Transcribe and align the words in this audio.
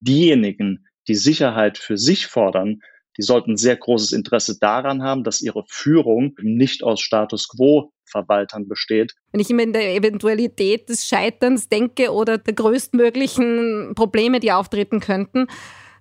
diejenigen, 0.00 0.86
die 1.08 1.14
Sicherheit 1.14 1.78
für 1.78 1.96
sich 1.96 2.26
fordern, 2.26 2.80
die 3.16 3.22
sollten 3.22 3.56
sehr 3.56 3.76
großes 3.76 4.12
Interesse 4.12 4.58
daran 4.60 5.02
haben, 5.02 5.24
dass 5.24 5.40
ihre 5.40 5.64
Führung 5.68 6.36
nicht 6.40 6.84
aus 6.84 7.00
Status 7.00 7.48
quo 7.48 7.92
Verwaltern 8.04 8.68
besteht. 8.68 9.14
Wenn 9.32 9.40
ich 9.40 9.50
immer 9.50 9.64
in 9.64 9.72
der 9.72 9.94
Eventualität 9.94 10.88
des 10.88 11.06
Scheiterns 11.06 11.68
denke 11.68 12.10
oder 12.12 12.38
der 12.38 12.54
größtmöglichen 12.54 13.92
Probleme, 13.94 14.40
die 14.40 14.52
auftreten 14.52 15.00
könnten, 15.00 15.46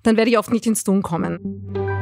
dann 0.04 0.16
werde 0.16 0.32
ich 0.32 0.38
oft 0.38 0.52
nicht 0.52 0.66
ins 0.66 0.84
Tun 0.84 1.02
kommen. 1.02 1.97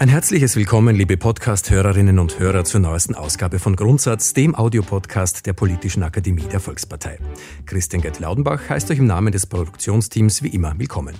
Ein 0.00 0.08
herzliches 0.08 0.56
Willkommen, 0.56 0.96
liebe 0.96 1.18
Podcast-Hörerinnen 1.18 2.18
und 2.18 2.38
Hörer, 2.38 2.64
zur 2.64 2.80
neuesten 2.80 3.14
Ausgabe 3.14 3.58
von 3.58 3.76
Grundsatz, 3.76 4.32
dem 4.32 4.54
Audiopodcast 4.54 5.44
der 5.44 5.52
Politischen 5.52 6.02
Akademie 6.02 6.46
der 6.50 6.58
Volkspartei. 6.58 7.18
Christian 7.66 8.00
Gett-Laudenbach 8.00 8.70
heißt 8.70 8.90
euch 8.90 8.96
im 8.96 9.06
Namen 9.06 9.30
des 9.30 9.44
Produktionsteams 9.44 10.42
wie 10.42 10.48
immer 10.48 10.72
willkommen. 10.78 11.16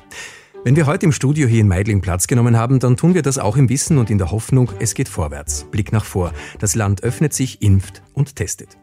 Wenn 0.65 0.77
wir 0.77 0.87
heute 0.87 1.05
im 1.05 1.13
Studio 1.13 1.47
hier 1.47 1.61
in 1.61 1.69
Meidling 1.69 2.01
Platz 2.01 2.27
genommen 2.27 2.57
haben, 2.57 2.79
dann 2.79 2.97
tun 2.97 3.13
wir 3.13 3.21
das 3.21 3.37
auch 3.37 3.59
im 3.59 3.69
Wissen 3.69 3.99
und 3.99 4.09
in 4.09 4.17
der 4.17 4.31
Hoffnung, 4.31 4.73
es 4.79 4.95
geht 4.95 5.11
vorwärts. 5.11 5.65
Blick 5.71 5.93
nach 5.93 6.07
vor. 6.07 6.33
Das 6.59 6.75
Land 6.75 7.03
öffnet 7.03 7.35
sich, 7.35 7.61
impft 7.61 8.01
und 8.15 8.35
testet. 8.37 8.79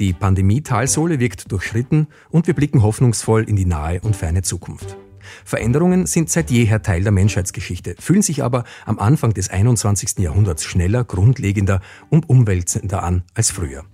Die 0.00 0.12
Pandemie-Talsohle 0.12 1.20
wirkt 1.20 1.52
durchschritten 1.52 2.08
und 2.30 2.48
wir 2.48 2.54
blicken 2.54 2.82
hoffnungsvoll 2.82 3.44
in 3.44 3.54
die 3.54 3.64
nahe 3.64 4.00
und 4.00 4.16
ferne 4.16 4.42
Zukunft. 4.42 4.96
Veränderungen 5.44 6.06
sind 6.06 6.30
seit 6.30 6.50
jeher 6.50 6.82
Teil 6.82 7.02
der 7.02 7.12
Menschheitsgeschichte, 7.12 7.94
fühlen 7.98 8.22
sich 8.22 8.42
aber 8.42 8.64
am 8.84 8.98
Anfang 8.98 9.34
des 9.34 9.50
21. 9.50 10.18
Jahrhunderts 10.18 10.64
schneller, 10.64 11.04
grundlegender 11.04 11.80
und 12.10 12.28
umwälzender 12.28 13.02
an 13.02 13.22
als 13.34 13.50
früher. 13.50 13.84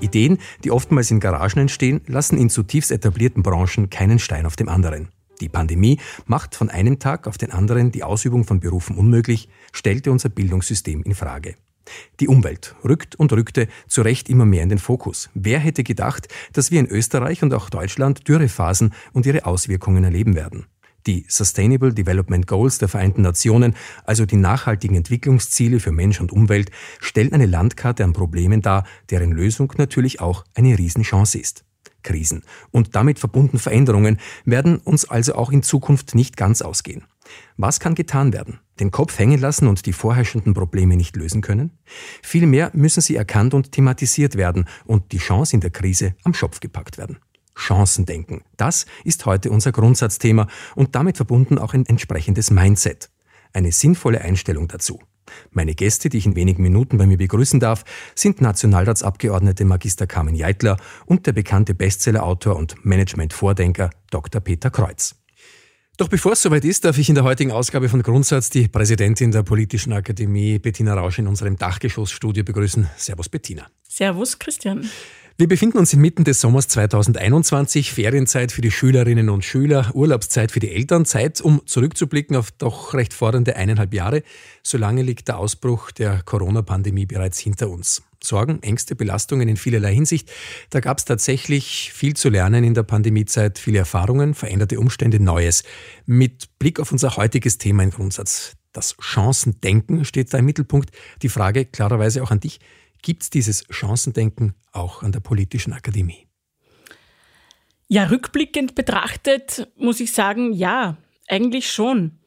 Ideen, 0.00 0.38
die 0.64 0.70
oftmals 0.70 1.10
in 1.10 1.20
Garagen 1.20 1.60
entstehen, 1.60 2.00
lassen 2.06 2.38
in 2.38 2.50
zutiefst 2.50 2.90
etablierten 2.90 3.42
Branchen 3.42 3.90
keinen 3.90 4.18
Stein 4.18 4.46
auf 4.46 4.56
dem 4.56 4.68
anderen. 4.68 5.08
Die 5.40 5.48
Pandemie 5.48 5.98
macht 6.26 6.54
von 6.54 6.70
einem 6.70 6.98
Tag 6.98 7.26
auf 7.26 7.38
den 7.38 7.50
anderen 7.50 7.90
die 7.90 8.04
Ausübung 8.04 8.44
von 8.44 8.60
Berufen 8.60 8.96
unmöglich, 8.96 9.48
stellte 9.72 10.12
unser 10.12 10.28
Bildungssystem 10.28 11.02
in 11.02 11.14
Frage. 11.14 11.56
Die 12.20 12.28
Umwelt 12.28 12.76
rückt 12.84 13.16
und 13.16 13.32
rückte 13.32 13.66
zu 13.88 14.02
Recht 14.02 14.28
immer 14.28 14.44
mehr 14.44 14.62
in 14.62 14.68
den 14.68 14.78
Fokus. 14.78 15.30
Wer 15.34 15.58
hätte 15.58 15.82
gedacht, 15.82 16.28
dass 16.52 16.70
wir 16.70 16.78
in 16.78 16.86
Österreich 16.86 17.42
und 17.42 17.52
auch 17.54 17.70
Deutschland 17.70 18.28
Dürrephasen 18.28 18.94
und 19.12 19.26
ihre 19.26 19.44
Auswirkungen 19.46 20.04
erleben 20.04 20.36
werden? 20.36 20.66
Die 21.06 21.24
Sustainable 21.28 21.92
Development 21.92 22.46
Goals 22.46 22.78
der 22.78 22.88
Vereinten 22.88 23.22
Nationen, 23.22 23.74
also 24.04 24.24
die 24.24 24.36
nachhaltigen 24.36 24.96
Entwicklungsziele 24.96 25.80
für 25.80 25.92
Mensch 25.92 26.20
und 26.20 26.32
Umwelt, 26.32 26.70
stellen 27.00 27.32
eine 27.32 27.46
Landkarte 27.46 28.04
an 28.04 28.12
Problemen 28.12 28.62
dar, 28.62 28.84
deren 29.10 29.32
Lösung 29.32 29.72
natürlich 29.78 30.20
auch 30.20 30.44
eine 30.54 30.78
Riesenchance 30.78 31.38
ist. 31.38 31.64
Krisen 32.02 32.42
und 32.70 32.94
damit 32.94 33.18
verbunden 33.18 33.58
Veränderungen 33.58 34.18
werden 34.44 34.78
uns 34.78 35.08
also 35.08 35.34
auch 35.34 35.50
in 35.50 35.62
Zukunft 35.62 36.14
nicht 36.14 36.36
ganz 36.36 36.62
ausgehen. 36.62 37.04
Was 37.56 37.80
kann 37.80 37.94
getan 37.94 38.32
werden? 38.32 38.58
Den 38.80 38.90
Kopf 38.90 39.18
hängen 39.18 39.40
lassen 39.40 39.68
und 39.68 39.86
die 39.86 39.92
vorherrschenden 39.92 40.54
Probleme 40.54 40.96
nicht 40.96 41.16
lösen 41.16 41.40
können? 41.40 41.78
Vielmehr 42.22 42.70
müssen 42.74 43.00
sie 43.00 43.16
erkannt 43.16 43.54
und 43.54 43.72
thematisiert 43.72 44.36
werden 44.36 44.66
und 44.84 45.12
die 45.12 45.18
Chance 45.18 45.54
in 45.54 45.60
der 45.60 45.70
Krise 45.70 46.14
am 46.24 46.34
Schopf 46.34 46.60
gepackt 46.60 46.98
werden. 46.98 47.18
Chancendenken. 47.62 48.42
Das 48.56 48.86
ist 49.04 49.26
heute 49.26 49.50
unser 49.50 49.72
Grundsatzthema 49.72 50.48
und 50.74 50.94
damit 50.94 51.16
verbunden 51.16 51.58
auch 51.58 51.74
ein 51.74 51.86
entsprechendes 51.86 52.50
Mindset. 52.50 53.10
Eine 53.52 53.72
sinnvolle 53.72 54.20
Einstellung 54.20 54.68
dazu. 54.68 55.00
Meine 55.50 55.74
Gäste, 55.74 56.08
die 56.08 56.18
ich 56.18 56.26
in 56.26 56.36
wenigen 56.36 56.62
Minuten 56.62 56.98
bei 56.98 57.06
mir 57.06 57.16
begrüßen 57.16 57.60
darf, 57.60 57.84
sind 58.14 58.40
Nationalratsabgeordnete 58.40 59.64
Magister 59.64 60.06
Carmen 60.06 60.34
Jeitler 60.34 60.76
und 61.06 61.26
der 61.26 61.32
bekannte 61.32 61.74
Bestsellerautor 61.74 62.56
und 62.56 62.84
Management-Vordenker 62.84 63.90
Dr. 64.10 64.40
Peter 64.40 64.70
Kreuz. 64.70 65.14
Doch 65.98 66.08
bevor 66.08 66.32
es 66.32 66.42
soweit 66.42 66.64
ist, 66.64 66.84
darf 66.84 66.96
ich 66.98 67.08
in 67.10 67.14
der 67.14 67.24
heutigen 67.24 67.52
Ausgabe 67.52 67.88
von 67.88 68.02
Grundsatz 68.02 68.48
die 68.48 68.66
Präsidentin 68.66 69.30
der 69.30 69.42
Politischen 69.42 69.92
Akademie 69.92 70.58
Bettina 70.58 70.94
Rausch 70.94 71.18
in 71.18 71.26
unserem 71.26 71.56
Dachgeschossstudio 71.56 72.44
begrüßen. 72.44 72.88
Servus 72.96 73.28
Bettina. 73.28 73.66
Servus 73.86 74.38
Christian. 74.38 74.88
Wir 75.42 75.48
befinden 75.48 75.78
uns 75.78 75.92
inmitten 75.92 76.22
des 76.22 76.40
Sommers 76.40 76.68
2021, 76.68 77.90
Ferienzeit 77.90 78.52
für 78.52 78.60
die 78.60 78.70
Schülerinnen 78.70 79.28
und 79.28 79.44
Schüler, 79.44 79.90
Urlaubszeit 79.92 80.52
für 80.52 80.60
die 80.60 80.70
Eltern, 80.70 81.04
Zeit, 81.04 81.40
um 81.40 81.62
zurückzublicken 81.66 82.36
auf 82.36 82.52
doch 82.52 82.94
recht 82.94 83.12
fordernde 83.12 83.56
eineinhalb 83.56 83.92
Jahre. 83.92 84.22
Solange 84.62 85.02
liegt 85.02 85.26
der 85.26 85.38
Ausbruch 85.38 85.90
der 85.90 86.22
Corona-Pandemie 86.22 87.06
bereits 87.06 87.40
hinter 87.40 87.70
uns. 87.70 88.04
Sorgen, 88.22 88.62
Ängste, 88.62 88.94
Belastungen 88.94 89.48
in 89.48 89.56
vielerlei 89.56 89.92
Hinsicht. 89.92 90.30
Da 90.70 90.78
gab 90.78 90.98
es 90.98 91.06
tatsächlich 91.06 91.92
viel 91.92 92.14
zu 92.14 92.28
lernen 92.28 92.62
in 92.62 92.74
der 92.74 92.84
Pandemiezeit, 92.84 93.58
viele 93.58 93.78
Erfahrungen, 93.78 94.34
veränderte 94.34 94.78
Umstände, 94.78 95.18
Neues. 95.18 95.64
Mit 96.06 96.56
Blick 96.60 96.78
auf 96.78 96.92
unser 96.92 97.16
heutiges 97.16 97.58
Thema 97.58 97.82
im 97.82 97.90
Grundsatz. 97.90 98.54
Das 98.72 98.94
Chancendenken 99.00 100.04
steht 100.04 100.32
da 100.32 100.38
im 100.38 100.44
Mittelpunkt. 100.44 100.90
Die 101.22 101.28
Frage 101.28 101.64
klarerweise 101.64 102.22
auch 102.22 102.30
an 102.30 102.38
dich. 102.38 102.60
Gibt 103.02 103.24
es 103.24 103.30
dieses 103.30 103.64
Chancendenken 103.68 104.54
auch 104.72 105.02
an 105.02 105.12
der 105.12 105.20
Politischen 105.20 105.72
Akademie? 105.72 106.28
Ja, 107.88 108.04
rückblickend 108.04 108.74
betrachtet 108.74 109.68
muss 109.76 110.00
ich 110.00 110.12
sagen, 110.12 110.52
ja, 110.52 110.96
eigentlich 111.28 111.70
schon. 111.70 112.18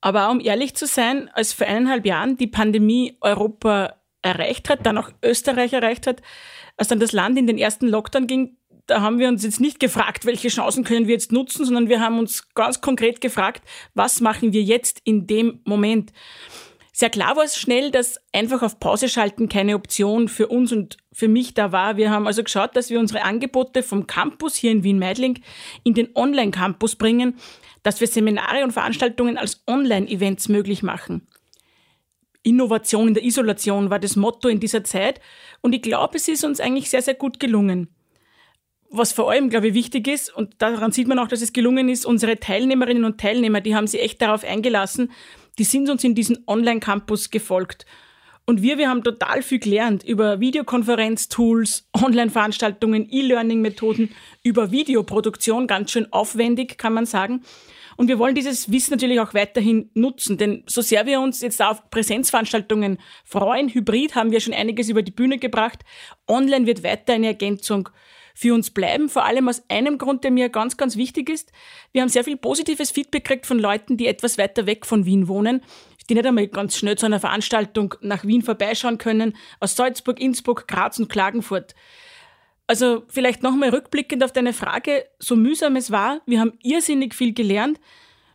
Aber 0.00 0.30
um 0.30 0.40
ehrlich 0.40 0.74
zu 0.74 0.86
sein, 0.86 1.28
als 1.32 1.52
vor 1.52 1.66
eineinhalb 1.66 2.06
Jahren 2.06 2.36
die 2.36 2.46
Pandemie 2.46 3.16
Europa 3.20 3.96
erreicht 4.22 4.68
hat, 4.68 4.84
dann 4.84 4.98
auch 4.98 5.10
Österreich 5.22 5.72
erreicht 5.72 6.06
hat, 6.06 6.22
als 6.76 6.88
dann 6.88 7.00
das 7.00 7.12
Land 7.12 7.38
in 7.38 7.46
den 7.46 7.58
ersten 7.58 7.88
Lockdown 7.88 8.26
ging, 8.26 8.56
da 8.86 9.02
haben 9.02 9.18
wir 9.18 9.28
uns 9.28 9.44
jetzt 9.44 9.60
nicht 9.60 9.80
gefragt, 9.80 10.24
welche 10.24 10.48
Chancen 10.48 10.82
können 10.82 11.06
wir 11.06 11.14
jetzt 11.14 11.30
nutzen, 11.30 11.64
sondern 11.64 11.88
wir 11.88 12.00
haben 12.00 12.18
uns 12.18 12.48
ganz 12.54 12.80
konkret 12.80 13.20
gefragt, 13.20 13.62
was 13.94 14.20
machen 14.20 14.52
wir 14.52 14.62
jetzt 14.62 15.00
in 15.04 15.26
dem 15.26 15.60
Moment? 15.64 16.12
Sehr 17.00 17.10
klar 17.10 17.36
war 17.36 17.44
es 17.44 17.56
schnell, 17.56 17.92
dass 17.92 18.20
einfach 18.32 18.60
auf 18.60 18.80
Pause 18.80 19.08
schalten 19.08 19.48
keine 19.48 19.76
Option 19.76 20.26
für 20.26 20.48
uns 20.48 20.72
und 20.72 20.96
für 21.12 21.28
mich 21.28 21.54
da 21.54 21.70
war. 21.70 21.96
Wir 21.96 22.10
haben 22.10 22.26
also 22.26 22.42
geschaut, 22.42 22.74
dass 22.74 22.90
wir 22.90 22.98
unsere 22.98 23.22
Angebote 23.22 23.84
vom 23.84 24.08
Campus 24.08 24.56
hier 24.56 24.72
in 24.72 24.82
Wien-Meidling 24.82 25.40
in 25.84 25.94
den 25.94 26.08
Online-Campus 26.16 26.96
bringen, 26.96 27.38
dass 27.84 28.00
wir 28.00 28.08
Seminare 28.08 28.64
und 28.64 28.72
Veranstaltungen 28.72 29.38
als 29.38 29.62
Online-Events 29.68 30.48
möglich 30.48 30.82
machen. 30.82 31.28
Innovation 32.42 33.06
in 33.06 33.14
der 33.14 33.22
Isolation 33.22 33.90
war 33.90 34.00
das 34.00 34.16
Motto 34.16 34.48
in 34.48 34.58
dieser 34.58 34.82
Zeit 34.82 35.20
und 35.60 35.76
ich 35.76 35.82
glaube, 35.82 36.16
es 36.16 36.26
ist 36.26 36.42
uns 36.42 36.58
eigentlich 36.58 36.90
sehr, 36.90 37.02
sehr 37.02 37.14
gut 37.14 37.38
gelungen. 37.38 37.94
Was 38.90 39.12
vor 39.12 39.30
allem, 39.30 39.50
glaube 39.50 39.68
ich, 39.68 39.74
wichtig 39.74 40.08
ist, 40.08 40.34
und 40.34 40.60
daran 40.60 40.90
sieht 40.90 41.06
man 41.06 41.20
auch, 41.20 41.28
dass 41.28 41.42
es 41.42 41.52
gelungen 41.52 41.88
ist, 41.88 42.06
unsere 42.06 42.40
Teilnehmerinnen 42.40 43.04
und 43.04 43.20
Teilnehmer, 43.20 43.60
die 43.60 43.76
haben 43.76 43.86
sich 43.86 44.02
echt 44.02 44.20
darauf 44.20 44.42
eingelassen, 44.42 45.12
die 45.58 45.64
sind 45.64 45.90
uns 45.90 46.04
in 46.04 46.14
diesen 46.14 46.44
Online-Campus 46.46 47.30
gefolgt. 47.30 47.86
Und 48.46 48.62
wir, 48.62 48.78
wir 48.78 48.88
haben 48.88 49.04
total 49.04 49.42
viel 49.42 49.58
gelernt 49.58 50.02
über 50.04 50.40
Videokonferenz-Tools, 50.40 51.86
Online-Veranstaltungen, 51.92 53.06
E-Learning-Methoden, 53.10 54.10
über 54.42 54.70
Videoproduktion, 54.70 55.66
ganz 55.66 55.90
schön 55.90 56.10
aufwendig, 56.12 56.78
kann 56.78 56.94
man 56.94 57.04
sagen. 57.04 57.42
Und 57.98 58.08
wir 58.08 58.18
wollen 58.18 58.34
dieses 58.34 58.70
Wissen 58.70 58.92
natürlich 58.92 59.20
auch 59.20 59.34
weiterhin 59.34 59.90
nutzen, 59.92 60.38
denn 60.38 60.62
so 60.66 60.80
sehr 60.80 61.04
wir 61.04 61.20
uns 61.20 61.42
jetzt 61.42 61.60
auf 61.60 61.90
Präsenzveranstaltungen 61.90 62.98
freuen, 63.24 63.68
hybrid 63.68 64.14
haben 64.14 64.30
wir 64.30 64.40
schon 64.40 64.54
einiges 64.54 64.88
über 64.88 65.02
die 65.02 65.10
Bühne 65.10 65.36
gebracht. 65.38 65.80
Online 66.28 66.64
wird 66.64 66.84
weiter 66.84 67.14
eine 67.14 67.26
Ergänzung 67.26 67.90
für 68.38 68.54
uns 68.54 68.70
bleiben, 68.70 69.08
vor 69.08 69.24
allem 69.24 69.48
aus 69.48 69.64
einem 69.68 69.98
Grund, 69.98 70.22
der 70.22 70.30
mir 70.30 70.48
ganz, 70.48 70.76
ganz 70.76 70.96
wichtig 70.96 71.28
ist. 71.28 71.50
Wir 71.90 72.02
haben 72.02 72.08
sehr 72.08 72.22
viel 72.22 72.36
positives 72.36 72.92
Feedback 72.92 73.24
gekriegt 73.24 73.46
von 73.46 73.58
Leuten, 73.58 73.96
die 73.96 74.06
etwas 74.06 74.38
weiter 74.38 74.64
weg 74.64 74.86
von 74.86 75.04
Wien 75.06 75.26
wohnen, 75.26 75.60
die 76.08 76.14
nicht 76.14 76.24
einmal 76.24 76.46
ganz 76.46 76.76
schnell 76.76 76.96
zu 76.96 77.06
einer 77.06 77.18
Veranstaltung 77.18 77.96
nach 78.00 78.24
Wien 78.24 78.42
vorbeischauen 78.42 78.98
können, 78.98 79.36
aus 79.58 79.74
Salzburg, 79.74 80.20
Innsbruck, 80.20 80.68
Graz 80.68 81.00
und 81.00 81.08
Klagenfurt. 81.08 81.74
Also 82.68 83.02
vielleicht 83.08 83.42
nochmal 83.42 83.70
rückblickend 83.70 84.22
auf 84.22 84.30
deine 84.30 84.52
Frage, 84.52 85.06
so 85.18 85.34
mühsam 85.34 85.74
es 85.74 85.90
war, 85.90 86.20
wir 86.24 86.38
haben 86.38 86.52
irrsinnig 86.62 87.16
viel 87.16 87.34
gelernt, 87.34 87.80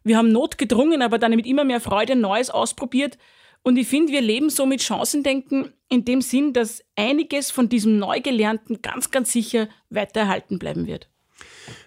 wir 0.03 0.17
haben 0.17 0.33
notgedrungen, 0.33 1.01
aber 1.01 1.17
dann 1.17 1.33
mit 1.33 1.47
immer 1.47 1.63
mehr 1.63 1.79
Freude 1.79 2.17
Neues 2.17 2.50
ausprobiert 2.50 3.17
und 3.63 3.77
ich 3.77 3.88
finde, 3.88 4.12
wir 4.12 4.21
leben 4.21 4.50
so 4.50 4.65
mit 4.65 4.83
Chancendenken 4.83 5.74
in 5.89 6.06
dem 6.06 6.21
Sinn, 6.21 6.54
dass 6.54 6.83
einiges 6.95 7.50
von 7.50 7.69
diesem 7.69 7.98
Neugelernten 7.98 8.81
ganz, 8.81 9.10
ganz 9.10 9.31
sicher 9.31 9.69
weiter 9.89 10.21
erhalten 10.21 10.60
bleiben 10.60 10.86
wird. 10.86 11.10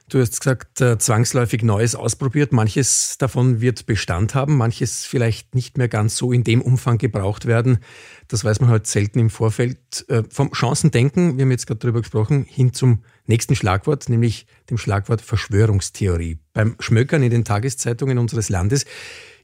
Du 0.08 0.20
hast 0.20 0.38
gesagt, 0.38 0.81
äh, 0.81 0.99
zwangsläufig 0.99 1.64
Neues 1.64 1.96
ausprobiert. 1.96 2.52
Manches 2.52 3.19
davon 3.19 3.61
wird 3.61 3.87
Bestand 3.87 4.37
haben, 4.37 4.56
manches 4.56 5.05
vielleicht 5.05 5.56
nicht 5.56 5.78
mehr 5.78 5.88
ganz 5.88 6.17
so 6.17 6.31
in 6.31 6.44
dem 6.44 6.62
Umfang 6.62 6.96
gebraucht 6.96 7.46
werden. 7.46 7.81
Das 8.28 8.44
weiß 8.44 8.61
man 8.61 8.70
halt 8.70 8.87
selten 8.87 9.19
im 9.19 9.31
Vorfeld. 9.31 10.08
Äh, 10.08 10.23
vom 10.31 10.55
Chancendenken, 10.55 11.37
wir 11.37 11.43
haben 11.43 11.50
jetzt 11.50 11.67
gerade 11.67 11.81
darüber 11.81 12.02
gesprochen, 12.02 12.44
hin 12.44 12.73
zum 12.73 13.02
nächsten 13.26 13.56
Schlagwort, 13.56 14.08
nämlich 14.08 14.46
dem 14.70 14.78
Schlagwort 14.78 15.23
Verschwörungstheorie. 15.23 16.38
Beim 16.52 16.76
Schmökern 16.78 17.25
in 17.25 17.31
den 17.31 17.44
Tageszeitungen 17.44 18.19
unseres 18.19 18.49
Landes 18.49 18.87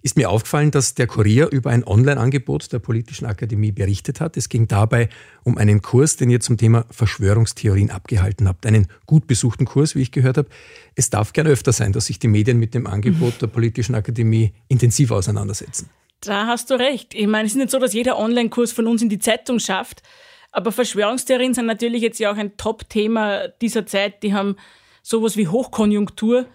ist 0.02 0.16
mir 0.16 0.30
aufgefallen, 0.30 0.70
dass 0.70 0.94
der 0.94 1.06
Kurier 1.06 1.48
über 1.50 1.70
ein 1.70 1.84
Online-Angebot 1.84 2.72
der 2.72 2.80
Politischen 2.80 3.26
Akademie 3.26 3.72
berichtet 3.72 4.20
hat. 4.20 4.36
Es 4.36 4.48
ging 4.48 4.66
dabei 4.66 5.08
um 5.44 5.56
einen 5.56 5.80
Kurs, 5.80 6.16
den 6.16 6.28
ihr 6.28 6.40
zum 6.40 6.56
Thema 6.56 6.84
Verschwörungstheorien 6.90 7.90
abgehalten 7.90 8.48
habt. 8.48 8.66
Einen 8.66 8.88
gut 9.06 9.26
besuchten 9.26 9.64
Kurs, 9.64 9.94
wie 9.94 10.02
ich 10.02 10.10
gehört 10.10 10.38
habe. 10.38 10.48
Es 10.96 11.08
darf 11.10 11.32
gerne 11.32 11.50
öfter 11.50 11.72
sein, 11.72 11.92
dass 11.92 12.06
sich 12.06 12.18
die 12.18 12.28
Medien 12.28 12.58
mit 12.58 12.74
dem 12.74 12.86
Angebot 12.86 13.40
der 13.40 13.46
Politischen 13.46 13.94
Akademie 13.94 14.52
intensiv 14.68 15.12
auseinandersetzen. 15.12 15.88
Da 16.20 16.46
hast 16.46 16.70
du 16.70 16.74
recht. 16.74 17.14
Ich 17.14 17.26
meine, 17.26 17.46
es 17.46 17.52
ist 17.52 17.58
nicht 17.58 17.70
so, 17.70 17.78
dass 17.78 17.94
jeder 17.94 18.18
Online-Kurs 18.18 18.72
von 18.72 18.86
uns 18.86 19.02
in 19.02 19.08
die 19.08 19.18
Zeitung 19.18 19.58
schafft. 19.58 20.02
Aber 20.50 20.70
Verschwörungstheorien 20.70 21.54
sind 21.54 21.66
natürlich 21.66 22.02
jetzt 22.02 22.18
ja 22.20 22.32
auch 22.32 22.36
ein 22.36 22.56
Top-Thema 22.56 23.48
dieser 23.60 23.86
Zeit. 23.86 24.22
Die 24.22 24.34
haben 24.34 24.56
sowas 25.02 25.36
wie 25.36 25.48
Hochkonjunktur 25.48 26.46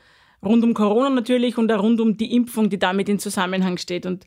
rund 0.44 0.64
um 0.64 0.74
Corona 0.74 1.10
natürlich 1.10 1.58
und 1.58 1.72
auch 1.72 1.82
rund 1.82 2.00
um 2.00 2.18
die 2.18 2.34
Impfung, 2.36 2.70
die 2.70 2.80
damit 2.80 3.10
in 3.10 3.20
Zusammenhang 3.20 3.78
steht. 3.78 4.06
Und 4.06 4.26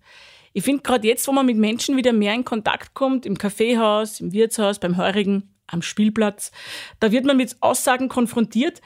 ich 0.52 0.64
finde 0.64 0.82
gerade 0.82 1.06
jetzt, 1.06 1.26
wo 1.28 1.32
man 1.32 1.46
mit 1.46 1.56
Menschen 1.56 1.96
wieder 1.96 2.12
mehr 2.12 2.34
in 2.34 2.44
Kontakt 2.44 2.94
kommt, 2.94 3.26
im 3.26 3.38
Kaffeehaus, 3.38 4.20
im 4.20 4.32
Wirtshaus, 4.32 4.78
beim 4.78 4.96
Heurigen, 4.96 5.54
am 5.66 5.82
Spielplatz, 5.82 6.50
da 6.98 7.12
wird 7.12 7.24
man 7.24 7.36
mit 7.36 7.56
Aussagen 7.60 8.08
konfrontiert 8.08 8.80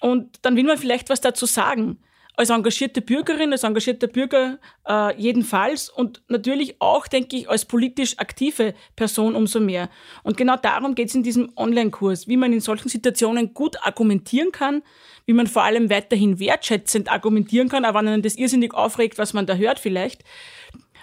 und 0.00 0.38
dann 0.42 0.56
will 0.56 0.64
man 0.64 0.78
vielleicht 0.78 1.10
was 1.10 1.20
dazu 1.20 1.46
sagen 1.46 1.98
als 2.36 2.50
engagierte 2.50 3.00
Bürgerin, 3.00 3.52
als 3.52 3.62
engagierter 3.62 4.08
Bürger 4.08 4.58
äh, 4.88 5.20
jedenfalls 5.20 5.88
und 5.88 6.22
natürlich 6.28 6.80
auch, 6.80 7.06
denke 7.06 7.36
ich, 7.36 7.48
als 7.48 7.64
politisch 7.64 8.18
aktive 8.18 8.74
Person 8.96 9.36
umso 9.36 9.60
mehr. 9.60 9.88
Und 10.24 10.36
genau 10.36 10.56
darum 10.56 10.94
geht 10.94 11.08
es 11.08 11.14
in 11.14 11.22
diesem 11.22 11.52
Online-Kurs, 11.56 12.26
wie 12.26 12.36
man 12.36 12.52
in 12.52 12.60
solchen 12.60 12.88
Situationen 12.88 13.54
gut 13.54 13.76
argumentieren 13.82 14.50
kann, 14.50 14.82
wie 15.26 15.32
man 15.32 15.46
vor 15.46 15.62
allem 15.62 15.90
weiterhin 15.90 16.38
wertschätzend 16.38 17.10
argumentieren 17.10 17.68
kann, 17.68 17.84
auch 17.84 17.94
wenn 17.94 18.08
einen 18.08 18.22
das 18.22 18.36
irrsinnig 18.36 18.74
aufregt, 18.74 19.18
was 19.18 19.32
man 19.32 19.46
da 19.46 19.54
hört 19.54 19.78
vielleicht. 19.78 20.22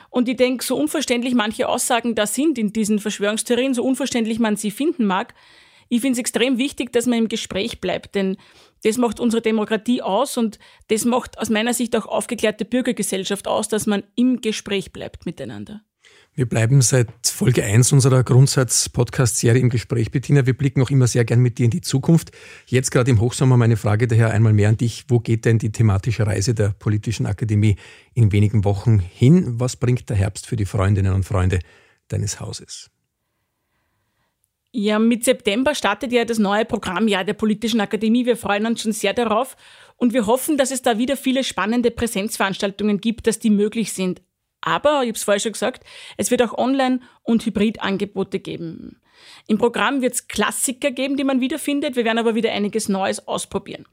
Und 0.10 0.28
ich 0.28 0.36
denke, 0.36 0.64
so 0.64 0.76
unverständlich 0.78 1.34
manche 1.34 1.68
Aussagen 1.68 2.16
da 2.16 2.28
sind 2.28 2.58
in 2.58 2.74
diesen 2.74 3.00
Verschwörungstheorien, 3.00 3.74
so 3.74 3.84
unverständlich 3.84 4.40
man 4.40 4.58
sie 4.58 4.72
finden 4.72 5.06
mag, 5.06 5.34
ich 5.94 6.00
finde 6.00 6.14
es 6.14 6.20
extrem 6.20 6.58
wichtig, 6.58 6.94
dass 6.94 7.06
man 7.06 7.20
im 7.20 7.28
Gespräch 7.28 7.82
bleibt, 7.82 8.16
denn 8.16 8.38
das 8.82 8.98
macht 8.98 9.20
unsere 9.20 9.42
Demokratie 9.42 10.02
aus 10.02 10.38
und 10.38 10.58
das 10.88 11.04
macht 11.04 11.38
aus 11.38 11.50
meiner 11.50 11.74
Sicht 11.74 11.94
auch 11.98 12.06
aufgeklärte 12.06 12.64
Bürgergesellschaft 12.64 13.46
aus, 13.46 13.68
dass 13.68 13.88
man 13.88 14.04
im 14.16 14.40
Gespräch 14.40 14.94
bleibt 14.94 15.26
miteinander. 15.26 15.82
Wir 16.34 16.46
bleiben 16.46 16.82
seit 16.82 17.10
Folge 17.28 17.62
1 17.66 17.92
unserer 17.92 18.24
Grundsatz-Podcast-Serie 18.24 19.62
im 19.62 19.70
Gespräch, 19.70 20.12
Bettina. 20.12 20.46
Wir 20.46 20.58
blicken 20.58 20.82
auch 20.82 20.90
immer 20.90 21.06
sehr 21.06 21.26
gern 21.26 21.42
mit 21.42 21.58
dir 21.58 21.66
in 21.66 21.72
die 21.72 21.82
Zukunft. 21.82 22.32
Jetzt 22.68 22.90
gerade 22.90 23.12
im 23.12 23.20
Hochsommer 23.20 23.58
meine 23.58 23.76
Frage 23.76 24.08
daher 24.08 24.32
einmal 24.32 24.54
mehr 24.54 24.70
an 24.70 24.78
dich. 24.78 25.04
Wo 25.10 25.20
geht 25.20 25.44
denn 25.44 25.60
die 25.60 25.74
thematische 25.74 26.26
Reise 26.26 26.54
der 26.54 26.70
Politischen 26.70 27.26
Akademie 27.26 27.76
in 28.14 28.32
wenigen 28.32 28.64
Wochen 28.64 29.00
hin? 29.00 29.60
Was 29.60 29.76
bringt 29.76 30.10
der 30.10 30.16
Herbst 30.16 30.48
für 30.48 30.56
die 30.56 30.64
Freundinnen 30.64 31.14
und 31.14 31.24
Freunde 31.24 31.60
deines 32.08 32.40
Hauses? 32.40 32.90
Ja, 34.72 35.00
mit 35.00 35.26
September 35.26 35.76
startet 35.76 36.14
ja 36.14 36.24
das 36.24 36.40
neue 36.40 36.64
Programmjahr 36.64 37.26
der 37.26 37.34
Politischen 37.34 37.82
Akademie. 37.82 38.26
Wir 38.26 38.38
freuen 38.38 38.66
uns 38.66 38.82
schon 38.82 38.94
sehr 38.94 39.14
darauf 39.14 39.58
und 39.98 40.14
wir 40.14 40.28
hoffen, 40.28 40.58
dass 40.58 40.72
es 40.72 40.82
da 40.82 40.98
wieder 40.98 41.18
viele 41.18 41.44
spannende 41.44 41.92
Präsenzveranstaltungen 41.92 43.02
gibt, 43.02 43.28
dass 43.28 43.38
die 43.38 43.50
möglich 43.50 43.92
sind. 43.92 44.22
Aber, 44.62 45.02
ich 45.02 45.10
habe 45.10 45.18
es 45.18 45.24
vorher 45.24 45.40
schon 45.40 45.54
gesagt, 45.54 45.84
es 46.18 46.32
wird 46.32 46.42
auch 46.42 46.58
Online- 46.58 47.00
und 47.24 47.46
Hybridangebote 47.46 48.40
geben. 48.40 49.02
Im 49.48 49.58
Programm 49.58 50.02
wird 50.02 50.14
es 50.14 50.28
Klassiker 50.28 50.92
geben, 50.92 51.18
die 51.18 51.24
man 51.24 51.42
wiederfindet. 51.42 51.96
Wir 51.96 52.06
werden 52.06 52.20
aber 52.20 52.36
wieder 52.36 52.52
einiges 52.52 52.90
Neues 52.90 53.28
ausprobieren. 53.28 53.86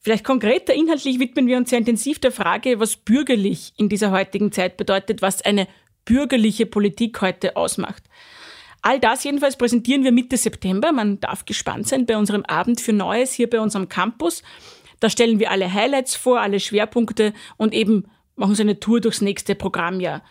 Vielleicht 0.00 0.24
konkreter 0.24 0.74
inhaltlich 0.74 1.18
widmen 1.18 1.46
wir 1.46 1.56
uns 1.56 1.70
sehr 1.70 1.78
intensiv 1.78 2.18
der 2.18 2.32
Frage, 2.32 2.78
was 2.78 2.96
bürgerlich 2.96 3.72
in 3.78 3.88
dieser 3.88 4.10
heutigen 4.10 4.52
Zeit 4.52 4.76
bedeutet, 4.76 5.22
was 5.22 5.42
eine 5.42 5.66
bürgerliche 6.04 6.66
Politik 6.66 7.22
heute 7.22 7.56
ausmacht. 7.56 8.02
All 8.82 9.00
das 9.00 9.24
jedenfalls 9.24 9.56
präsentieren 9.56 10.04
wir 10.04 10.12
Mitte 10.12 10.36
September. 10.36 10.92
Man 10.92 11.20
darf 11.20 11.46
gespannt 11.46 11.88
sein 11.88 12.04
bei 12.04 12.18
unserem 12.18 12.44
Abend 12.44 12.82
für 12.82 12.92
Neues 12.92 13.32
hier 13.32 13.48
bei 13.48 13.60
unserem 13.60 13.88
Campus. 13.88 14.42
Da 15.00 15.08
stellen 15.08 15.38
wir 15.38 15.50
alle 15.50 15.72
Highlights 15.72 16.16
vor, 16.16 16.40
alle 16.40 16.60
Schwerpunkte 16.60 17.32
und 17.56 17.72
eben 17.72 18.04
machen 18.36 18.54
so 18.54 18.62
eine 18.62 18.80
Tour 18.80 19.00
durchs 19.00 19.20
nächste 19.20 19.54
Programmjahr. 19.54 20.22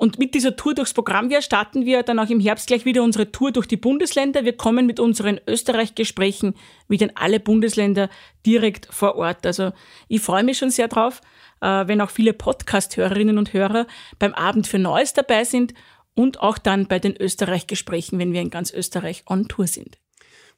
Und 0.00 0.18
mit 0.18 0.34
dieser 0.34 0.56
Tour 0.56 0.72
durchs 0.72 0.94
Programmjahr 0.94 1.42
starten 1.42 1.84
wir 1.84 2.02
dann 2.02 2.18
auch 2.18 2.30
im 2.30 2.40
Herbst 2.40 2.68
gleich 2.68 2.86
wieder 2.86 3.02
unsere 3.02 3.32
Tour 3.32 3.52
durch 3.52 3.66
die 3.66 3.76
Bundesländer. 3.76 4.46
Wir 4.46 4.56
kommen 4.56 4.86
mit 4.86 4.98
unseren 4.98 5.38
Österreich-Gesprächen 5.46 6.54
wieder 6.88 7.10
in 7.10 7.16
alle 7.18 7.38
Bundesländer 7.38 8.08
direkt 8.46 8.88
vor 8.90 9.16
Ort. 9.16 9.44
Also 9.44 9.72
ich 10.08 10.22
freue 10.22 10.42
mich 10.42 10.56
schon 10.56 10.70
sehr 10.70 10.88
drauf, 10.88 11.20
äh, 11.60 11.86
wenn 11.86 12.00
auch 12.00 12.08
viele 12.08 12.32
Podcast-Hörerinnen 12.32 13.36
und 13.36 13.52
Hörer 13.52 13.86
beim 14.18 14.32
Abend 14.32 14.66
für 14.66 14.78
Neues 14.78 15.12
dabei 15.12 15.44
sind 15.44 15.74
und 16.14 16.40
auch 16.40 16.56
dann 16.56 16.86
bei 16.86 16.98
den 16.98 17.14
Österreich-Gesprächen, 17.14 18.18
wenn 18.18 18.32
wir 18.32 18.40
in 18.40 18.48
ganz 18.48 18.72
Österreich 18.72 19.24
on 19.26 19.48
Tour 19.48 19.66
sind. 19.66 19.98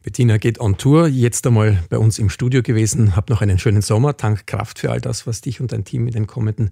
Bettina 0.03 0.37
geht 0.37 0.59
on 0.61 0.77
Tour, 0.77 1.07
jetzt 1.07 1.47
einmal 1.47 1.79
bei 1.89 1.97
uns 1.97 2.19
im 2.19 2.29
Studio 2.29 2.63
gewesen. 2.63 3.15
Hab 3.15 3.31
noch 3.31 3.41
einen 3.41 3.59
schönen 3.59 3.83
Sommer. 3.83 4.17
Tank 4.17 4.47
Kraft 4.47 4.81
für 4.81 4.91
all 4.91 5.01
das, 5.01 5.27
was 5.27 5.41
dich 5.41 5.61
und 5.61 5.73
dein 5.73 5.85
Team 5.85 6.07
in 6.09 6.13
den 6.13 6.27
kommenden 6.27 6.71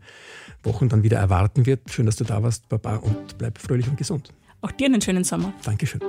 Wochen 0.64 0.88
dann 0.88 1.02
wieder 1.02 1.18
erwarten 1.18 1.64
wird. 1.64 1.80
Schön, 1.90 2.06
dass 2.06 2.16
du 2.16 2.24
da 2.24 2.42
warst, 2.42 2.68
Baba, 2.68 2.96
und 2.96 3.38
bleib 3.38 3.58
fröhlich 3.58 3.88
und 3.88 3.96
gesund. 3.96 4.32
Auch 4.62 4.72
dir 4.72 4.86
einen 4.86 5.00
schönen 5.00 5.24
Sommer. 5.24 5.52
Dankeschön. 5.64 6.00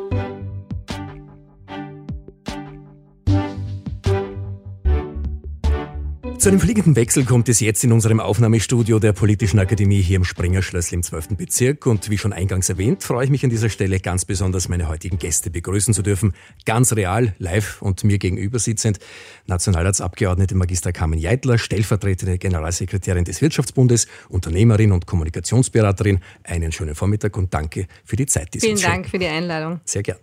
Zu 6.41 6.49
einem 6.49 6.59
fliegenden 6.59 6.95
Wechsel 6.95 7.23
kommt 7.23 7.49
es 7.49 7.59
jetzt 7.59 7.83
in 7.83 7.91
unserem 7.91 8.19
Aufnahmestudio 8.19 8.97
der 8.97 9.13
Politischen 9.13 9.59
Akademie 9.59 10.01
hier 10.01 10.15
im 10.15 10.23
Springerschlössl 10.23 10.95
im 10.95 11.03
12. 11.03 11.37
Bezirk. 11.37 11.85
Und 11.85 12.09
wie 12.09 12.17
schon 12.17 12.33
eingangs 12.33 12.67
erwähnt, 12.67 13.03
freue 13.03 13.25
ich 13.25 13.29
mich 13.29 13.43
an 13.43 13.51
dieser 13.51 13.69
Stelle 13.69 13.99
ganz 13.99 14.25
besonders, 14.25 14.67
meine 14.67 14.87
heutigen 14.87 15.19
Gäste 15.19 15.51
begrüßen 15.51 15.93
zu 15.93 16.01
dürfen. 16.01 16.33
Ganz 16.65 16.93
real, 16.93 17.35
live 17.37 17.79
und 17.83 18.03
mir 18.03 18.17
gegenüber 18.17 18.57
sitzend 18.57 18.97
Nationalratsabgeordnete 19.45 20.55
Magister 20.55 20.91
Carmen 20.91 21.19
Jeitler, 21.19 21.59
stellvertretende 21.59 22.39
Generalsekretärin 22.39 23.23
des 23.23 23.43
Wirtschaftsbundes, 23.43 24.07
Unternehmerin 24.27 24.93
und 24.93 25.05
Kommunikationsberaterin. 25.05 26.21
Einen 26.43 26.71
schönen 26.71 26.95
Vormittag 26.95 27.37
und 27.37 27.53
danke 27.53 27.85
für 28.03 28.15
die 28.15 28.25
Zeit, 28.25 28.51
die 28.55 28.61
Sie 28.61 28.65
Vielen 28.65 28.81
Dank 28.81 29.09
für 29.09 29.19
die 29.19 29.27
Einladung. 29.27 29.79
Sehr 29.85 30.01
gern. 30.01 30.17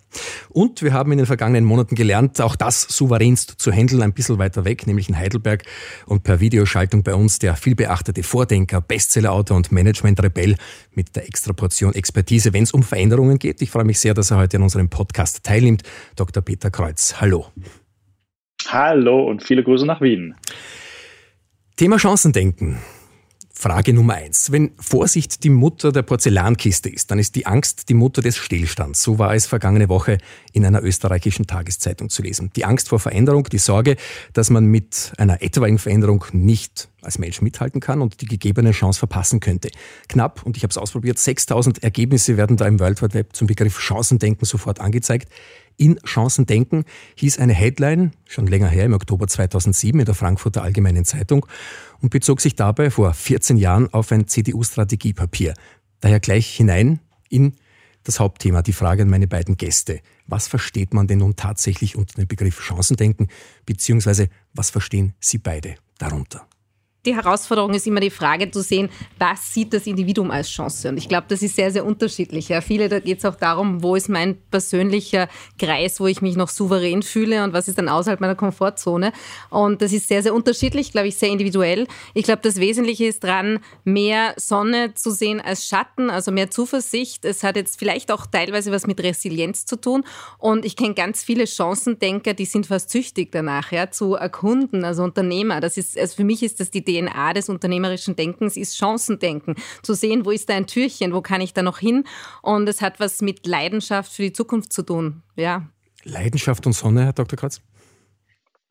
Und 0.48 0.82
wir 0.82 0.92
haben 0.92 1.12
in 1.12 1.18
den 1.18 1.26
vergangenen 1.26 1.64
Monaten 1.64 1.94
gelernt, 1.94 2.40
auch 2.40 2.56
das 2.56 2.82
souveränst 2.82 3.54
zu 3.58 3.70
handeln, 3.70 4.02
ein 4.02 4.14
bisschen 4.14 4.38
weiter 4.38 4.64
weg, 4.64 4.88
nämlich 4.88 5.08
in 5.08 5.16
Heidelberg 5.16 5.62
und 6.08 6.24
per 6.24 6.40
Videoschaltung 6.40 7.02
bei 7.02 7.14
uns 7.14 7.38
der 7.38 7.54
vielbeachtete 7.54 8.22
Vordenker, 8.22 8.80
Bestsellerautor 8.80 9.56
und 9.56 9.70
Management-Rebell 9.70 10.56
mit 10.92 11.14
der 11.14 11.26
Extraportion 11.26 11.94
Expertise, 11.94 12.52
wenn 12.52 12.62
es 12.62 12.72
um 12.72 12.82
Veränderungen 12.82 13.38
geht. 13.38 13.62
Ich 13.62 13.70
freue 13.70 13.84
mich 13.84 14.00
sehr, 14.00 14.14
dass 14.14 14.30
er 14.30 14.38
heute 14.38 14.56
in 14.56 14.62
unserem 14.62 14.88
Podcast 14.88 15.44
teilnimmt. 15.44 15.82
Dr. 16.16 16.42
Peter 16.42 16.70
Kreuz, 16.70 17.20
hallo. 17.20 17.46
Hallo 18.66 19.28
und 19.28 19.42
viele 19.42 19.62
Grüße 19.62 19.86
nach 19.86 20.00
Wien. 20.00 20.34
Thema 21.76 21.98
Chancendenken. 21.98 22.78
Frage 23.60 23.92
Nummer 23.92 24.14
eins. 24.14 24.52
Wenn 24.52 24.70
Vorsicht 24.78 25.42
die 25.42 25.50
Mutter 25.50 25.90
der 25.90 26.02
Porzellankiste 26.02 26.88
ist, 26.88 27.10
dann 27.10 27.18
ist 27.18 27.34
die 27.34 27.46
Angst 27.46 27.88
die 27.88 27.94
Mutter 27.94 28.22
des 28.22 28.36
Stillstands. 28.36 29.02
So 29.02 29.18
war 29.18 29.34
es 29.34 29.46
vergangene 29.46 29.88
Woche 29.88 30.18
in 30.52 30.64
einer 30.64 30.80
österreichischen 30.84 31.48
Tageszeitung 31.48 32.08
zu 32.08 32.22
lesen. 32.22 32.52
Die 32.54 32.64
Angst 32.64 32.88
vor 32.88 33.00
Veränderung, 33.00 33.42
die 33.50 33.58
Sorge, 33.58 33.96
dass 34.32 34.50
man 34.50 34.66
mit 34.66 35.12
einer 35.18 35.42
etwaigen 35.42 35.78
Veränderung 35.78 36.24
nicht 36.30 36.88
als 37.02 37.18
Mensch 37.18 37.42
mithalten 37.42 37.80
kann 37.80 38.00
und 38.00 38.20
die 38.20 38.26
gegebene 38.26 38.70
Chance 38.70 39.00
verpassen 39.00 39.40
könnte. 39.40 39.70
Knapp, 40.08 40.46
und 40.46 40.56
ich 40.56 40.62
habe 40.62 40.70
es 40.70 40.78
ausprobiert, 40.78 41.18
6000 41.18 41.82
Ergebnisse 41.82 42.36
werden 42.36 42.56
da 42.56 42.64
im 42.64 42.78
World 42.78 43.02
Wide 43.02 43.14
Web 43.14 43.34
zum 43.34 43.48
Begriff 43.48 43.80
Chancendenken 43.80 44.44
sofort 44.44 44.80
angezeigt. 44.80 45.32
In 45.80 45.96
Chancen 46.04 46.44
denken 46.44 46.84
hieß 47.14 47.38
eine 47.38 47.54
Headline, 47.54 48.10
schon 48.26 48.48
länger 48.48 48.68
her, 48.68 48.84
im 48.84 48.94
Oktober 48.94 49.28
2007 49.28 50.00
in 50.00 50.04
der 50.04 50.16
Frankfurter 50.16 50.64
Allgemeinen 50.64 51.04
Zeitung 51.04 51.46
und 52.00 52.10
bezog 52.10 52.40
sich 52.40 52.56
dabei 52.56 52.90
vor 52.90 53.14
14 53.14 53.56
Jahren 53.56 53.92
auf 53.94 54.10
ein 54.10 54.26
CDU-Strategiepapier. 54.26 55.54
Daher 56.00 56.18
gleich 56.18 56.48
hinein 56.48 56.98
in 57.28 57.54
das 58.02 58.18
Hauptthema, 58.18 58.62
die 58.62 58.72
Frage 58.72 59.02
an 59.02 59.08
meine 59.08 59.28
beiden 59.28 59.56
Gäste. 59.56 60.00
Was 60.26 60.48
versteht 60.48 60.94
man 60.94 61.06
denn 61.06 61.18
nun 61.18 61.36
tatsächlich 61.36 61.94
unter 61.94 62.14
dem 62.14 62.26
Begriff 62.26 62.60
Chancendenken, 62.60 63.28
beziehungsweise 63.64 64.28
was 64.54 64.70
verstehen 64.70 65.14
Sie 65.20 65.38
beide 65.38 65.76
darunter? 65.98 66.48
Die 67.06 67.14
Herausforderung 67.14 67.72
ist 67.74 67.86
immer 67.86 68.00
die 68.00 68.10
Frage 68.10 68.50
zu 68.50 68.60
sehen, 68.60 68.90
was 69.18 69.54
sieht 69.54 69.72
das 69.72 69.86
Individuum 69.86 70.30
als 70.30 70.50
Chance? 70.50 70.88
Und 70.88 70.96
ich 70.96 71.08
glaube, 71.08 71.26
das 71.28 71.42
ist 71.42 71.54
sehr, 71.54 71.70
sehr 71.70 71.86
unterschiedlich. 71.86 72.48
Ja, 72.48 72.60
viele, 72.60 72.88
da 72.88 72.98
geht 72.98 73.18
es 73.18 73.24
auch 73.24 73.36
darum, 73.36 73.82
wo 73.82 73.94
ist 73.94 74.08
mein 74.08 74.36
persönlicher 74.50 75.28
Kreis, 75.58 76.00
wo 76.00 76.08
ich 76.08 76.22
mich 76.22 76.36
noch 76.36 76.48
souverän 76.48 77.02
fühle 77.02 77.44
und 77.44 77.52
was 77.52 77.68
ist 77.68 77.78
dann 77.78 77.88
außerhalb 77.88 78.20
meiner 78.20 78.34
Komfortzone. 78.34 79.12
Und 79.48 79.80
das 79.80 79.92
ist 79.92 80.08
sehr, 80.08 80.24
sehr 80.24 80.34
unterschiedlich, 80.34 80.90
glaube 80.90 81.08
ich, 81.08 81.16
sehr 81.16 81.30
individuell. 81.30 81.86
Ich 82.14 82.24
glaube, 82.24 82.40
das 82.42 82.56
Wesentliche 82.56 83.06
ist 83.06 83.22
dran, 83.22 83.60
mehr 83.84 84.34
Sonne 84.36 84.94
zu 84.94 85.10
sehen 85.12 85.40
als 85.40 85.68
Schatten, 85.68 86.10
also 86.10 86.32
mehr 86.32 86.50
Zuversicht. 86.50 87.24
Es 87.24 87.44
hat 87.44 87.54
jetzt 87.54 87.78
vielleicht 87.78 88.10
auch 88.10 88.26
teilweise 88.26 88.72
was 88.72 88.88
mit 88.88 89.00
Resilienz 89.00 89.66
zu 89.66 89.80
tun. 89.80 90.04
Und 90.38 90.64
ich 90.64 90.74
kenne 90.74 90.94
ganz 90.94 91.22
viele 91.22 91.46
Chancendenker, 91.46 92.34
die 92.34 92.44
sind 92.44 92.66
fast 92.66 92.90
züchtig 92.90 93.30
danach, 93.30 93.70
ja, 93.70 93.90
zu 93.90 94.14
erkunden, 94.14 94.84
also 94.84 95.04
Unternehmer. 95.04 95.60
Das 95.60 95.76
ist, 95.76 95.96
also 95.96 96.16
für 96.16 96.24
mich 96.24 96.42
ist 96.42 96.58
das 96.58 96.70
die 96.70 96.87
DNA 96.88 97.34
des 97.34 97.48
unternehmerischen 97.48 98.16
Denkens 98.16 98.56
ist 98.56 98.76
Chancendenken. 98.76 99.54
Zu 99.82 99.94
sehen, 99.94 100.24
wo 100.24 100.30
ist 100.30 100.48
da 100.48 100.54
ein 100.54 100.66
Türchen, 100.66 101.12
wo 101.12 101.20
kann 101.20 101.40
ich 101.40 101.52
da 101.52 101.62
noch 101.62 101.78
hin? 101.78 102.04
Und 102.42 102.68
es 102.68 102.80
hat 102.80 103.00
was 103.00 103.20
mit 103.20 103.46
Leidenschaft 103.46 104.12
für 104.12 104.22
die 104.22 104.32
Zukunft 104.32 104.72
zu 104.72 104.82
tun. 104.82 105.22
Ja. 105.36 105.68
Leidenschaft 106.04 106.66
und 106.66 106.72
Sonne, 106.72 107.04
Herr 107.04 107.12
Dr. 107.12 107.38
Kratz? 107.38 107.60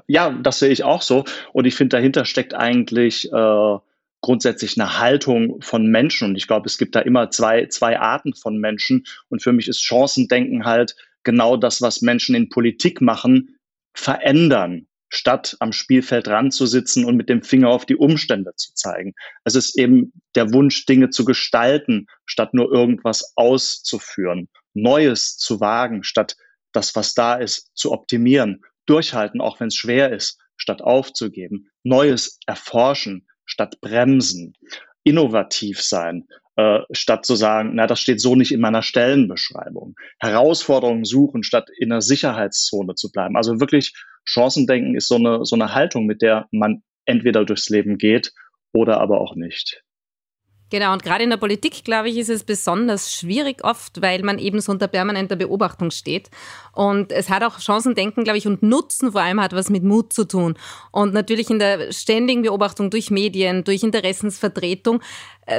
Ja, 0.07 0.31
das 0.31 0.59
sehe 0.59 0.69
ich 0.69 0.83
auch 0.83 1.01
so. 1.01 1.25
Und 1.53 1.65
ich 1.65 1.75
finde, 1.75 1.97
dahinter 1.97 2.25
steckt 2.25 2.53
eigentlich 2.53 3.31
äh, 3.31 3.77
grundsätzlich 4.21 4.79
eine 4.79 4.99
Haltung 4.99 5.61
von 5.61 5.87
Menschen. 5.87 6.29
Und 6.29 6.35
ich 6.35 6.47
glaube, 6.47 6.67
es 6.67 6.77
gibt 6.77 6.95
da 6.95 7.01
immer 7.01 7.29
zwei, 7.29 7.67
zwei 7.67 7.99
Arten 7.99 8.33
von 8.33 8.57
Menschen. 8.57 9.05
Und 9.29 9.43
für 9.43 9.53
mich 9.53 9.67
ist 9.67 9.81
Chancendenken 9.81 10.65
halt 10.65 10.95
genau 11.23 11.57
das, 11.57 11.81
was 11.81 12.01
Menschen 12.01 12.35
in 12.35 12.49
Politik 12.49 13.01
machen, 13.01 13.57
verändern, 13.93 14.87
statt 15.09 15.55
am 15.59 15.71
Spielfeld 15.71 16.27
ranzusitzen 16.27 17.05
und 17.05 17.15
mit 17.15 17.29
dem 17.29 17.41
Finger 17.43 17.69
auf 17.69 17.85
die 17.85 17.95
Umstände 17.95 18.53
zu 18.55 18.73
zeigen. 18.73 19.13
Es 19.43 19.55
ist 19.55 19.77
eben 19.77 20.11
der 20.35 20.53
Wunsch, 20.53 20.85
Dinge 20.85 21.09
zu 21.09 21.25
gestalten, 21.25 22.07
statt 22.25 22.53
nur 22.53 22.71
irgendwas 22.71 23.33
auszuführen, 23.35 24.49
Neues 24.73 25.37
zu 25.37 25.59
wagen, 25.59 26.03
statt 26.03 26.35
das, 26.73 26.95
was 26.95 27.13
da 27.13 27.35
ist, 27.35 27.71
zu 27.75 27.91
optimieren, 27.91 28.61
durchhalten, 28.85 29.41
auch 29.41 29.59
wenn 29.59 29.67
es 29.67 29.75
schwer 29.75 30.11
ist, 30.11 30.39
statt 30.57 30.81
aufzugeben, 30.81 31.69
Neues 31.83 32.39
erforschen, 32.45 33.27
statt 33.45 33.79
bremsen, 33.81 34.53
innovativ 35.03 35.81
sein, 35.81 36.27
äh, 36.57 36.79
statt 36.91 37.25
zu 37.25 37.35
sagen, 37.35 37.71
na, 37.75 37.87
das 37.87 37.99
steht 37.99 38.19
so 38.19 38.35
nicht 38.35 38.51
in 38.51 38.59
meiner 38.59 38.81
Stellenbeschreibung, 38.81 39.95
Herausforderungen 40.19 41.05
suchen, 41.05 41.43
statt 41.43 41.69
in 41.77 41.91
einer 41.91 42.01
Sicherheitszone 42.01 42.95
zu 42.95 43.11
bleiben. 43.11 43.37
Also 43.37 43.59
wirklich 43.59 43.93
Chancendenken 44.27 44.95
ist 44.95 45.07
so 45.07 45.15
eine, 45.15 45.45
so 45.45 45.55
eine 45.55 45.73
Haltung, 45.73 46.05
mit 46.05 46.21
der 46.21 46.47
man 46.51 46.83
entweder 47.05 47.45
durchs 47.45 47.69
Leben 47.69 47.97
geht 47.97 48.33
oder 48.73 48.99
aber 48.99 49.21
auch 49.21 49.35
nicht. 49.35 49.83
Genau, 50.69 50.91
und 50.91 51.01
gerade 51.01 51.23
in 51.23 51.29
der 51.29 51.37
Politik, 51.37 51.85
glaube 51.85 52.09
ich, 52.09 52.17
ist 52.17 52.29
es 52.29 52.43
besonders 52.43 53.13
schwierig 53.13 53.63
oft, 53.63 54.01
weil 54.01 54.21
man 54.23 54.37
eben 54.37 54.59
so 54.59 54.73
unter 54.73 54.89
permanenter 54.89 55.37
Beobachtung 55.37 55.91
steht. 55.91 56.29
Und 56.73 57.13
es 57.13 57.29
hat 57.29 57.41
auch 57.41 57.59
Chancendenken, 57.59 58.25
glaube 58.25 58.37
ich, 58.37 58.47
und 58.47 58.63
Nutzen 58.63 59.13
vor 59.13 59.21
allem 59.21 59.39
hat 59.39 59.53
was 59.53 59.69
mit 59.69 59.83
Mut 59.83 60.11
zu 60.11 60.25
tun. 60.25 60.57
Und 60.91 61.13
natürlich 61.13 61.49
in 61.49 61.59
der 61.59 61.93
ständigen 61.93 62.41
Beobachtung 62.41 62.89
durch 62.89 63.11
Medien, 63.11 63.63
durch 63.63 63.81
Interessensvertretung 63.83 65.01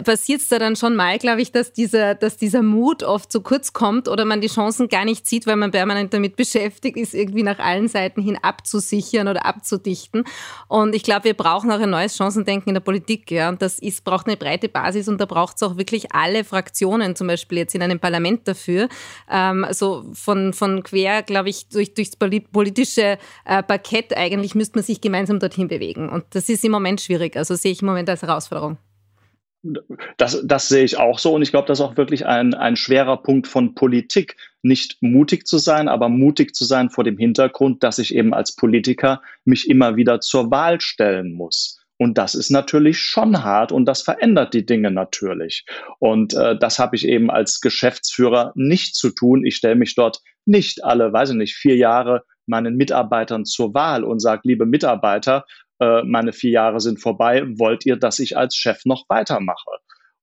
passiert 0.05 0.43
es 0.43 0.49
da 0.49 0.59
dann 0.59 0.77
schon 0.77 0.95
mal, 0.95 1.19
glaube 1.19 1.41
ich, 1.41 1.51
dass 1.51 1.73
dieser, 1.73 2.15
dass 2.15 2.37
dieser 2.37 2.63
Mut 2.63 3.03
oft 3.03 3.33
zu 3.33 3.41
kurz 3.41 3.73
kommt 3.73 4.07
oder 4.07 4.27
man 4.27 4.43
die 4.43 4.49
Chancen 4.49 4.89
gar 4.89 5.07
nicht 5.07 5.27
sieht, 5.27 5.47
weil 5.47 5.57
man 5.57 5.71
permanent 5.71 6.13
damit 6.13 6.37
beschäftigt 6.37 6.99
ist, 6.99 7.15
irgendwie 7.15 7.43
nach 7.43 7.59
allen 7.59 7.89
Seiten 7.89 8.21
hin 8.21 8.39
abzusichern 8.41 9.29
oder 9.29 9.47
abzudichten. 9.47 10.25
Und 10.69 10.95
ich 10.95 11.03
glaube, 11.03 11.25
wir 11.25 11.35
brauchen 11.35 11.71
auch 11.71 11.81
ein 11.81 11.89
neues 11.89 12.17
Chancendenken 12.17 12.69
in 12.69 12.75
der 12.75 12.81
Politik. 12.81 13.31
Ja. 13.31 13.49
Und 13.49 13.63
das 13.63 13.79
ist, 13.79 14.05
braucht 14.05 14.27
eine 14.27 14.37
breite 14.37 14.69
Basis 14.69 15.09
und 15.09 15.21
da 15.21 15.25
braucht 15.25 15.57
es 15.57 15.63
auch 15.63 15.79
wirklich 15.79 16.13
alle 16.13 16.45
Fraktionen, 16.45 17.17
zum 17.17 17.27
Beispiel 17.27 17.59
jetzt 17.59 17.75
in 17.75 17.83
einem 17.83 17.99
Parlament 17.99 18.47
dafür. 18.47 18.89
Ähm, 19.31 19.65
also 19.65 20.05
von, 20.13 20.53
von 20.53 20.83
quer, 20.83 21.23
glaube 21.23 21.49
ich, 21.49 21.69
durch, 21.69 21.95
durchs 21.95 22.17
politische 22.17 23.19
äh, 23.47 23.63
Parkett 23.63 24.17
eigentlich 24.17 24.55
müsste 24.55 24.79
man 24.79 24.85
sich 24.85 25.01
gemeinsam 25.01 25.41
dorthin 25.41 25.69
bewegen. 25.69 26.11
Und 26.11 26.25
das 26.31 26.49
ist 26.51 26.65
im 26.65 26.73
Moment 26.73 27.01
schwierig. 27.01 27.37
Also 27.37 27.55
sehe 27.55 27.73
ich 27.73 27.81
im 27.81 27.87
Moment 27.87 28.11
als 28.11 28.21
Herausforderung. 28.21 28.77
Das, 30.17 30.41
das 30.45 30.69
sehe 30.69 30.85
ich 30.85 30.99
auch 30.99 31.19
so 31.19 31.35
und 31.35 31.43
ich 31.43 31.51
glaube, 31.51 31.67
das 31.67 31.81
ist 31.81 31.85
auch 31.85 31.97
wirklich 31.97 32.27
ein, 32.27 32.55
ein 32.55 32.77
schwerer 32.77 33.17
Punkt 33.17 33.49
von 33.49 33.75
Politik, 33.75 34.37
nicht 34.63 34.99
mutig 35.01 35.47
zu 35.47 35.59
sein, 35.59 35.89
aber 35.89 36.09
mutig 36.09 36.55
zu 36.55 36.65
sein 36.65 36.91
vor 36.91 37.03
dem 37.03 37.19
Hintergrund, 37.19 37.83
dass 37.83 37.99
ich 37.99 38.15
eben 38.15 38.33
als 38.35 38.55
Politiker 38.55 39.21
mich 39.45 39.69
immer 39.69 39.97
wieder 39.97 40.21
zur 40.21 40.51
Wahl 40.51 40.81
stellen 40.81 41.33
muss. 41.33 41.79
Und 41.99 42.17
das 42.17 42.37
ist 42.37 42.51
natürlich 42.51 43.01
schon 43.01 43.43
hart 43.43 43.73
und 43.73 43.85
das 43.85 44.03
verändert 44.03 44.55
die 44.55 44.65
Dinge 44.65 44.93
natürlich. 44.93 45.67
Und 45.99 46.33
äh, 46.35 46.57
das 46.57 46.79
habe 46.79 46.95
ich 46.95 47.07
eben 47.07 47.29
als 47.29 47.61
Geschäftsführer 47.61 48.53
nicht 48.55 48.95
zu 48.95 49.11
tun. 49.11 49.45
Ich 49.45 49.57
stelle 49.57 49.75
mich 49.75 49.97
dort 49.97 50.23
nicht 50.47 50.85
alle, 50.85 51.13
weiß 51.13 51.31
ich 51.31 51.37
nicht, 51.37 51.57
vier 51.57 51.77
Jahre 51.77 52.23
meinen 52.47 52.77
Mitarbeitern 52.77 53.45
zur 53.45 53.75
Wahl 53.75 54.05
und 54.05 54.21
sage, 54.21 54.43
liebe 54.45 54.65
Mitarbeiter, 54.65 55.45
äh, 55.81 56.03
meine 56.05 56.33
vier 56.33 56.51
Jahre 56.51 56.81
sind 56.81 57.01
vorbei, 57.01 57.45
wollt 57.59 57.87
ihr, 57.87 57.97
dass 57.97 58.19
ich 58.19 58.37
als 58.37 58.57
Chef 58.57 58.85
noch 58.85 59.05
weitermache? 59.09 59.71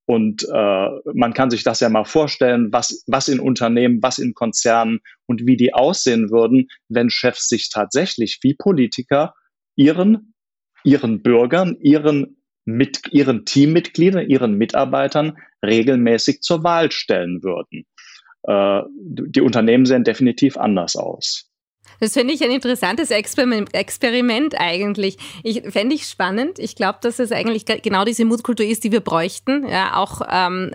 Und 0.08 0.44
äh, 0.44 0.88
man 1.14 1.34
kann 1.34 1.50
sich 1.50 1.64
das 1.64 1.80
ja 1.80 1.90
mal 1.90 2.06
vorstellen, 2.06 2.72
was, 2.72 3.04
was 3.08 3.28
in 3.28 3.40
Unternehmen, 3.40 4.04
was 4.04 4.20
in 4.20 4.36
Konzernen 4.36 5.00
und 5.26 5.48
wie 5.48 5.58
die 5.58 5.74
aussehen 5.74 6.30
würden, 6.30 6.68
wenn 6.90 7.10
Chefs 7.10 7.50
sich 7.50 7.70
tatsächlich 7.70 8.40
wie 8.44 8.54
Politiker 8.54 9.34
ihren, 9.76 10.36
ihren 10.84 11.24
Bürgern, 11.24 11.76
ihren, 11.80 12.38
mit, 12.66 13.02
ihren 13.12 13.46
Teammitgliedern, 13.46 14.30
ihren 14.30 14.54
Mitarbeitern 14.58 15.38
regelmäßig 15.66 16.42
zur 16.42 16.64
Wahl 16.64 16.92
stellen 16.92 17.42
würden. 17.42 17.86
Äh, 18.44 18.84
die 18.92 19.42
Unternehmen 19.42 19.88
sehen 19.88 20.04
definitiv 20.04 20.56
anders 20.58 20.96
aus. 20.96 21.50
Das 22.06 22.14
finde 22.14 22.36
ich 22.36 22.44
ein 22.44 22.52
interessantes 22.52 23.10
Experiment, 23.10 24.54
eigentlich. 24.60 25.18
Ich 25.42 25.64
fände 25.72 25.96
ich 25.96 26.06
spannend. 26.06 26.60
Ich 26.60 26.76
glaube, 26.76 27.00
dass 27.02 27.18
es 27.18 27.32
eigentlich 27.32 27.66
genau 27.66 28.06
diese 28.06 28.26
Mutkultur 28.26 28.64
ist, 28.64 28.84
die 28.84 28.92
wir 28.92 29.00
bräuchten. 29.00 29.68
Ja, 29.68 29.98
auch, 29.98 30.22
ähm, 30.32 30.70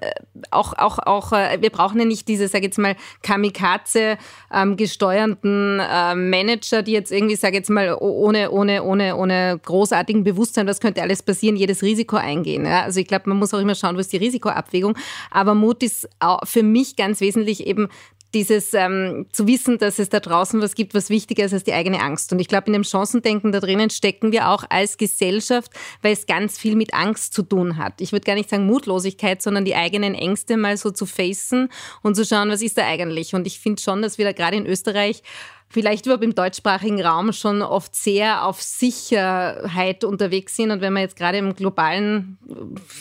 auch, 0.50 0.72
auch, 0.76 0.98
auch, 0.98 1.32
äh, 1.32 1.58
wir 1.60 1.70
brauchen 1.70 2.00
ja 2.00 2.04
nicht 2.04 2.26
diese, 2.26 2.48
sag 2.48 2.64
jetzt 2.64 2.78
mal, 2.78 2.96
Kamikaze 3.22 4.18
ähm, 4.52 4.76
gesteuerten 4.76 5.78
äh, 5.78 6.16
Manager, 6.16 6.82
die 6.82 6.90
jetzt 6.90 7.12
irgendwie, 7.12 7.36
sag 7.36 7.54
jetzt 7.54 7.70
mal, 7.70 7.96
ohne, 8.00 8.50
ohne, 8.50 8.82
ohne, 8.82 9.14
ohne 9.14 9.60
großartigen 9.64 10.24
Bewusstsein, 10.24 10.66
was 10.66 10.80
könnte 10.80 11.00
alles 11.00 11.22
passieren, 11.22 11.54
jedes 11.54 11.84
Risiko 11.84 12.16
eingehen. 12.16 12.66
Ja? 12.66 12.82
Also 12.82 12.98
ich 12.98 13.06
glaube, 13.06 13.28
man 13.28 13.38
muss 13.38 13.54
auch 13.54 13.60
immer 13.60 13.76
schauen, 13.76 13.94
wo 13.94 14.00
ist 14.00 14.12
die 14.12 14.16
Risikoabwägung. 14.16 14.98
Aber 15.30 15.54
Mut 15.54 15.84
ist 15.84 16.08
für 16.42 16.64
mich 16.64 16.96
ganz 16.96 17.20
wesentlich 17.20 17.68
eben 17.68 17.88
dieses 18.34 18.74
ähm, 18.74 19.26
zu 19.32 19.46
wissen, 19.46 19.78
dass 19.78 19.98
es 19.98 20.08
da 20.08 20.20
draußen 20.20 20.60
was 20.60 20.74
gibt, 20.74 20.94
was 20.94 21.10
wichtiger 21.10 21.44
ist 21.44 21.52
als 21.52 21.64
die 21.64 21.72
eigene 21.72 22.00
Angst. 22.00 22.32
Und 22.32 22.38
ich 22.38 22.48
glaube, 22.48 22.68
in 22.68 22.72
dem 22.72 22.84
Chancendenken 22.84 23.52
da 23.52 23.60
drinnen 23.60 23.90
stecken 23.90 24.32
wir 24.32 24.48
auch 24.48 24.64
als 24.68 24.96
Gesellschaft, 24.96 25.72
weil 26.02 26.12
es 26.12 26.26
ganz 26.26 26.58
viel 26.58 26.76
mit 26.76 26.94
Angst 26.94 27.34
zu 27.34 27.42
tun 27.42 27.76
hat. 27.76 28.00
Ich 28.00 28.12
würde 28.12 28.24
gar 28.24 28.34
nicht 28.34 28.50
sagen 28.50 28.66
Mutlosigkeit, 28.66 29.42
sondern 29.42 29.64
die 29.64 29.74
eigenen 29.74 30.14
Ängste 30.14 30.56
mal 30.56 30.76
so 30.76 30.90
zu 30.90 31.06
facen 31.06 31.68
und 32.02 32.14
zu 32.14 32.24
schauen, 32.24 32.50
was 32.50 32.62
ist 32.62 32.78
da 32.78 32.86
eigentlich. 32.86 33.34
Und 33.34 33.46
ich 33.46 33.58
finde 33.58 33.82
schon, 33.82 34.02
dass 34.02 34.18
wir 34.18 34.24
da 34.24 34.32
gerade 34.32 34.56
in 34.56 34.66
Österreich 34.66 35.22
vielleicht 35.70 36.04
überhaupt 36.04 36.24
im 36.24 36.34
deutschsprachigen 36.34 37.00
Raum 37.00 37.32
schon 37.32 37.62
oft 37.62 37.94
sehr 37.94 38.44
auf 38.44 38.60
Sicherheit 38.60 40.04
unterwegs 40.04 40.56
sind. 40.56 40.72
Und 40.72 40.80
wenn 40.80 40.92
man 40.92 41.02
jetzt 41.02 41.16
gerade 41.16 41.38
im 41.38 41.54
globalen 41.54 42.38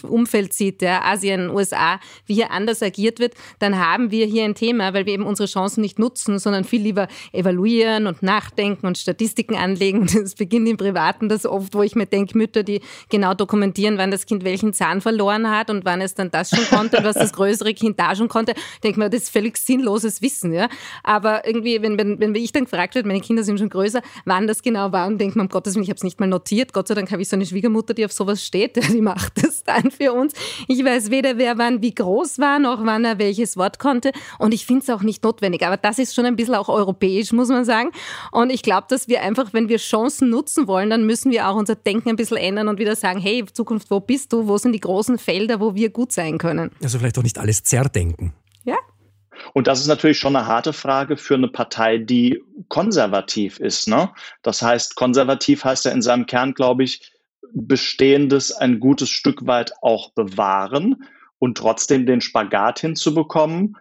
Umfeld 0.03 0.53
sieht, 0.53 0.83
ja, 0.83 1.01
Asien, 1.03 1.49
USA, 1.49 1.99
wie 2.27 2.35
hier 2.35 2.51
anders 2.51 2.83
agiert 2.83 3.19
wird, 3.19 3.33
dann 3.57 3.79
haben 3.79 4.11
wir 4.11 4.27
hier 4.27 4.45
ein 4.45 4.53
Thema, 4.53 4.93
weil 4.93 5.07
wir 5.07 5.13
eben 5.13 5.25
unsere 5.25 5.47
Chancen 5.47 5.81
nicht 5.81 5.97
nutzen, 5.97 6.38
sondern 6.38 6.63
viel 6.63 6.81
lieber 6.81 7.07
evaluieren 7.31 8.05
und 8.05 8.21
nachdenken 8.21 8.85
und 8.85 8.97
Statistiken 8.97 9.55
anlegen. 9.55 10.07
Das 10.19 10.35
beginnt 10.35 10.67
im 10.67 10.75
Privaten, 10.75 11.29
das 11.29 11.45
oft, 11.45 11.73
wo 11.73 11.81
ich 11.81 11.95
mir 11.95 12.05
denke, 12.05 12.38
Mütter, 12.38 12.63
die 12.63 12.81
genau 13.09 13.33
dokumentieren, 13.33 13.97
wann 13.97 14.11
das 14.11 14.25
Kind 14.25 14.43
welchen 14.43 14.73
Zahn 14.73 14.99
verloren 15.01 15.49
hat 15.49 15.69
und 15.69 15.85
wann 15.85 16.01
es 16.01 16.13
dann 16.13 16.29
das 16.29 16.49
schon 16.49 16.65
konnte 16.65 16.99
was 17.03 17.15
das 17.15 17.31
größere 17.33 17.73
Kind 17.73 17.99
da 17.99 18.15
schon 18.15 18.27
konnte, 18.27 18.53
denke 18.83 18.99
mir, 18.99 19.09
das 19.09 19.23
ist 19.23 19.29
völlig 19.29 19.57
sinnloses 19.57 20.21
Wissen. 20.21 20.53
Ja? 20.53 20.67
Aber 21.03 21.47
irgendwie, 21.47 21.81
wenn, 21.81 21.97
wenn, 21.97 22.19
wenn 22.19 22.35
ich 22.35 22.51
dann 22.60 22.66
gefragt 22.66 22.96
wird, 22.96 23.06
meine 23.06 23.22
Kinder 23.22 23.44
sind 23.44 23.60
schon 23.60 23.70
größer, 23.70 24.01
wann 24.25 24.48
das 24.48 24.62
genau 24.62 24.92
war 24.92 25.08
und 25.08 25.20
denkt 25.20 25.36
man, 25.36 25.48
um 25.48 25.50
Gottes 25.50 25.75
Willen, 25.75 25.84
ich 25.84 25.89
habe 25.89 25.98
es 25.98 26.04
nicht 26.04 26.20
mal 26.20 26.28
notiert. 26.28 26.74
Gott 26.74 26.88
sei 26.88 26.96
Dank 26.96 27.12
habe 27.12 27.22
ich 27.22 27.30
so 27.30 27.36
eine 27.36 27.46
Schwiegermutter, 27.46 27.94
die 27.94 28.06
auf 28.06 28.12
sowas 28.12 28.44
steht, 28.44 28.75
die 28.94 29.01
macht 29.01 29.44
das 29.44 29.63
dann 29.63 29.92
für 29.92 30.13
uns. 30.13 30.34
Ich 30.68 30.84
weiß 30.84 31.10
weder, 31.10 31.38
wer 31.38 31.58
wann 31.58 31.82
wie 31.82 31.94
groß 31.94 32.39
war, 32.39 32.60
noch 32.60 32.86
wann 32.86 33.06
er 33.06 33.18
welches 33.20 33.58
Wort 33.58 33.80
konnte 33.80 34.12
und 34.38 34.54
ich 34.54 34.66
finde 34.66 34.84
es 34.84 34.89
auch 34.89 35.01
nicht 35.01 35.24
notwendig. 35.24 35.66
Aber 35.66 35.78
das 35.78 36.00
ist 36.00 36.13
schon 36.13 36.25
ein 36.25 36.36
bisschen 36.36 36.56
auch 36.56 36.70
europäisch, 36.70 37.32
muss 37.32 37.50
man 37.50 37.66
sagen. 37.66 37.92
Und 38.32 38.51
ich 38.51 38.62
glaube, 38.62 38.88
dass 38.89 39.08
wir 39.08 39.22
einfach, 39.22 39.54
wenn 39.54 39.70
wir 39.70 39.78
Chancen 39.78 40.30
nutzen 40.30 40.68
wollen, 40.68 40.89
dann 40.89 41.06
müssen 41.06 41.32
wir 41.32 41.48
auch 41.48 41.56
unser 41.56 41.75
Denken 41.75 42.10
ein 42.10 42.16
bisschen 42.16 42.38
ändern 42.38 42.68
und 42.68 42.80
wieder 42.80 42.96
sagen, 42.96 43.20
hey, 43.20 43.46
Zukunft, 43.51 43.89
wo 43.89 44.00
bist 44.00 44.34
du? 44.34 44.48
Wo 44.48 44.58
sind 44.58 44.74
die 44.74 44.80
großen 44.80 45.18
Felder, 45.18 45.60
wo 45.60 45.75
wir 45.75 45.89
gut 45.89 46.12
sein 46.12 46.38
können? 46.38 46.72
Also 46.84 47.00
vielleicht 47.00 47.18
auch 47.18 47.24
nicht 47.24 47.38
alles 47.38 47.63
zerdenken. 47.63 48.34
Und 49.53 49.67
das 49.67 49.79
ist 49.79 49.88
natürlich 49.88 50.19
schon 50.19 50.36
eine 50.36 50.48
harte 50.48 50.74
Frage 50.74 51.17
für 51.17 51.36
eine 51.36 51.48
Partei, 51.48 51.98
die 51.98 52.43
konservativ 52.67 53.60
ist. 53.60 53.88
Ne? 53.88 54.12
Das 54.41 54.62
heißt, 54.62 54.96
konservativ 54.96 55.63
heißt 55.63 55.86
ja 55.86 55.91
in 55.91 56.01
seinem 56.01 56.25
Kern, 56.25 56.53
glaube 56.53 56.84
ich, 56.84 57.13
Bestehendes 57.51 58.51
ein 58.51 58.79
gutes 58.79 59.10
Stück 59.10 59.48
weit 59.48 59.74
auch 59.81 60.12
bewahren 60.12 61.03
und 61.39 61.58
trotzdem 61.58 62.05
den 62.05 62.22
Spagat 62.22 62.79
hinzubekommen, 62.79 63.75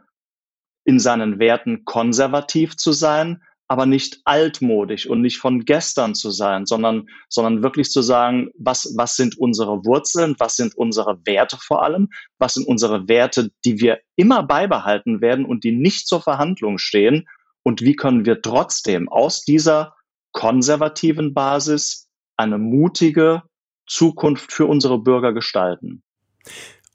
in 0.84 0.98
seinen 0.98 1.38
Werten 1.38 1.84
konservativ 1.84 2.76
zu 2.76 2.92
sein, 2.92 3.42
aber 3.68 3.84
nicht 3.84 4.20
altmodisch 4.24 5.06
und 5.06 5.20
nicht 5.20 5.38
von 5.38 5.66
gestern 5.66 6.14
zu 6.14 6.30
sein, 6.30 6.64
sondern, 6.64 7.06
sondern 7.28 7.62
wirklich 7.62 7.90
zu 7.90 8.00
sagen, 8.00 8.48
was, 8.58 8.94
was 8.96 9.14
sind 9.14 9.36
unsere 9.38 9.84
Wurzeln, 9.84 10.34
was 10.38 10.56
sind 10.56 10.74
unsere 10.74 11.18
Werte 11.26 11.58
vor 11.60 11.82
allem, 11.82 12.08
was 12.38 12.54
sind 12.54 12.66
unsere 12.66 13.08
Werte, 13.08 13.50
die 13.66 13.78
wir 13.78 14.00
immer 14.16 14.42
beibehalten 14.42 15.20
werden 15.20 15.44
und 15.44 15.64
die 15.64 15.72
nicht 15.72 16.08
zur 16.08 16.22
Verhandlung 16.22 16.78
stehen 16.78 17.28
und 17.62 17.82
wie 17.82 17.94
können 17.94 18.24
wir 18.24 18.40
trotzdem 18.40 19.08
aus 19.10 19.44
dieser 19.44 19.94
konservativen 20.32 21.34
Basis 21.34 22.08
eine 22.36 22.56
mutige, 22.56 23.42
Zukunft 23.86 24.52
für 24.52 24.66
unsere 24.66 24.98
Bürger 24.98 25.32
gestalten. 25.32 26.02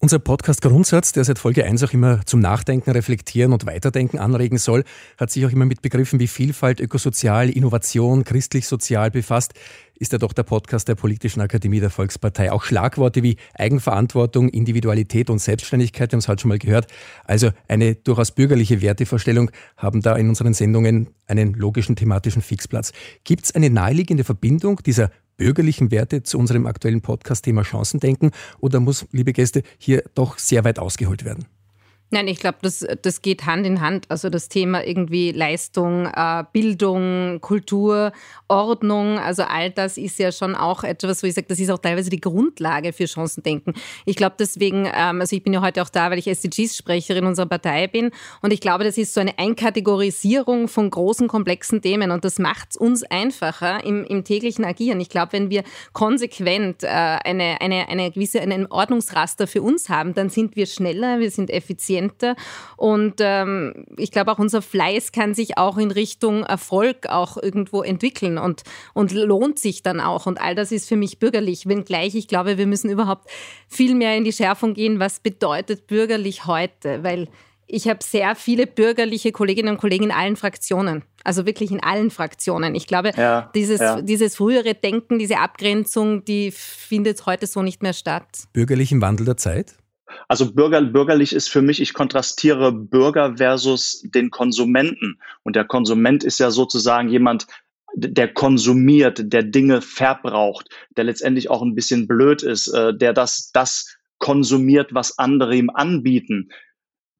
Unser 0.03 0.19
Podcast 0.19 0.62
der 0.65 1.24
seit 1.24 1.39
Folge 1.39 1.63
1 1.63 1.81
auch 1.81 1.93
immer 1.93 2.25
zum 2.25 2.41
Nachdenken, 2.41 2.91
Reflektieren 2.91 3.53
und 3.53 3.65
Weiterdenken 3.65 4.19
anregen 4.19 4.57
soll, 4.57 4.83
hat 5.17 5.31
sich 5.31 5.45
auch 5.45 5.51
immer 5.51 5.63
mit 5.63 5.81
Begriffen 5.81 6.19
wie 6.19 6.27
Vielfalt, 6.27 6.81
Ökosozial, 6.81 7.50
Innovation, 7.50 8.25
christlich-sozial 8.25 9.12
befasst. 9.12 9.53
Ist 9.95 10.12
ja 10.12 10.17
doch 10.17 10.33
der 10.33 10.43
Podcast 10.43 10.89
der 10.89 10.95
Politischen 10.95 11.39
Akademie 11.39 11.79
der 11.79 11.89
Volkspartei. 11.89 12.51
Auch 12.51 12.63
Schlagworte 12.63 13.24
wie 13.24 13.38
Eigenverantwortung, 13.53 14.50
Individualität 14.50 15.29
und 15.29 15.39
Selbstständigkeit, 15.39 16.12
wir 16.12 16.17
haben 16.17 16.19
es 16.19 16.27
heute 16.27 16.41
schon 16.41 16.50
mal 16.50 16.60
gehört, 16.60 16.88
also 17.24 17.51
eine 17.69 17.95
durchaus 17.95 18.31
bürgerliche 18.31 18.81
Wertevorstellung, 18.81 19.51
haben 19.77 20.01
da 20.01 20.17
in 20.17 20.27
unseren 20.27 20.53
Sendungen 20.53 21.12
einen 21.27 21.53
logischen 21.53 21.95
thematischen 21.95 22.41
Fixplatz. 22.41 22.91
Gibt 23.24 23.45
es 23.45 23.55
eine 23.55 23.69
naheliegende 23.69 24.25
Verbindung 24.25 24.81
dieser 24.86 25.12
bürgerlichen 25.43 25.91
Werte 25.91 26.23
zu 26.23 26.39
unserem 26.39 26.65
aktuellen 26.65 27.01
Podcast-Thema 27.01 27.63
Chancen 27.63 28.00
denken 28.00 28.31
oder 28.62 28.79
muss, 28.79 29.05
liebe 29.12 29.33
Gäste, 29.33 29.63
hier 29.77 30.01
doch 30.15 30.38
sehr 30.38 30.63
weit 30.63 30.79
ausgeholt 30.79 31.25
werden? 31.25 31.47
Nein, 32.13 32.27
ich 32.27 32.38
glaube, 32.38 32.60
das, 32.62 32.86
das 33.01 33.24
geht 33.24 33.48
Hand 33.48 33.65
in 33.65 33.82
Hand. 33.82 34.05
Also 34.10 34.29
das 34.29 34.48
Thema 34.48 34.86
irgendwie 34.86 35.32
Leistung, 35.32 36.05
äh, 36.05 36.43
Bildung, 36.53 37.39
Kultur, 37.41 38.12
Ordnung, 38.48 39.17
also 39.17 39.41
all 39.41 39.72
das 39.72 39.98
ist 39.98 40.20
ja 40.20 40.32
schon 40.32 40.53
auch 40.53 40.84
etwas, 40.84 41.24
wo 41.24 41.27
ich 41.27 41.34
sage, 41.34 41.48
das 41.50 41.58
ist 41.60 41.72
auch 41.72 41.79
teilweise 41.79 42.12
die 42.12 42.22
Grundlage 42.22 42.93
für 42.93 43.08
Chancendenken. 43.08 43.74
Ich 44.05 44.15
glaube 44.15 44.36
deswegen, 44.38 44.86
ähm, 44.86 45.22
also 45.22 45.36
ich 45.36 45.41
bin 45.41 45.53
ja 45.53 45.62
heute 45.63 45.82
auch 45.82 45.89
da, 45.89 46.12
weil 46.12 46.20
ich 46.20 46.27
SDGs-Sprecherin 46.27 47.25
unserer 47.25 47.48
Partei 47.48 47.88
bin 47.88 48.12
und 48.43 48.53
ich 48.53 48.62
glaube, 48.62 48.84
das 48.84 49.00
ist 49.00 49.15
so 49.15 49.20
eine 49.20 49.39
Einkategorisierung 49.39 50.67
von 50.67 50.91
großen, 50.91 51.27
komplexen 51.27 51.82
Themen 51.82 52.12
und 52.12 52.25
das 52.25 52.38
macht 52.38 52.67
es 52.72 52.77
uns 52.77 53.01
einfacher 53.01 53.84
im, 53.84 54.03
im 54.03 54.24
täglichen 54.24 54.65
Agieren. 54.65 55.00
Ich 55.00 55.10
glaube, 55.10 55.34
wenn 55.34 55.50
wir 55.50 55.63
konsequent 55.93 56.84
äh, 56.84 56.89
eine, 56.89 57.60
eine, 57.60 57.89
eine 57.89 58.12
gewisse, 58.12 58.39
einen 58.39 58.67
Ordnungsraster 58.67 59.48
für 59.48 59.63
uns 59.63 59.89
haben, 59.89 60.13
dann 60.13 60.29
sind 60.29 60.55
wir 60.55 60.67
schneller, 60.67 61.20
wir 61.20 61.32
sind 61.32 61.50
effizienter 61.50 62.02
effizienter. 62.03 62.36
Und 62.77 63.15
ähm, 63.19 63.86
ich 63.98 64.12
glaube, 64.12 64.31
auch 64.31 64.39
unser 64.39 64.62
Fleiß 64.62 65.12
kann 65.12 65.33
sich 65.33 65.57
auch 65.57 65.77
in 65.77 65.91
Richtung 65.91 66.43
Erfolg 66.43 67.07
auch 67.07 67.38
irgendwo 67.41 67.81
entwickeln 67.81 68.38
und, 68.38 68.63
und 68.93 69.12
lohnt 69.12 69.60
sich 69.60 69.83
dann 69.83 70.00
auch. 70.00 70.25
Und 70.25 70.39
all 70.39 70.55
das 70.55 70.72
ist 70.72 70.88
für 70.88 70.98
mich 70.98 71.19
bürgerlich. 71.19 71.67
Wenngleich, 71.67 72.15
ich 72.15 72.27
glaube, 72.27 72.57
wir 72.57 72.67
müssen 72.67 72.89
überhaupt 72.89 73.29
viel 73.67 73.95
mehr 73.95 74.17
in 74.17 74.24
die 74.24 74.33
Schärfung 74.33 74.74
gehen, 74.74 75.00
was 75.00 75.19
bedeutet 75.19 75.88
bürgerlich 75.88 76.45
heute, 76.45 77.03
weil 77.03 77.27
ich 77.65 77.88
habe 77.88 78.00
sehr 78.03 78.36
viele 78.36 78.67
bürgerliche 78.67 79.31
Kolleginnen 79.31 79.69
und 79.69 79.77
Kollegen 79.77 80.03
in 80.03 80.12
allen 80.12 80.36
Fraktionen. 80.36 81.03
Also 81.24 81.45
wirklich 81.45 81.72
in 81.72 81.81
allen 81.81 82.12
Fraktionen. 82.12 82.75
Ich 82.75 82.86
glaube, 82.86 83.12
ja, 83.15 83.50
dieses, 83.55 83.79
ja. 83.79 84.01
dieses 84.01 84.36
frühere 84.36 84.75
Denken, 84.75 85.17
diese 85.17 85.39
Abgrenzung, 85.39 86.25
die 86.25 86.51
findet 86.51 87.25
heute 87.25 87.48
so 87.48 87.62
nicht 87.62 87.81
mehr 87.81 87.93
statt. 87.93 88.27
Bürgerlich 88.51 88.91
im 88.91 89.01
Wandel 89.01 89.25
der 89.25 89.38
Zeit? 89.38 89.75
Also 90.27 90.53
bürger, 90.53 90.82
bürgerlich 90.82 91.34
ist 91.34 91.50
für 91.50 91.62
mich, 91.62 91.82
ich 91.82 91.94
kontrastiere 91.94 92.72
Bürger 92.72 93.38
versus 93.38 94.01
den 94.03 94.30
Konsumenten. 94.30 95.20
Und 95.44 95.56
der 95.56 95.65
Konsument 95.65 96.24
ist 96.24 96.39
ja 96.39 96.51
sozusagen 96.51 97.10
jemand, 97.10 97.48
der 97.96 98.34
konsumiert, 98.34 99.22
der 99.32 99.44
Dinge 99.44 99.82
verbraucht, 99.82 100.70
der 100.98 101.03
letztendlich 101.03 101.50
auch 101.50 101.62
ein 101.62 101.75
bisschen 101.75 102.08
blöd 102.08 102.42
ist, 102.42 102.68
äh, 102.68 102.96
der 102.96 103.13
das, 103.13 103.51
das 103.53 103.98
konsumiert, 104.18 104.94
was 104.94 105.20
andere 105.20 105.56
ihm 105.56 105.70
anbieten. 105.70 106.50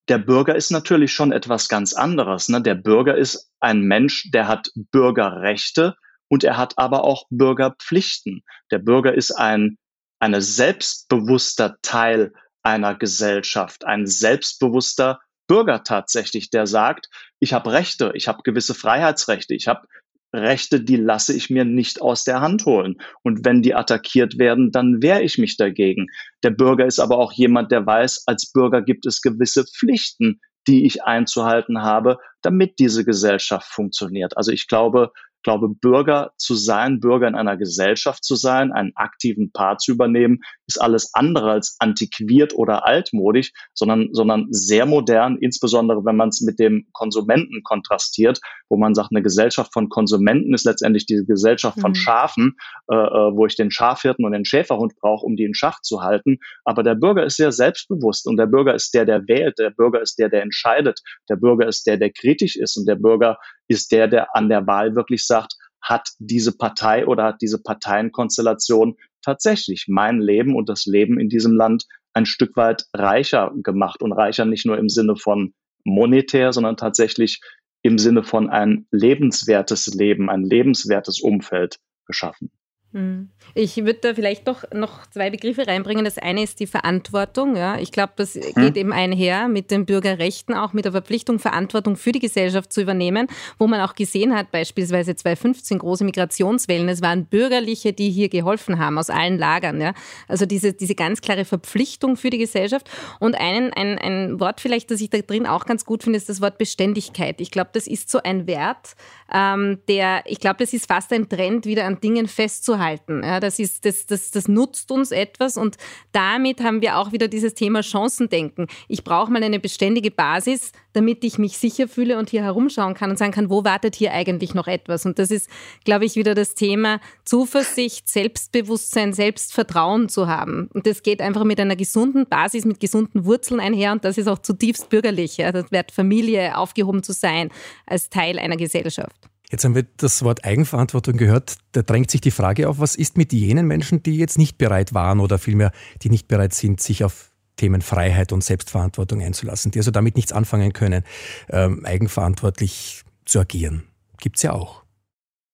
Der 0.10 0.17
Bürger 0.17 0.55
ist 0.55 0.72
natürlich 0.72 1.13
schon 1.13 1.31
etwas 1.31 1.69
ganz 1.69 1.93
anderes. 1.93 2.50
Ne? 2.50 2.62
Der 2.62 2.75
Bürger 2.75 3.15
ist 3.17 3.51
ein 3.60 3.81
Mensch, 3.81 4.29
der 4.31 4.48
hat 4.48 4.72
Bürgerrechte 4.75 5.95
und 6.27 6.43
er 6.43 6.57
hat 6.57 6.77
aber 6.77 7.03
auch 7.03 7.25
Bürgerpflichten. 7.29 8.43
Der 8.72 8.79
Bürger 8.79 9.13
ist 9.13 9.31
ein, 9.31 9.77
eine 10.19 10.41
selbstbewusster 10.41 11.77
Teil 11.81 12.33
einer 12.63 12.96
Gesellschaft, 12.96 13.86
ein 13.86 14.08
selbstbewusster 14.08 15.20
Bürger 15.48 15.84
tatsächlich, 15.84 16.50
der 16.50 16.65
sagt, 16.65 17.10
ich 17.39 17.53
habe 17.53 17.74
Rechte, 17.74 18.12
ich 18.15 18.27
habe 18.27 18.43
gewisse 18.43 18.74
Freiheitsrechte, 18.74 19.53
ich 19.53 19.67
habe 19.67 19.88
Rechte, 20.34 20.82
die 20.82 20.96
lasse 20.96 21.34
ich 21.34 21.50
mir 21.50 21.63
nicht 21.63 22.01
aus 22.01 22.24
der 22.24 22.41
Hand 22.41 22.65
holen. 22.65 22.96
Und 23.22 23.45
wenn 23.45 23.62
die 23.62 23.76
attackiert 23.76 24.39
werden, 24.39 24.71
dann 24.71 25.04
wehre 25.04 25.21
ich 25.21 25.38
mich 25.38 25.58
dagegen. 25.58 26.08
Der 26.41 26.49
Bürger 26.49 26.88
ist 26.88 26.99
aber 26.99 27.19
auch 27.19 27.34
jemand, 27.34 27.71
der 27.71 27.86
weiß, 27.86 28.23
als 28.26 28.52
Bürger 28.52 28.82
gibt 28.82 29.06
es 29.06 29.21
gewisse 29.21 29.65
Pflichten, 29.65 30.39
die 30.67 30.86
ich 30.86 31.04
einzuhalten 31.04 31.82
habe, 31.84 32.17
damit 32.41 32.80
diese 32.80 33.06
Gesellschaft 33.06 33.67
funktioniert. 33.67 34.36
Also 34.38 34.52
ich 34.52 34.67
glaube, 34.67 35.12
glaube, 35.43 35.69
Bürger 35.69 36.32
zu 36.38 36.56
sein, 36.56 36.99
Bürger 36.99 37.28
in 37.28 37.36
einer 37.36 37.58
Gesellschaft 37.58 38.23
zu 38.23 38.36
sein, 38.36 38.71
einen 38.71 38.93
aktiven 38.95 39.52
Part 39.52 39.82
zu 39.82 39.91
übernehmen, 39.91 40.39
ist 40.67 40.82
alles 40.82 41.12
andere 41.13 41.52
als 41.52 41.76
antiquiert 41.80 42.54
oder 42.56 42.86
altmodisch, 42.86 43.52
sondern, 43.73 44.10
sondern 44.13 44.47
sehr 44.52 44.86
modern, 44.86 45.38
insbesondere 45.38 46.06
wenn 46.06 46.15
man 46.15 46.30
es 46.30 46.41
mit 46.41 46.60
dem 46.60 46.88
Konsumenten 46.93 47.63
kontrastiert, 47.63 48.39
wo 48.69 48.78
man 48.78 48.95
sagt, 48.95 49.10
eine 49.12 49.21
Gesellschaft 49.21 49.73
von 49.73 49.89
Konsumenten 49.89 50.54
ist 50.54 50.65
letztendlich 50.65 51.06
die 51.06 51.23
Gesellschaft 51.26 51.80
von 51.80 51.91
mhm. 51.91 51.95
Schafen, 51.95 52.56
äh, 52.89 52.95
äh, 52.95 53.36
wo 53.36 53.45
ich 53.45 53.56
den 53.56 53.71
Schafhirten 53.71 54.26
und 54.26 54.32
den 54.32 54.45
Schäferhund 54.45 54.93
brauche, 54.99 55.26
um 55.26 55.36
die 55.36 55.43
in 55.43 55.54
Schach 55.54 55.82
zu 55.82 56.02
halten. 56.02 56.38
Aber 56.63 56.84
der 56.84 56.95
Bürger 56.95 57.26
ist 57.26 57.38
sehr 57.38 57.52
selbstbewusst 57.52 58.28
und 58.28 58.38
der 58.38 58.47
Bürger 58.47 58.73
ist 58.73 58.93
der, 58.93 59.06
der 59.06 59.28
wählt, 59.28 59.60
der 59.60 59.71
Bürger 59.71 60.02
ist 60.02 60.17
der, 60.17 60.30
der 60.30 60.41
entscheidet, 60.41 61.02
der 61.30 61.36
Bürger 61.36 61.67
ist 61.67 61.86
der, 61.86 61.97
der 61.97 62.12
kritisch 62.12 62.56
ist 62.56 62.78
und 62.78 62.88
der 62.88 62.95
Bürger 62.95 63.38
ist 63.67 63.91
der, 63.91 64.08
der 64.08 64.36
an 64.36 64.49
der 64.49 64.65
Wahl 64.67 64.95
wirklich 64.95 65.26
sagt, 65.26 65.56
hat 65.82 66.10
diese 66.17 66.56
Partei 66.58 67.06
oder 67.06 67.26
hat 67.26 67.41
diese 67.41 67.62
Parteienkonstellation 67.62 68.95
tatsächlich 69.23 69.86
mein 69.88 70.19
Leben 70.19 70.55
und 70.55 70.69
das 70.69 70.86
Leben 70.86 71.19
in 71.19 71.29
diesem 71.29 71.55
Land 71.55 71.86
ein 72.13 72.25
Stück 72.25 72.55
weit 72.55 72.86
reicher 72.93 73.51
gemacht 73.55 74.01
und 74.01 74.12
reicher 74.12 74.45
nicht 74.45 74.65
nur 74.65 74.77
im 74.77 74.89
Sinne 74.89 75.15
von 75.15 75.53
monetär, 75.83 76.53
sondern 76.53 76.77
tatsächlich 76.77 77.41
im 77.81 77.97
Sinne 77.97 78.23
von 78.23 78.49
ein 78.49 78.88
lebenswertes 78.91 79.88
Leben, 79.93 80.29
ein 80.29 80.43
lebenswertes 80.43 81.19
Umfeld 81.19 81.79
geschaffen. 82.05 82.51
Hm. 82.93 83.29
Ich 83.56 83.75
würde 83.77 83.99
da 84.01 84.13
vielleicht 84.13 84.47
doch 84.47 84.63
noch 84.71 85.08
zwei 85.08 85.32
Begriffe 85.32 85.65
reinbringen. 85.65 86.06
Das 86.06 86.19
eine 86.19 86.43
ist 86.43 86.60
die 86.60 86.67
Verantwortung. 86.67 87.56
Ja. 87.56 87.79
Ich 87.79 87.91
glaube, 87.91 88.13
das 88.17 88.36
hm. 88.36 88.53
geht 88.56 88.77
eben 88.77 88.93
einher 88.93 89.47
mit 89.47 89.71
den 89.71 89.88
Bürgerrechten, 89.88 90.53
auch 90.53 90.73
mit 90.73 90.86
der 90.86 90.91
Verpflichtung, 90.91 91.39
Verantwortung 91.39 91.95
für 91.95 92.12
die 92.12 92.19
Gesellschaft 92.19 92.71
zu 92.71 92.82
übernehmen, 92.82 93.27
wo 93.58 93.65
man 93.65 93.82
auch 93.82 93.95
gesehen 93.95 94.36
hat, 94.36 94.51
beispielsweise 94.51 95.15
2015 95.15 95.79
große 95.79 96.03
Migrationswellen. 96.03 96.88
Es 96.88 97.01
waren 97.01 97.25
Bürgerliche, 97.25 97.93
die 97.93 98.12
hier 98.12 98.29
geholfen 98.29 98.77
haben 98.77 98.99
aus 98.99 99.10
allen 99.10 99.39
Lagern. 99.39 99.82
Ja. 99.82 99.93
Also 100.27 100.45
diese, 100.45 100.73
diese 100.73 100.93
ganz 100.93 101.21
klare 101.21 101.45
Verpflichtung 101.45 102.15
für 102.15 102.29
die 102.29 102.38
Gesellschaft. 102.38 102.91
Und 103.19 103.34
einen, 103.34 103.73
ein, 103.73 103.97
ein 103.97 104.39
Wort 104.39 104.62
vielleicht, 104.62 104.91
das 104.91 105.01
ich 105.01 105.10
da 105.10 105.17
drin 105.17 105.47
auch 105.47 105.65
ganz 105.65 105.84
gut 105.84 106.03
finde, 106.03 106.17
ist 106.17 106.29
das 106.29 106.41
Wort 106.41 106.60
Beständigkeit. 106.60 107.41
Ich 107.41 107.49
glaube, 107.49 107.71
das 107.73 107.88
ist 107.88 108.12
so 108.12 108.21
ein 108.21 108.45
Wert, 108.45 108.93
ähm, 109.34 109.79
der, 109.88 110.21
ich 110.27 110.39
glaube, 110.39 110.58
das 110.60 110.73
ist 110.73 110.86
fast 110.86 111.12
ein 111.12 111.27
Trend, 111.27 111.65
wieder 111.65 111.86
an 111.86 111.99
Dingen 111.99 112.27
festzuhalten 112.27 112.83
halten. 112.84 113.24
Ja, 113.24 113.39
das, 113.39 113.60
ist, 113.60 113.86
das, 113.86 114.06
das, 114.06 114.32
das 114.32 114.48
nutzt 114.48 114.91
uns 114.91 115.12
etwas 115.12 115.58
und 115.58 115.78
damit 116.12 116.62
haben 116.62 116.82
wir 116.82 116.98
auch 116.98 117.12
wieder 117.12 117.28
dieses 117.28 117.54
Thema 117.54 117.82
Chancendenken. 117.82 118.67
Ich 118.88 119.04
brauche 119.04 119.32
mal 119.32 119.43
eine 119.43 119.60
beständige 119.60 120.12
Basis, 120.12 120.72
damit 120.93 121.24
ich 121.24 121.38
mich 121.38 121.58
sicher 121.58 121.88
fühle 121.88 122.17
und 122.17 122.30
hier 122.30 122.43
herumschauen 122.43 122.93
kann 122.93 123.10
und 123.10 123.17
sagen 123.17 123.32
kann, 123.32 123.50
wo 123.50 123.63
wartet 123.63 123.96
hier 123.96 124.13
eigentlich 124.13 124.54
noch 124.54 124.67
etwas? 124.67 125.06
Und 125.06 125.19
das 125.19 125.32
ist, 125.32 125.50
glaube 125.84 126.06
ich, 126.06 126.15
wieder 126.15 126.36
das 126.36 126.56
Thema 126.56 127.00
Zuversicht, 127.26 128.08
Selbstbewusstsein, 128.08 129.13
Selbstvertrauen 129.13 130.10
zu 130.10 130.28
haben. 130.28 130.69
Und 130.74 130.86
das 130.86 131.02
geht 131.02 131.22
einfach 131.22 131.43
mit 131.43 131.60
einer 131.60 131.76
gesunden 131.76 132.28
Basis, 132.28 132.65
mit 132.65 132.80
gesunden 132.80 133.26
Wurzeln 133.26 133.60
einher 133.60 133.91
und 133.91 134.06
das 134.06 134.17
ist 134.17 134.28
auch 134.28 134.39
zutiefst 134.39 134.89
bürgerlich. 134.89 135.38
Ja. 135.38 135.52
Das 135.52 135.72
wird 135.72 135.91
Familie 135.91 136.58
aufgehoben 136.58 137.04
zu 137.04 137.13
sein 137.13 137.50
als 137.86 138.10
Teil 138.10 138.38
einer 138.39 138.58
Gesellschaft. 138.58 139.33
Jetzt 139.53 139.65
haben 139.65 139.75
wir 139.75 139.85
das 139.97 140.23
Wort 140.23 140.45
Eigenverantwortung 140.45 141.15
gehört. 141.15 141.57
Da 141.73 141.83
drängt 141.83 142.09
sich 142.09 142.21
die 142.21 142.31
Frage 142.31 142.67
auf, 142.67 142.79
was 142.79 142.95
ist 142.95 143.17
mit 143.17 143.31
jenen 143.33 143.67
Menschen, 143.67 144.01
die 144.01 144.17
jetzt 144.17 144.39
nicht 144.39 144.57
bereit 144.57 144.95
waren 144.95 145.19
oder 145.19 145.37
vielmehr, 145.37 145.71
die 146.01 146.09
nicht 146.09 146.27
bereit 146.27 146.55
sind, 146.55 146.81
sich 146.81 147.03
auf 147.03 147.29
Themen 147.55 147.83
Freiheit 147.83 148.31
und 148.31 148.43
Selbstverantwortung 148.43 149.21
einzulassen, 149.21 149.69
die 149.69 149.77
also 149.77 149.91
damit 149.91 150.15
nichts 150.15 150.31
anfangen 150.31 150.73
können, 150.73 151.03
ähm, 151.51 151.85
eigenverantwortlich 151.85 153.03
zu 153.25 153.41
agieren. 153.41 153.83
Gibt 154.19 154.37
es 154.37 154.41
ja 154.41 154.53
auch. 154.53 154.81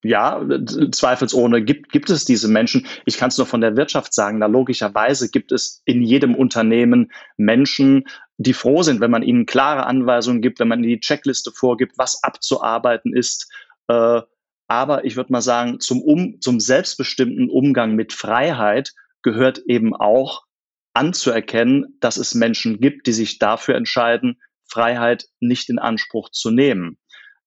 Ja, 0.01 0.41
zweifelsohne 0.93 1.61
gibt, 1.61 1.91
gibt 1.91 2.09
es 2.09 2.23
diese 2.23 2.47
Menschen. 2.47 2.87
Ich 3.05 3.17
kann 3.17 3.27
es 3.27 3.37
nur 3.37 3.47
von 3.47 3.59
der 3.59 3.75
Wirtschaft 3.75 4.13
sagen. 4.13 4.39
Da 4.39 4.45
logischerweise 4.45 5.27
gibt 5.27 5.51
es 5.51 5.81
in 5.83 6.03
jedem 6.03 6.35
Unternehmen 6.35 7.11
Menschen, 7.35 8.05
die 8.37 8.53
froh 8.53 8.81
sind, 8.81 9.01
wenn 9.01 9.11
man 9.11 9.23
ihnen 9.23 9.45
klare 9.45 9.85
Anweisungen 9.85 10.41
gibt, 10.41 10.61
wenn 10.61 10.69
man 10.69 10.79
ihnen 10.79 10.93
die 10.93 10.99
Checkliste 11.01 11.51
vorgibt, 11.51 11.97
was 11.97 12.23
abzuarbeiten 12.23 13.13
ist 13.13 13.51
äh, 13.89 14.21
aber 14.67 15.03
ich 15.03 15.15
würde 15.15 15.33
mal 15.33 15.41
sagen, 15.41 15.79
zum, 15.79 16.01
um, 16.01 16.39
zum 16.41 16.59
selbstbestimmten 16.59 17.49
Umgang 17.49 17.95
mit 17.95 18.13
Freiheit 18.13 18.93
gehört 19.23 19.63
eben 19.65 19.95
auch 19.95 20.43
anzuerkennen, 20.93 21.97
dass 21.99 22.17
es 22.17 22.35
Menschen 22.35 22.79
gibt, 22.79 23.07
die 23.07 23.13
sich 23.13 23.39
dafür 23.39 23.75
entscheiden, 23.75 24.39
Freiheit 24.67 25.25
nicht 25.39 25.69
in 25.69 25.79
Anspruch 25.79 26.29
zu 26.29 26.51
nehmen. 26.51 26.99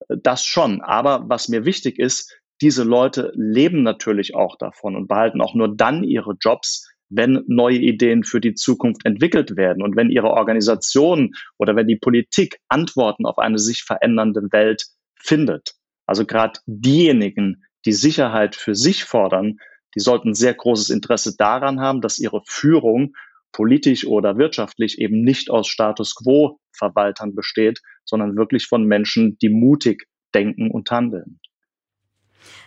Das 0.09 0.45
schon. 0.45 0.81
Aber 0.81 1.29
was 1.29 1.49
mir 1.49 1.65
wichtig 1.65 1.99
ist, 1.99 2.35
diese 2.61 2.83
Leute 2.83 3.33
leben 3.35 3.85
natürlich 3.85 4.35
auch 4.35 4.57
davon 4.57 4.97
und 4.97 5.07
behalten 5.07 5.41
auch 5.41 5.55
nur 5.55 5.75
dann 5.75 6.03
ihre 6.03 6.35
Jobs, 6.41 6.89
wenn 7.09 7.45
neue 7.47 7.79
Ideen 7.79 8.25
für 8.25 8.41
die 8.41 8.55
Zukunft 8.55 9.05
entwickelt 9.05 9.57
werden 9.57 9.83
und 9.83 9.95
wenn 9.97 10.11
ihre 10.11 10.31
Organisation 10.31 11.35
oder 11.59 11.77
wenn 11.77 11.87
die 11.87 11.99
Politik 11.99 12.59
Antworten 12.69 13.27
auf 13.27 13.39
eine 13.39 13.59
sich 13.59 13.85
verändernde 13.85 14.49
Welt 14.51 14.87
findet. 15.15 15.75
Also 16.13 16.27
gerade 16.27 16.61
diejenigen, 16.67 17.65
die 17.87 17.95
Sicherheit 17.95 18.55
für 18.55 18.75
sich 18.75 19.05
fordern, 19.05 19.57
die 19.95 20.01
sollten 20.01 20.35
sehr 20.35 20.53
großes 20.53 20.91
Interesse 20.91 21.35
daran 21.39 21.81
haben, 21.81 22.03
dass 22.03 22.19
ihre 22.19 22.43
Führung 22.45 23.15
politisch 23.51 24.07
oder 24.07 24.37
wirtschaftlich 24.37 24.99
eben 24.99 25.25
nicht 25.25 25.49
aus 25.49 25.69
Status 25.69 26.15
quo 26.15 26.59
Verwaltern 26.77 27.35
besteht, 27.35 27.81
sondern 28.05 28.37
wirklich 28.37 28.67
von 28.67 28.85
Menschen, 28.85 29.39
die 29.39 29.49
mutig 29.49 30.07
denken 30.35 30.71
und 30.71 30.91
handeln. 30.91 31.41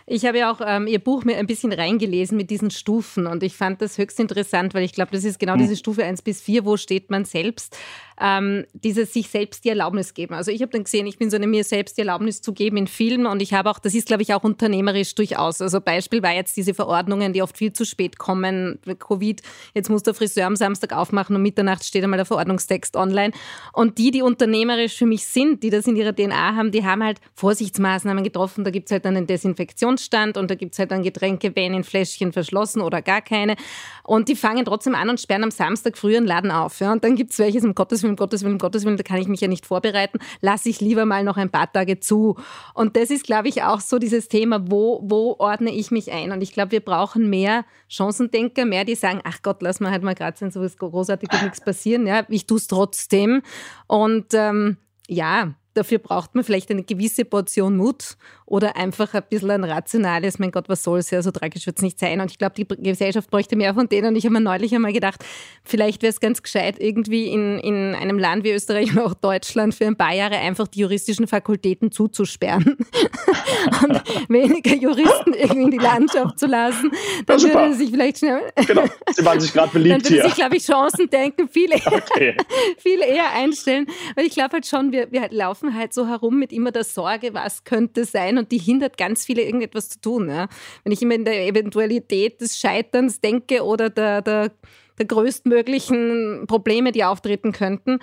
Ich 0.06 0.24
habe 0.24 0.38
ja 0.38 0.50
auch 0.50 0.60
ähm, 0.64 0.88
Ihr 0.88 0.98
Buch 0.98 1.24
mir 1.24 1.36
ein 1.36 1.46
bisschen 1.46 1.72
reingelesen 1.72 2.36
mit 2.36 2.50
diesen 2.50 2.72
Stufen 2.72 3.28
und 3.28 3.44
ich 3.44 3.54
fand 3.54 3.80
das 3.80 3.96
höchst 3.96 4.18
interessant, 4.18 4.74
weil 4.74 4.82
ich 4.82 4.92
glaube, 4.92 5.12
das 5.12 5.22
ist 5.22 5.38
genau 5.38 5.52
hm. 5.52 5.60
diese 5.60 5.76
Stufe 5.76 6.04
1 6.04 6.22
bis 6.22 6.40
4, 6.40 6.64
wo 6.64 6.76
steht 6.76 7.10
man 7.10 7.24
selbst 7.24 7.76
ähm, 8.20 8.64
dieses 8.72 9.12
sich 9.12 9.28
selbst 9.28 9.64
die 9.64 9.68
Erlaubnis 9.68 10.14
geben. 10.14 10.34
Also 10.34 10.50
ich 10.50 10.62
habe 10.62 10.72
dann 10.72 10.84
gesehen, 10.84 11.06
ich 11.06 11.18
bin 11.18 11.30
so 11.30 11.36
eine 11.36 11.46
mir 11.46 11.64
selbst 11.64 11.96
die 11.96 12.02
Erlaubnis 12.02 12.40
zu 12.40 12.52
geben 12.52 12.76
in 12.76 12.86
Filmen 12.86 13.26
und 13.26 13.42
ich 13.42 13.52
habe 13.54 13.70
auch, 13.70 13.78
das 13.78 13.94
ist 13.94 14.06
glaube 14.06 14.22
ich 14.22 14.32
auch 14.32 14.44
unternehmerisch 14.44 15.14
durchaus. 15.14 15.60
Also 15.60 15.80
Beispiel 15.80 16.22
war 16.22 16.32
jetzt 16.32 16.56
diese 16.56 16.74
Verordnungen, 16.74 17.32
die 17.32 17.42
oft 17.42 17.56
viel 17.56 17.72
zu 17.72 17.84
spät 17.84 18.18
kommen. 18.18 18.78
Covid, 18.98 19.42
jetzt 19.74 19.90
muss 19.90 20.02
der 20.02 20.14
Friseur 20.14 20.46
am 20.46 20.56
Samstag 20.56 20.92
aufmachen 20.92 21.36
und 21.36 21.42
Mitternacht 21.42 21.84
steht 21.84 22.04
einmal 22.04 22.16
der 22.16 22.26
Verordnungstext 22.26 22.96
online. 22.96 23.32
Und 23.72 23.98
die, 23.98 24.10
die 24.10 24.22
unternehmerisch 24.22 24.96
für 24.96 25.06
mich 25.06 25.26
sind, 25.26 25.62
die 25.62 25.70
das 25.70 25.86
in 25.86 25.96
ihrer 25.96 26.14
DNA 26.14 26.54
haben, 26.54 26.70
die 26.70 26.84
haben 26.84 27.02
halt 27.02 27.20
Vorsichtsmaßnahmen 27.34 28.24
getroffen. 28.24 28.64
Da 28.64 28.70
gibt 28.70 28.86
es 28.86 28.92
halt 28.92 29.04
dann 29.04 29.16
einen 29.16 29.26
Desinfektionsstand 29.26 30.36
und 30.36 30.50
da 30.50 30.54
gibt 30.54 30.72
es 30.72 30.78
halt 30.78 30.90
dann 30.90 31.02
Getränke, 31.02 31.54
wenn 31.54 31.74
in 31.74 31.84
Fläschchen 31.84 32.32
verschlossen 32.32 32.80
oder 32.80 33.02
gar 33.02 33.20
keine. 33.20 33.56
Und 34.02 34.28
die 34.28 34.36
fangen 34.36 34.64
trotzdem 34.64 34.94
an 34.94 35.10
und 35.10 35.20
sperren 35.20 35.44
am 35.44 35.50
Samstag 35.50 35.98
früh 35.98 36.16
einen 36.16 36.26
Laden 36.26 36.50
auf. 36.50 36.80
Ja? 36.80 36.92
Und 36.92 37.04
dann 37.04 37.16
gibt 37.16 37.32
es 37.32 37.38
welches, 37.38 37.64
um 37.64 37.74
Gottes 37.74 38.02
Willen, 38.02 38.05
um 38.08 38.16
Gottes 38.16 38.42
Willen, 38.42 38.54
um 38.54 38.58
Gottes 38.58 38.84
Willen, 38.84 38.96
da 38.96 39.02
kann 39.02 39.20
ich 39.20 39.28
mich 39.28 39.40
ja 39.40 39.48
nicht 39.48 39.66
vorbereiten, 39.66 40.18
lasse 40.40 40.68
ich 40.68 40.80
lieber 40.80 41.04
mal 41.04 41.24
noch 41.24 41.36
ein 41.36 41.50
paar 41.50 41.72
Tage 41.72 42.00
zu. 42.00 42.36
Und 42.74 42.96
das 42.96 43.10
ist, 43.10 43.24
glaube 43.24 43.48
ich, 43.48 43.62
auch 43.62 43.80
so 43.80 43.98
dieses 43.98 44.28
Thema, 44.28 44.70
wo, 44.70 45.00
wo 45.04 45.36
ordne 45.38 45.70
ich 45.70 45.90
mich 45.90 46.12
ein? 46.12 46.32
Und 46.32 46.42
ich 46.42 46.52
glaube, 46.52 46.72
wir 46.72 46.80
brauchen 46.80 47.30
mehr 47.30 47.64
Chancendenker, 47.88 48.64
mehr, 48.64 48.84
die 48.84 48.94
sagen, 48.94 49.20
ach 49.24 49.42
Gott, 49.42 49.62
lass 49.62 49.80
mal 49.80 49.90
halt 49.90 50.02
mal 50.02 50.14
gerade 50.14 50.36
sein, 50.36 50.50
so 50.50 50.62
ist 50.62 50.78
großartig 50.78 51.30
wird 51.32 51.42
nichts 51.42 51.60
passieren. 51.60 52.06
Ja, 52.06 52.24
ich 52.28 52.46
tue 52.46 52.58
es 52.58 52.66
trotzdem. 52.66 53.42
Und 53.86 54.34
ähm, 54.34 54.76
ja, 55.08 55.54
dafür 55.76 55.98
braucht 55.98 56.34
man 56.34 56.44
vielleicht 56.44 56.70
eine 56.70 56.82
gewisse 56.82 57.24
Portion 57.24 57.76
Mut 57.76 58.16
oder 58.46 58.76
einfach 58.76 59.12
ein 59.14 59.22
bisschen 59.28 59.50
ein 59.50 59.64
rationales, 59.64 60.38
mein 60.38 60.52
Gott, 60.52 60.68
was 60.68 60.82
soll 60.82 61.00
es 61.00 61.10
ja, 61.10 61.20
so 61.22 61.30
tragisch 61.30 61.66
wird 61.66 61.78
es 61.78 61.82
nicht 61.82 61.98
sein. 61.98 62.20
Und 62.20 62.30
ich 62.30 62.38
glaube, 62.38 62.54
die 62.54 62.66
Gesellschaft 62.66 63.30
bräuchte 63.30 63.56
mehr 63.56 63.74
von 63.74 63.88
denen. 63.88 64.08
Und 64.08 64.16
ich 64.16 64.24
habe 64.24 64.34
mir 64.34 64.40
neulich 64.40 64.74
einmal 64.74 64.92
gedacht, 64.92 65.24
vielleicht 65.64 66.02
wäre 66.02 66.10
es 66.10 66.20
ganz 66.20 66.42
gescheit, 66.42 66.76
irgendwie 66.78 67.26
in, 67.28 67.58
in 67.58 67.94
einem 67.94 68.18
Land 68.18 68.44
wie 68.44 68.52
Österreich 68.52 68.92
und 68.92 69.00
auch 69.00 69.14
Deutschland 69.14 69.74
für 69.74 69.86
ein 69.86 69.96
paar 69.96 70.14
Jahre 70.14 70.36
einfach 70.36 70.68
die 70.68 70.80
juristischen 70.80 71.26
Fakultäten 71.26 71.90
zuzusperren 71.90 72.76
und 73.82 74.02
weniger 74.28 74.74
Juristen 74.74 75.34
irgendwie 75.34 75.62
in 75.62 75.70
die 75.72 75.78
Landschaft 75.78 76.38
zu 76.38 76.46
lassen. 76.46 76.92
Dann 77.26 77.40
ja, 77.40 77.54
würde 77.54 77.74
sich 77.74 77.90
vielleicht 77.90 78.18
schnell. 78.18 78.40
Genau, 78.66 78.84
sie 79.10 79.24
waren 79.24 79.40
sich 79.40 79.52
gerade 79.52 79.72
beliebt 79.72 79.94
dann 79.94 80.10
würde 80.10 80.28
sich, 80.28 80.34
glaube 80.34 80.56
ich, 80.56 80.64
Chancen 80.64 81.10
denken, 81.10 81.48
viel 81.48 81.72
eher, 81.72 81.92
okay. 81.92 82.36
viel 82.78 83.00
eher 83.00 83.32
einstellen. 83.32 83.86
Weil 84.14 84.26
ich 84.26 84.34
glaube 84.34 84.54
halt 84.54 84.66
schon, 84.66 84.92
wir, 84.92 85.10
wir 85.10 85.28
laufen 85.30 85.65
halt 85.74 85.92
so 85.92 86.06
herum 86.06 86.38
mit 86.38 86.52
immer 86.52 86.72
der 86.72 86.84
Sorge, 86.84 87.34
was 87.34 87.64
könnte 87.64 88.04
sein 88.04 88.38
und 88.38 88.52
die 88.52 88.58
hindert 88.58 88.96
ganz 88.96 89.24
viele, 89.24 89.42
irgendetwas 89.42 89.88
zu 89.88 90.00
tun. 90.00 90.28
Ja. 90.28 90.48
Wenn 90.84 90.92
ich 90.92 91.02
immer 91.02 91.14
in 91.14 91.24
der 91.24 91.46
Eventualität 91.46 92.40
des 92.40 92.58
Scheiterns 92.58 93.20
denke 93.20 93.64
oder 93.64 93.90
der, 93.90 94.22
der, 94.22 94.52
der 94.98 95.06
größtmöglichen 95.06 96.44
Probleme, 96.46 96.92
die 96.92 97.04
auftreten 97.04 97.52
könnten, 97.52 97.98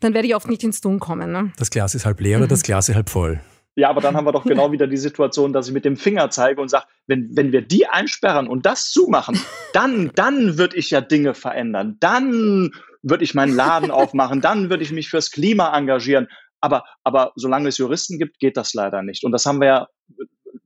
dann 0.00 0.14
werde 0.14 0.28
ich 0.28 0.34
oft 0.34 0.48
nicht 0.48 0.64
ins 0.64 0.80
Tun 0.80 0.98
kommen. 0.98 1.30
Ne? 1.30 1.52
Das 1.58 1.70
Glas 1.70 1.94
ist 1.94 2.06
halb 2.06 2.20
leer 2.20 2.38
oder 2.38 2.48
das 2.48 2.62
Glas 2.62 2.88
ist 2.88 2.94
halb 2.94 3.10
voll. 3.10 3.40
Ja, 3.76 3.88
aber 3.88 4.00
dann 4.00 4.16
haben 4.16 4.26
wir 4.26 4.32
doch 4.32 4.44
genau 4.44 4.72
wieder 4.72 4.86
die 4.86 4.96
Situation, 4.96 5.52
dass 5.52 5.68
ich 5.68 5.72
mit 5.72 5.84
dem 5.84 5.96
Finger 5.96 6.30
zeige 6.30 6.60
und 6.60 6.68
sage, 6.68 6.86
wenn, 7.06 7.30
wenn 7.36 7.52
wir 7.52 7.62
die 7.62 7.86
einsperren 7.86 8.48
und 8.48 8.66
das 8.66 8.90
zumachen, 8.90 9.40
dann, 9.72 10.10
dann 10.14 10.58
würde 10.58 10.76
ich 10.76 10.90
ja 10.90 11.00
Dinge 11.00 11.34
verändern. 11.34 11.96
Dann 12.00 12.70
würde 13.02 13.24
ich 13.24 13.34
meinen 13.34 13.54
Laden 13.54 13.90
aufmachen, 13.90 14.40
dann 14.40 14.70
würde 14.70 14.82
ich 14.82 14.92
mich 14.92 15.08
fürs 15.08 15.30
Klima 15.30 15.76
engagieren. 15.76 16.28
Aber, 16.60 16.84
aber 17.04 17.32
solange 17.36 17.68
es 17.68 17.78
Juristen 17.78 18.18
gibt, 18.18 18.38
geht 18.38 18.56
das 18.56 18.74
leider 18.74 19.02
nicht. 19.02 19.24
Und 19.24 19.32
das 19.32 19.46
haben 19.46 19.60
wir 19.60 19.66
ja, 19.66 19.86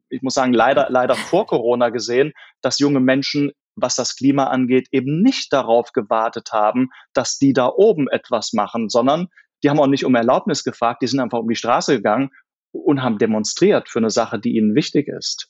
ich 0.09 0.23
muss 0.23 0.35
sagen, 0.35 0.53
leider, 0.53 0.89
leider 0.91 1.15
vor 1.15 1.47
Corona 1.47 1.91
gesehen, 1.91 2.33
dass 2.63 2.79
junge 2.79 3.01
Menschen, 3.01 3.53
was 3.77 3.97
das 3.97 4.17
Klima 4.17 4.45
angeht, 4.45 4.89
eben 4.93 5.23
nicht 5.23 5.53
darauf 5.53 5.93
gewartet 5.93 6.53
haben, 6.53 6.91
dass 7.13 7.39
die 7.39 7.53
da 7.53 7.69
oben 7.69 8.09
etwas 8.09 8.53
machen, 8.53 8.89
sondern 8.89 9.29
die 9.63 9.71
haben 9.71 9.81
auch 9.81 9.87
nicht 9.87 10.05
um 10.05 10.15
Erlaubnis 10.15 10.63
gefragt, 10.63 11.03
die 11.03 11.07
sind 11.07 11.21
einfach 11.21 11.39
um 11.39 11.49
die 11.49 11.57
Straße 11.57 11.97
gegangen 11.97 12.31
und 12.73 13.03
haben 13.03 13.19
demonstriert 13.19 13.89
für 13.89 13.99
eine 13.99 14.11
Sache, 14.11 14.39
die 14.39 14.57
ihnen 14.57 14.75
wichtig 14.75 15.09
ist. 15.09 15.49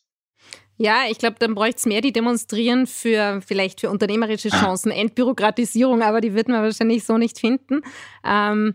Ja, 0.76 1.02
ich 1.08 1.18
glaube, 1.18 1.36
dann 1.38 1.54
bräuchte 1.54 1.76
es 1.76 1.86
mehr, 1.86 2.00
die 2.00 2.12
demonstrieren 2.12 2.86
für 2.86 3.40
vielleicht 3.46 3.80
für 3.80 3.90
unternehmerische 3.90 4.48
ah. 4.52 4.60
Chancen, 4.60 4.90
Entbürokratisierung, 4.90 6.02
aber 6.02 6.20
die 6.20 6.34
wird 6.34 6.48
man 6.48 6.62
wahrscheinlich 6.62 7.04
so 7.04 7.16
nicht 7.16 7.38
finden. 7.38 7.82
Ähm, 8.24 8.74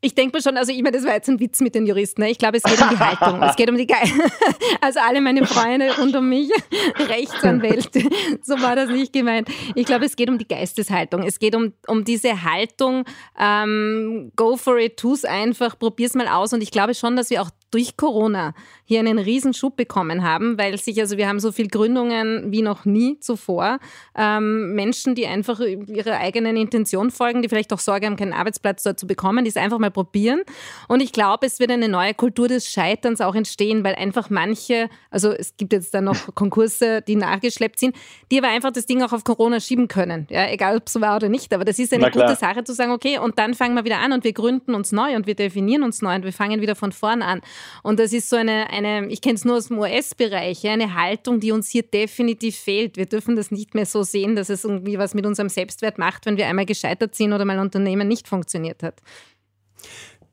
ich 0.00 0.14
denke 0.14 0.36
mir 0.36 0.42
schon, 0.42 0.56
also 0.56 0.70
ich 0.70 0.80
meine, 0.82 0.96
das 0.96 1.04
war 1.04 1.14
jetzt 1.14 1.28
ein 1.28 1.40
Witz 1.40 1.60
mit 1.60 1.74
den 1.74 1.84
Juristen. 1.84 2.22
Ne? 2.22 2.30
Ich 2.30 2.38
glaube, 2.38 2.58
es 2.58 2.62
geht 2.62 2.80
um 2.80 2.88
die 2.88 2.98
Haltung. 2.98 3.42
Es 3.42 3.56
geht 3.56 3.68
um 3.68 3.76
die 3.76 3.86
Ge 3.86 3.96
Also 4.80 5.00
alle 5.00 5.20
meine 5.20 5.44
Freunde 5.44 5.90
rund 5.98 6.14
um 6.14 6.28
mich, 6.28 6.50
Rechtsanwälte, 6.98 8.02
so 8.42 8.60
war 8.62 8.76
das 8.76 8.90
nicht 8.90 9.12
gemeint. 9.12 9.48
Ich 9.74 9.86
glaube, 9.86 10.04
es 10.04 10.14
geht 10.14 10.30
um 10.30 10.38
die 10.38 10.46
Geisteshaltung. 10.46 11.24
Es 11.24 11.40
geht 11.40 11.56
um, 11.56 11.72
um 11.88 12.04
diese 12.04 12.44
Haltung, 12.44 13.04
ähm, 13.38 14.30
go 14.36 14.56
for 14.56 14.78
it, 14.78 14.98
tu's 14.98 15.24
einfach, 15.24 15.76
probier's 15.76 16.14
mal 16.14 16.28
aus. 16.28 16.52
Und 16.52 16.62
ich 16.62 16.70
glaube 16.70 16.94
schon, 16.94 17.16
dass 17.16 17.30
wir 17.30 17.42
auch 17.42 17.50
durch 17.70 17.96
Corona 17.96 18.54
hier 18.84 19.00
einen 19.00 19.18
Riesenschub 19.18 19.76
bekommen 19.76 20.22
haben, 20.22 20.56
weil 20.58 20.78
sich, 20.78 20.98
also 21.00 21.16
wir 21.16 21.28
haben 21.28 21.40
so 21.40 21.52
viel 21.52 21.68
Gründungen 21.68 22.50
wie 22.50 22.62
noch 22.62 22.84
nie 22.84 23.20
zuvor. 23.20 23.78
Ähm, 24.16 24.74
Menschen, 24.74 25.14
die 25.14 25.26
einfach 25.26 25.60
ihrer 25.60 26.18
eigenen 26.18 26.56
Intention 26.56 27.10
folgen, 27.10 27.42
die 27.42 27.48
vielleicht 27.48 27.72
auch 27.72 27.78
Sorge 27.78 28.06
haben, 28.06 28.16
keinen 28.16 28.32
Arbeitsplatz 28.32 28.82
dort 28.82 28.98
zu 28.98 29.06
bekommen, 29.06 29.44
die 29.44 29.50
es 29.50 29.56
einfach 29.56 29.78
mal 29.78 29.90
probieren. 29.90 30.42
Und 30.88 31.00
ich 31.00 31.12
glaube, 31.12 31.46
es 31.46 31.60
wird 31.60 31.70
eine 31.70 31.88
neue 31.88 32.14
Kultur 32.14 32.48
des 32.48 32.70
Scheiterns 32.70 33.20
auch 33.20 33.34
entstehen, 33.34 33.84
weil 33.84 33.94
einfach 33.94 34.30
manche, 34.30 34.88
also 35.10 35.32
es 35.32 35.56
gibt 35.56 35.72
jetzt 35.72 35.92
da 35.92 36.00
noch 36.00 36.16
Konkurse, 36.34 37.02
die 37.02 37.16
nachgeschleppt 37.16 37.78
sind, 37.78 37.96
die 38.30 38.38
aber 38.38 38.48
einfach 38.48 38.72
das 38.72 38.86
Ding 38.86 39.02
auch 39.02 39.12
auf 39.12 39.24
Corona 39.24 39.60
schieben 39.60 39.88
können. 39.88 40.26
Ja, 40.30 40.50
egal 40.50 40.76
ob 40.76 40.86
es 40.86 40.94
so 40.94 41.00
war 41.00 41.16
oder 41.16 41.28
nicht. 41.28 41.52
Aber 41.52 41.64
das 41.64 41.78
ist 41.78 41.92
eine 41.92 42.10
gute 42.10 42.36
Sache 42.36 42.64
zu 42.64 42.72
sagen, 42.72 42.92
okay, 42.92 43.18
und 43.18 43.38
dann 43.38 43.54
fangen 43.54 43.74
wir 43.74 43.84
wieder 43.84 43.98
an 43.98 44.12
und 44.12 44.24
wir 44.24 44.32
gründen 44.32 44.74
uns 44.74 44.92
neu 44.92 45.14
und 45.16 45.26
wir 45.26 45.34
definieren 45.34 45.82
uns 45.82 46.02
neu 46.02 46.14
und 46.14 46.24
wir 46.24 46.32
fangen 46.32 46.60
wieder 46.60 46.74
von 46.74 46.92
vorn 46.92 47.22
an. 47.22 47.40
Und 47.82 47.98
das 47.98 48.12
ist 48.12 48.28
so 48.28 48.36
eine, 48.36 48.70
eine 48.70 49.06
ich 49.08 49.20
kenne 49.20 49.34
es 49.34 49.44
nur 49.44 49.56
aus 49.56 49.68
dem 49.68 49.78
US-Bereich, 49.78 50.66
eine 50.66 50.94
Haltung, 50.94 51.40
die 51.40 51.52
uns 51.52 51.70
hier 51.70 51.82
definitiv 51.82 52.56
fehlt. 52.56 52.96
Wir 52.96 53.06
dürfen 53.06 53.36
das 53.36 53.50
nicht 53.50 53.74
mehr 53.74 53.86
so 53.86 54.02
sehen, 54.02 54.36
dass 54.36 54.48
es 54.48 54.64
irgendwie 54.64 54.98
was 54.98 55.14
mit 55.14 55.26
unserem 55.26 55.48
Selbstwert 55.48 55.98
macht, 55.98 56.26
wenn 56.26 56.36
wir 56.36 56.46
einmal 56.46 56.66
gescheitert 56.66 57.14
sind 57.14 57.32
oder 57.32 57.44
mein 57.44 57.58
Unternehmen 57.58 58.08
nicht 58.08 58.28
funktioniert 58.28 58.82
hat. 58.82 59.00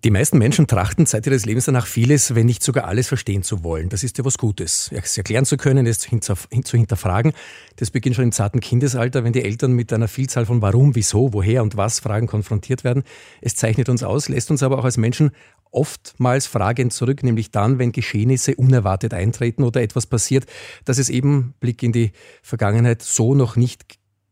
Die 0.05 0.11
meisten 0.11 0.37
Menschen 0.37 0.67
trachten 0.67 1.07
Zeit 1.07 1.25
ihres 1.25 1.47
Lebens 1.47 1.65
danach, 1.65 1.87
vieles, 1.87 2.35
wenn 2.35 2.45
nicht 2.45 2.61
sogar 2.61 2.85
alles 2.85 3.07
verstehen 3.07 3.41
zu 3.41 3.63
wollen. 3.63 3.89
Das 3.89 4.03
ist 4.03 4.19
ja 4.19 4.23
was 4.23 4.37
Gutes. 4.37 4.91
Es 4.93 5.17
erklären 5.17 5.45
zu 5.45 5.57
können, 5.57 5.87
es 5.87 5.97
zu 5.97 6.77
hinterfragen. 6.77 7.33
Das 7.77 7.89
beginnt 7.89 8.15
schon 8.15 8.25
im 8.25 8.31
zarten 8.31 8.59
Kindesalter, 8.59 9.23
wenn 9.23 9.33
die 9.33 9.43
Eltern 9.43 9.71
mit 9.73 9.91
einer 9.91 10.07
Vielzahl 10.07 10.45
von 10.45 10.61
Warum, 10.61 10.93
Wieso, 10.93 11.33
Woher 11.33 11.63
und 11.63 11.75
Was 11.75 12.01
Fragen 12.01 12.27
konfrontiert 12.27 12.83
werden. 12.83 13.01
Es 13.41 13.55
zeichnet 13.55 13.89
uns 13.89 14.03
aus, 14.03 14.29
lässt 14.29 14.51
uns 14.51 14.61
aber 14.61 14.77
auch 14.77 14.85
als 14.85 14.97
Menschen 14.97 15.31
oftmals 15.71 16.45
fragend 16.45 16.93
zurück, 16.93 17.23
nämlich 17.23 17.49
dann, 17.49 17.79
wenn 17.79 17.91
Geschehnisse 17.91 18.53
unerwartet 18.53 19.11
eintreten 19.15 19.63
oder 19.63 19.81
etwas 19.81 20.05
passiert, 20.05 20.45
dass 20.85 20.99
es 20.99 21.09
eben, 21.09 21.55
Blick 21.59 21.81
in 21.81 21.93
die 21.93 22.11
Vergangenheit, 22.43 23.01
so 23.01 23.33
noch 23.33 23.55
nicht 23.55 23.85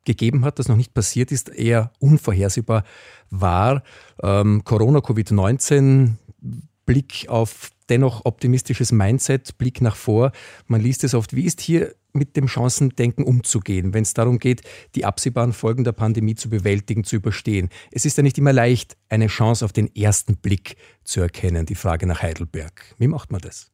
gegeben 0.05 0.45
hat, 0.45 0.59
das 0.59 0.67
noch 0.67 0.77
nicht 0.77 0.93
passiert 0.93 1.31
ist, 1.31 1.49
eher 1.49 1.91
unvorhersehbar 1.99 2.83
war. 3.29 3.83
Ähm, 4.21 4.63
Corona, 4.63 4.99
Covid-19, 4.99 6.13
Blick 6.85 7.25
auf 7.29 7.71
dennoch 7.89 8.25
optimistisches 8.25 8.91
Mindset, 8.91 9.57
Blick 9.57 9.81
nach 9.81 9.95
vor. 9.95 10.31
Man 10.67 10.81
liest 10.81 11.03
es 11.03 11.13
oft. 11.13 11.35
Wie 11.35 11.45
ist 11.45 11.61
hier 11.61 11.95
mit 12.13 12.35
dem 12.35 12.47
Chancendenken 12.47 13.23
umzugehen, 13.23 13.93
wenn 13.93 14.03
es 14.03 14.13
darum 14.13 14.39
geht, 14.39 14.61
die 14.95 15.05
absehbaren 15.05 15.53
Folgen 15.53 15.83
der 15.83 15.93
Pandemie 15.93 16.35
zu 16.35 16.49
bewältigen, 16.49 17.03
zu 17.03 17.15
überstehen? 17.15 17.69
Es 17.91 18.05
ist 18.05 18.17
ja 18.17 18.23
nicht 18.23 18.37
immer 18.37 18.53
leicht, 18.53 18.97
eine 19.09 19.27
Chance 19.27 19.65
auf 19.65 19.73
den 19.73 19.93
ersten 19.95 20.37
Blick 20.37 20.77
zu 21.03 21.21
erkennen. 21.21 21.65
Die 21.65 21.75
Frage 21.75 22.05
nach 22.05 22.21
Heidelberg. 22.21 22.95
Wie 22.97 23.07
macht 23.07 23.31
man 23.31 23.41
das? 23.41 23.71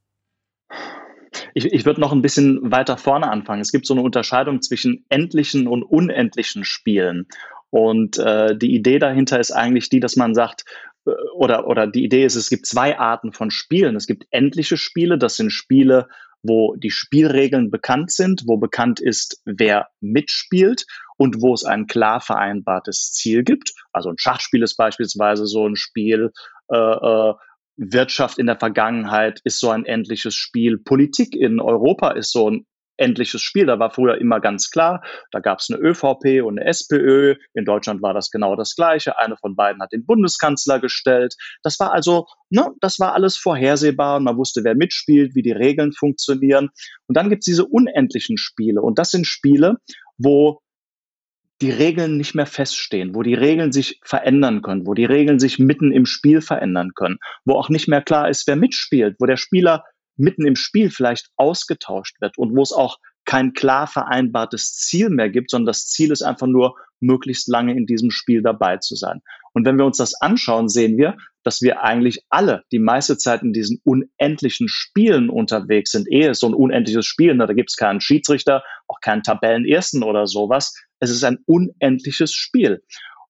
Ich, 1.54 1.66
ich 1.66 1.86
würde 1.86 2.02
noch 2.02 2.12
ein 2.12 2.22
bisschen 2.22 2.72
weiter 2.72 2.98
vorne 2.98 3.30
anfangen. 3.30 3.62
Es 3.62 3.72
gibt 3.72 3.86
so 3.86 3.94
eine 3.94 4.04
Unterscheidung 4.04 4.62
zwischen 4.62 5.06
endlichen 5.10 5.68
und 5.68 5.84
unendlichen 5.84 6.64
Spielen. 6.64 7.28
Und 7.70 8.18
äh, 8.18 8.58
die 8.58 8.74
Idee 8.74 9.00
dahinter 9.00 9.40
ist 9.40 9.52
eigentlich 9.52 9.90
die, 9.90 10.00
dass 10.00 10.16
man 10.16 10.34
sagt, 10.34 10.66
äh, 11.06 11.12
oder, 11.36 11.68
oder 11.68 11.88
die 11.88 12.04
Idee 12.04 12.26
ist, 12.26 12.36
es 12.36 12.50
gibt 12.50 12.66
zwei 12.66 12.98
Arten 12.98 13.32
von 13.32 13.52
Spielen. 13.52 13.96
Es 13.96 14.08
gibt 14.08 14.26
endliche 14.32 14.78
Spiele, 14.78 15.18
das 15.18 15.36
sind 15.36 15.52
Spiele, 15.52 16.08
wo 16.42 16.76
die 16.76 16.92
Spielregeln 16.92 17.70
bekannt 17.70 18.12
sind, 18.12 18.44
wo 18.48 18.58
bekannt 18.58 19.00
ist, 19.00 19.42
wer 19.46 19.90
mitspielt 20.00 20.86
und 21.18 21.42
wo 21.42 21.54
es 21.54 21.66
ein 21.66 21.88
klar 21.88 22.22
vereinbartes 22.22 23.12
Ziel 23.12 23.44
gibt. 23.44 23.74
Also 23.92 24.10
ein 24.10 24.18
Schachspiel 24.18 24.64
ist 24.64 24.78
beispielsweise 24.78 25.46
so 25.46 25.68
ein 25.68 25.76
Spiel, 25.76 26.32
äh, 26.72 26.78
äh, 26.78 27.34
Wirtschaft 27.80 28.38
in 28.38 28.48
der 28.48 28.60
Vergangenheit 28.60 29.40
ist 29.46 29.60
so 29.60 29.70
ein 29.70 29.86
endliches 29.86 30.36
Spiel, 30.36 30.78
Politik 30.78 31.36
in 31.36 31.62
Europa 31.62 32.12
ist 32.12 32.32
so 32.32 32.50
ein 32.50 32.66
endliches 33.00 33.42
Spiel. 33.42 33.66
Da 33.66 33.80
war 33.80 33.92
früher 33.92 34.20
immer 34.20 34.40
ganz 34.40 34.70
klar, 34.70 35.02
da 35.32 35.40
gab 35.40 35.60
es 35.60 35.70
eine 35.70 35.80
ÖVP 35.80 36.44
und 36.44 36.60
eine 36.60 36.66
SPÖ. 36.66 37.36
In 37.54 37.66
Deutschland 37.66 38.02
war 38.02 38.14
das 38.14 38.30
genau 38.30 38.56
das 38.56 38.76
Gleiche. 38.76 39.18
Eine 39.18 39.38
von 39.38 39.56
beiden 39.56 39.82
hat 39.82 39.94
den 39.94 40.06
Bundeskanzler 40.06 40.80
gestellt. 40.80 41.36
Das 41.64 41.80
war 41.80 41.94
also, 41.94 42.28
ne, 42.50 42.72
das 42.82 43.00
war 43.00 43.14
alles 43.14 43.38
vorhersehbar. 43.38 44.20
Man 44.20 44.38
wusste, 44.38 44.64
wer 44.64 44.76
mitspielt, 44.76 45.34
wie 45.34 45.42
die 45.42 45.52
Regeln 45.52 45.94
funktionieren. 45.94 46.70
Und 47.08 47.16
dann 47.16 47.30
gibt 47.30 47.44
es 47.44 47.46
diese 47.46 47.66
unendlichen 47.66 48.38
Spiele. 48.38 48.82
Und 48.82 49.00
das 49.00 49.12
sind 49.12 49.26
Spiele, 49.26 49.78
wo 50.18 50.60
die 51.62 51.72
Regeln 51.72 52.18
nicht 52.18 52.36
mehr 52.36 52.46
feststehen, 52.46 53.16
wo 53.16 53.24
die 53.24 53.34
Regeln 53.34 53.72
sich 53.72 54.00
verändern 54.04 54.62
können, 54.62 54.88
wo 54.88 54.94
die 54.94 55.06
Regeln 55.06 55.40
sich 55.40 55.60
mitten 55.60 55.92
im 55.92 56.06
Spiel 56.06 56.42
verändern 56.42 56.92
können, 56.96 57.18
wo 57.46 57.56
auch 57.56 57.70
nicht 57.70 57.88
mehr 57.88 58.02
klar 58.02 58.30
ist, 58.30 58.48
wer 58.48 58.56
mitspielt, 58.56 59.18
wo 59.20 59.26
der 59.26 59.38
Spieler 59.38 59.84
mitten 60.16 60.46
im 60.46 60.56
Spiel 60.56 60.90
vielleicht 60.90 61.30
ausgetauscht 61.36 62.22
wird 62.22 62.38
und 62.38 62.56
wo 62.56 62.62
es 62.62 62.72
auch 62.72 62.98
kein 63.26 63.54
klar 63.54 63.88
vereinbartes 63.88 64.76
Ziel 64.76 65.10
mehr 65.10 65.30
gibt, 65.30 65.52
sondern 65.52 65.68
das 65.68 65.88
Ziel 65.88 66.12
ist 66.12 66.24
einfach 66.24 66.48
nur, 66.48 66.76
möglichst 67.02 67.48
lange 67.48 67.76
in 67.78 67.86
diesem 67.86 68.12
Spiel 68.12 68.42
dabei 68.42 68.78
zu 68.78 68.96
sein. 68.96 69.22
Und 69.54 69.66
wenn 69.66 69.78
wir 69.78 69.86
uns 69.86 69.98
das 69.98 70.14
anschauen, 70.20 70.68
sehen 70.68 70.98
wir, 70.98 71.18
dass 71.44 71.62
wir 71.62 71.82
eigentlich 71.82 72.26
alle 72.30 72.64
die 72.72 72.80
meiste 72.80 73.18
Zeit 73.18 73.42
in 73.42 73.54
diesen 73.54 73.80
unendlichen 73.84 74.68
Spielen 74.68 75.30
unterwegs 75.30 75.92
sind. 75.92 76.12
Ehe 76.12 76.32
ist 76.32 76.42
so 76.42 76.48
ein 76.48 76.54
unendliches 76.54 77.06
Spiel, 77.06 77.34
ne? 77.36 77.48
da 77.48 77.54
gibt 77.54 77.70
es 77.70 77.78
keinen 77.78 78.02
Schiedsrichter, 78.02 78.64
auch 78.88 79.00
keinen 79.02 79.24
Tabellenersten 79.24 80.04
oder 80.04 80.28
sowas. 80.28 80.76
Es 81.00 81.10
ist 81.10 81.24
ein 81.24 81.40
unendliches 81.46 82.34
Spiel. 82.34 82.84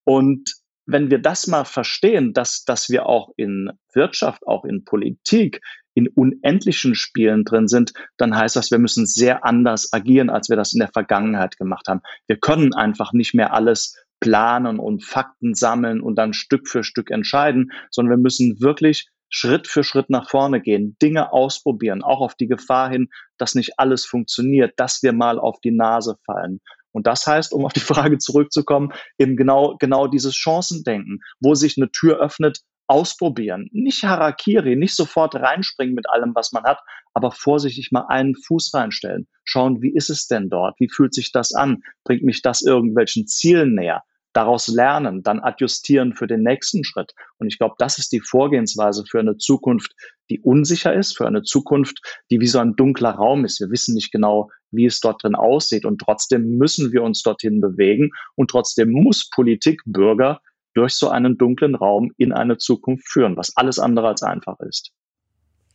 Und 0.04 0.54
wenn 0.86 1.12
wir 1.12 1.20
das 1.20 1.48
mal 1.48 1.66
verstehen, 1.66 2.34
dass, 2.34 2.64
dass 2.64 2.90
wir 2.90 3.06
auch 3.06 3.32
in 3.38 3.70
Wirtschaft, 3.94 4.48
auch 4.48 4.66
in 4.66 4.86
Politik, 4.86 5.62
in 5.94 6.08
unendlichen 6.08 6.96
Spielen 6.96 7.44
drin 7.44 7.68
sind, 7.68 7.94
dann 8.18 8.36
heißt 8.36 8.56
das, 8.56 8.72
wir 8.72 8.80
müssen 8.80 9.06
sehr 9.06 9.46
anders 9.46 9.94
agieren, 9.94 10.30
als 10.30 10.50
wir 10.50 10.56
das 10.56 10.74
in 10.74 10.80
der 10.80 10.90
Vergangenheit 10.92 11.58
gemacht 11.58 11.88
haben. 11.88 12.02
Wir 12.28 12.38
können 12.38 12.74
einfach 12.74 13.14
nicht 13.14 13.34
mehr 13.34 13.54
alles 13.54 13.96
planen 14.20 14.80
und 14.80 15.06
Fakten 15.06 15.54
sammeln 15.54 16.02
und 16.02 16.16
dann 16.16 16.34
Stück 16.34 16.68
für 16.68 16.84
Stück 16.84 17.12
entscheiden, 17.12 17.72
sondern 17.92 18.18
wir 18.18 18.22
müssen 18.22 18.60
wirklich 18.60 19.10
Schritt 19.30 19.68
für 19.68 19.84
Schritt 19.84 20.10
nach 20.10 20.30
vorne 20.30 20.60
gehen, 20.60 20.98
Dinge 21.02 21.32
ausprobieren, 21.32 22.02
auch 22.02 22.20
auf 22.20 22.36
die 22.36 22.48
Gefahr 22.48 22.90
hin, 22.90 23.10
dass 23.38 23.54
nicht 23.54 23.78
alles 23.78 24.06
funktioniert, 24.06 24.74
dass 24.78 25.04
wir 25.04 25.14
mal 25.14 25.40
auf 25.40 25.60
die 25.62 25.72
Nase 25.72 26.18
fallen. 26.26 26.62
Und 26.92 27.08
das 27.08 27.26
heißt, 27.28 27.54
um 27.54 27.66
auf 27.66 27.74
die 27.74 27.80
Frage 27.80 28.18
zurückzukommen, 28.18 28.92
eben 29.18 29.36
genau, 29.36 29.76
genau 29.80 30.08
dieses 30.08 30.36
Chancendenken, 30.36 31.20
wo 31.40 31.56
sich 31.56 31.78
eine 31.78 31.92
Tür 31.92 32.20
öffnet, 32.20 32.60
ausprobieren. 32.88 33.70
Nicht 33.72 34.04
Harakiri, 34.04 34.76
nicht 34.76 34.96
sofort 34.96 35.36
reinspringen 35.36 35.94
mit 35.94 36.10
allem, 36.10 36.34
was 36.34 36.52
man 36.52 36.64
hat, 36.64 36.80
aber 37.14 37.32
vorsichtig 37.32 37.92
mal 37.92 38.08
einen 38.10 38.36
Fuß 38.36 38.74
reinstellen. 38.74 39.28
Schauen, 39.44 39.82
wie 39.84 39.94
ist 39.94 40.10
es 40.10 40.28
denn 40.28 40.50
dort? 40.50 40.80
Wie 40.80 40.90
fühlt 40.90 41.14
sich 41.14 41.32
das 41.32 41.54
an? 41.54 41.84
Bringt 42.04 42.24
mich 42.24 42.42
das 42.42 42.64
irgendwelchen 42.64 43.28
Zielen 43.28 43.76
näher? 43.76 44.04
Daraus 44.40 44.70
lernen, 44.70 45.22
dann 45.22 45.42
adjustieren 45.42 46.14
für 46.14 46.26
den 46.26 46.44
nächsten 46.44 46.86
Schritt. 46.86 47.12
Und 47.40 47.48
ich 47.48 47.58
glaube, 47.58 47.76
das 47.78 47.98
ist 47.98 48.14
die 48.14 48.22
Vorgehensweise 48.22 49.04
für 49.06 49.20
eine 49.20 49.36
Zukunft, 49.36 49.94
die 50.30 50.40
unsicher 50.40 50.94
ist, 50.94 51.18
für 51.18 51.28
eine 51.28 51.44
Zukunft, 51.44 52.00
die 52.32 52.40
wie 52.40 52.48
so 52.48 52.60
ein 52.60 52.78
dunkler 52.78 53.10
Raum 53.10 53.44
ist. 53.44 53.60
Wir 53.60 53.70
wissen 53.70 53.96
nicht 53.96 54.14
genau, 54.14 54.50
wie 54.72 54.86
es 54.86 55.02
dort 55.02 55.24
drin 55.24 55.36
aussieht. 55.36 55.84
Und 55.84 56.00
trotzdem 56.00 56.58
müssen 56.58 56.94
wir 56.94 57.04
uns 57.04 57.22
dorthin 57.22 57.60
bewegen. 57.60 58.12
Und 58.36 58.50
trotzdem 58.50 58.92
muss 58.92 59.30
Politik, 59.30 59.82
Bürger 59.86 60.40
durch 60.74 60.94
so 60.94 61.10
einen 61.10 61.38
dunklen 61.38 61.76
Raum 61.76 62.14
in 62.16 62.32
eine 62.32 62.56
Zukunft 62.56 63.10
führen, 63.10 63.36
was 63.36 63.58
alles 63.58 63.78
andere 63.78 64.08
als 64.08 64.24
einfach 64.24 64.58
ist. 64.62 64.94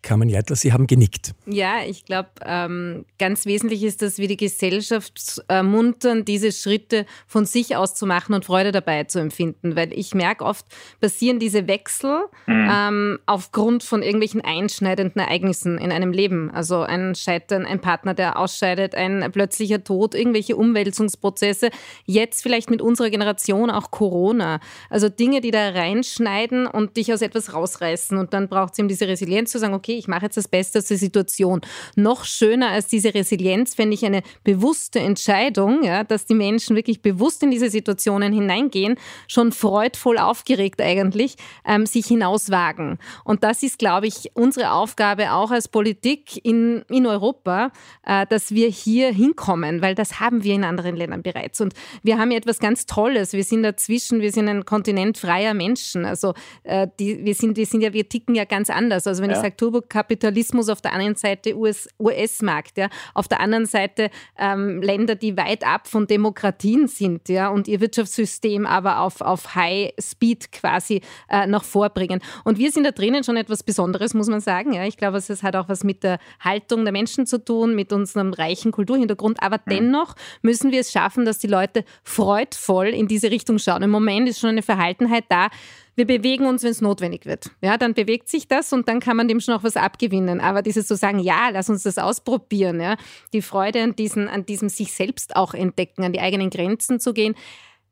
Carmen 0.05 0.29
Jeitler, 0.29 0.55
Sie 0.55 0.73
haben 0.73 0.87
genickt. 0.87 1.35
Ja, 1.47 1.77
ich 1.85 2.05
glaube, 2.05 2.29
ähm, 2.45 3.07
ganz 3.19 3.47
wesentlich 3.47 3.83
ist, 3.83 4.03
dass 4.03 4.19
wir 4.19 4.29
die 4.29 4.37
Gesellschaft 4.37 5.43
ermuntern, 5.49 6.27
diese 6.27 6.53
Schritte 6.53 7.07
von 7.27 7.47
sich 7.47 7.75
aus 7.75 7.95
zu 7.95 8.05
machen 8.05 8.35
und 8.35 8.45
Freude 8.45 8.71
dabei 8.71 9.05
zu 9.05 9.19
empfinden. 9.19 9.77
Weil 9.77 9.95
ich 9.95 10.15
merke, 10.15 10.45
oft 10.45 10.67
passieren 11.01 11.39
diese 11.39 11.67
Wechsel 11.69 12.27
mhm. 12.47 12.71
ähm, 12.71 13.19
aufgrund 13.25 13.83
von 13.83 14.03
irgendwelchen 14.03 14.43
einschneidenden 14.43 15.23
Ereignissen 15.23 15.79
in 15.79 15.91
einem 15.91 16.13
Leben. 16.13 16.51
Also 16.51 16.83
ein 16.83 17.15
Scheitern, 17.15 17.65
ein 17.65 17.81
Partner, 17.81 18.13
der 18.13 18.39
ausscheidet, 18.39 18.95
ein 18.95 19.33
plötzlicher 19.33 19.83
Tod, 19.83 20.15
irgendwelche 20.15 20.57
Umwälzungsprozesse. 20.57 21.71
Jetzt 22.05 22.43
vielleicht 22.43 22.69
mit 22.69 22.83
unserer 22.83 23.09
Generation 23.09 23.71
auch 23.71 23.91
Corona. 23.91 24.61
Also 24.91 25.09
Dinge, 25.09 25.41
die 25.41 25.51
da 25.51 25.71
reinschneiden 25.71 26.67
und 26.67 26.99
dich 26.99 27.11
aus 27.11 27.23
etwas 27.23 27.55
rausreißen. 27.55 28.19
Und 28.19 28.35
dann 28.35 28.49
braucht 28.49 28.75
es 28.75 28.79
eben 28.79 28.89
diese 28.89 29.09
Resilienz 29.09 29.51
zu 29.51 29.59
sagen, 29.59 29.73
okay, 29.73 29.94
okay, 29.95 29.99
ich 29.99 30.09
mache 30.09 30.25
jetzt 30.25 30.37
das 30.37 30.49
Beste 30.49 30.79
aus 30.79 30.87
der 30.87 30.99
Situation. 30.99 31.61
Noch 31.97 32.25
schöner 32.25 32.71
als 32.71 32.87
diese 32.87 33.15
Resilienz 33.15 33.75
fände 33.75 33.95
ich 33.95 34.05
eine 34.05 34.23
bewusste 34.43 35.01
Entscheidung, 35.01 35.83
ja, 35.83 36.05
dass 36.05 36.27
die 36.27 36.35
Menschen 36.35 36.77
wirklich 36.77 37.03
bewusst 37.03 37.43
in 37.43 37.51
diese 37.51 37.71
Situationen 37.71 38.33
hineingehen, 38.33 38.97
schon 39.29 39.53
freudvoll 39.53 40.19
aufgeregt 40.19 40.81
eigentlich, 40.81 41.37
ähm, 41.65 41.87
sich 41.87 42.07
hinauswagen. 42.07 42.99
Und 43.25 43.45
das 43.45 43.63
ist, 43.63 43.79
glaube 43.79 44.07
ich, 44.07 44.31
unsere 44.35 44.73
Aufgabe 44.73 45.33
auch 45.33 45.51
als 45.51 45.69
Politik 45.69 46.45
in, 46.45 46.85
in 46.89 47.07
Europa, 47.07 47.71
äh, 48.05 48.27
dass 48.27 48.53
wir 48.53 48.69
hier 48.69 49.13
hinkommen, 49.13 49.83
weil 49.83 49.95
das 49.95 50.21
haben 50.21 50.45
wir 50.45 50.55
in 50.55 50.65
anderen 50.65 50.97
Ländern 50.97 51.23
bereits. 51.23 51.61
Und 51.61 51.75
wir 52.03 52.19
haben 52.19 52.31
ja 52.31 52.39
etwas 52.39 52.59
ganz 52.59 52.87
Tolles. 52.87 53.33
Wir 53.33 53.45
sind 53.45 53.63
dazwischen, 53.63 54.21
wir 54.21 54.33
sind 54.33 54.49
ein 54.49 54.65
Kontinent 54.65 55.19
freier 55.19 55.55
Menschen. 55.55 56.05
Also 56.05 56.35
äh, 56.65 56.89
die, 56.99 57.25
wir, 57.25 57.35
sind, 57.35 57.57
wir 57.57 57.67
sind 57.67 57.83
ja, 57.83 57.93
wir 57.93 58.09
ticken 58.09 58.35
ja 58.35 58.45
ganz 58.45 58.71
anders. 58.71 59.07
Also 59.07 59.23
wenn 59.23 59.31
ja. 59.31 59.37
ich 59.37 59.43
sage 59.43 59.57
Turbo 59.57 59.84
Kapitalismus, 59.89 60.69
auf 60.69 60.81
der 60.81 60.93
einen 60.93 61.15
Seite 61.15 61.57
US-Markt, 61.57 62.79
ja, 62.79 62.89
auf 63.15 63.29
der 63.29 63.41
anderen 63.41 63.67
Seite 63.67 64.11
ähm, 64.39 64.83
Länder, 64.83 65.15
die 65.15 65.37
weit 65.37 65.67
ab 65.67 65.89
von 65.89 66.07
Demokratien 66.07 66.89
sind, 66.89 67.29
ja, 67.29 67.49
und 67.49 67.69
ihr 67.69 67.81
Wirtschaftssystem 67.81 68.67
aber 68.67 69.01
auf, 69.01 69.21
auf 69.21 69.55
High 69.55 69.93
Speed 70.01 70.53
quasi 70.53 71.01
äh, 71.29 71.47
noch 71.47 71.65
vorbringen. 71.65 72.21
Und 72.45 72.59
wir 72.59 72.71
sind 72.71 72.85
da 72.85 72.91
drinnen 72.91 73.25
schon 73.25 73.37
etwas 73.37 73.63
Besonderes, 73.63 74.15
muss 74.15 74.29
man 74.29 74.41
sagen. 74.41 74.73
Ja. 74.73 74.85
Ich 74.85 74.97
glaube, 74.97 75.19
es 75.19 75.43
hat 75.43 75.57
auch 75.57 75.69
was 75.69 75.85
mit 75.85 76.03
der 76.03 76.19
Haltung 76.41 76.85
der 76.85 76.93
Menschen 76.93 77.27
zu 77.27 77.43
tun, 77.43 77.75
mit 77.75 77.93
unserem 77.93 78.33
reichen 78.33 78.73
Kulturhintergrund. 78.73 79.43
Aber 79.43 79.59
mhm. 79.65 79.71
dennoch 79.71 80.15
müssen 80.43 80.73
wir 80.73 80.81
es 80.81 80.93
schaffen, 80.93 81.25
dass 81.25 81.39
die 81.39 81.47
Leute 81.47 81.85
freudvoll 82.03 82.89
in 82.89 83.09
diese 83.09 83.31
Richtung 83.31 83.59
schauen. 83.59 83.83
Im 83.83 83.91
Moment 83.91 84.29
ist 84.29 84.41
schon 84.41 84.51
eine 84.51 84.63
Verhaltenheit 84.63 85.25
da, 85.29 85.49
wir 85.97 86.07
bewegen 86.07 86.47
uns, 86.47 86.63
wenn 86.63 86.71
es 86.71 86.81
notwendig 86.81 87.27
wird. 87.27 87.51
Ja, 87.61 87.77
dann 87.77 87.95
bewegt 87.95 88.29
sich 88.29 88.49
das 88.49 88.73
und 88.73 88.89
dann 88.89 89.01
kann 89.01 89.17
man 89.17 89.29
dem 89.29 89.41
schon 89.41 89.55
auch 89.55 89.63
was 89.63 89.77
abgewinnen. 89.77 90.41
Aber 90.41 90.63
dieses 90.63 90.87
zu 90.87 90.97
sagen, 90.97 91.19
ja, 91.19 91.51
lass 91.51 91.71
uns 91.71 91.85
das 91.85 91.99
ausprobieren, 91.99 92.81
ja, 92.81 92.97
die 93.33 93.43
Freude 93.43 93.83
an, 93.83 93.97
diesen, 93.97 94.29
an 94.29 94.47
diesem 94.47 94.69
sich 94.69 94.93
selbst 94.93 95.37
auch 95.37 95.55
entdecken, 95.55 96.05
an 96.05 96.13
die 96.13 96.21
eigenen 96.21 96.51
Grenzen 96.51 97.01
zu 97.01 97.13
gehen, 97.13 97.35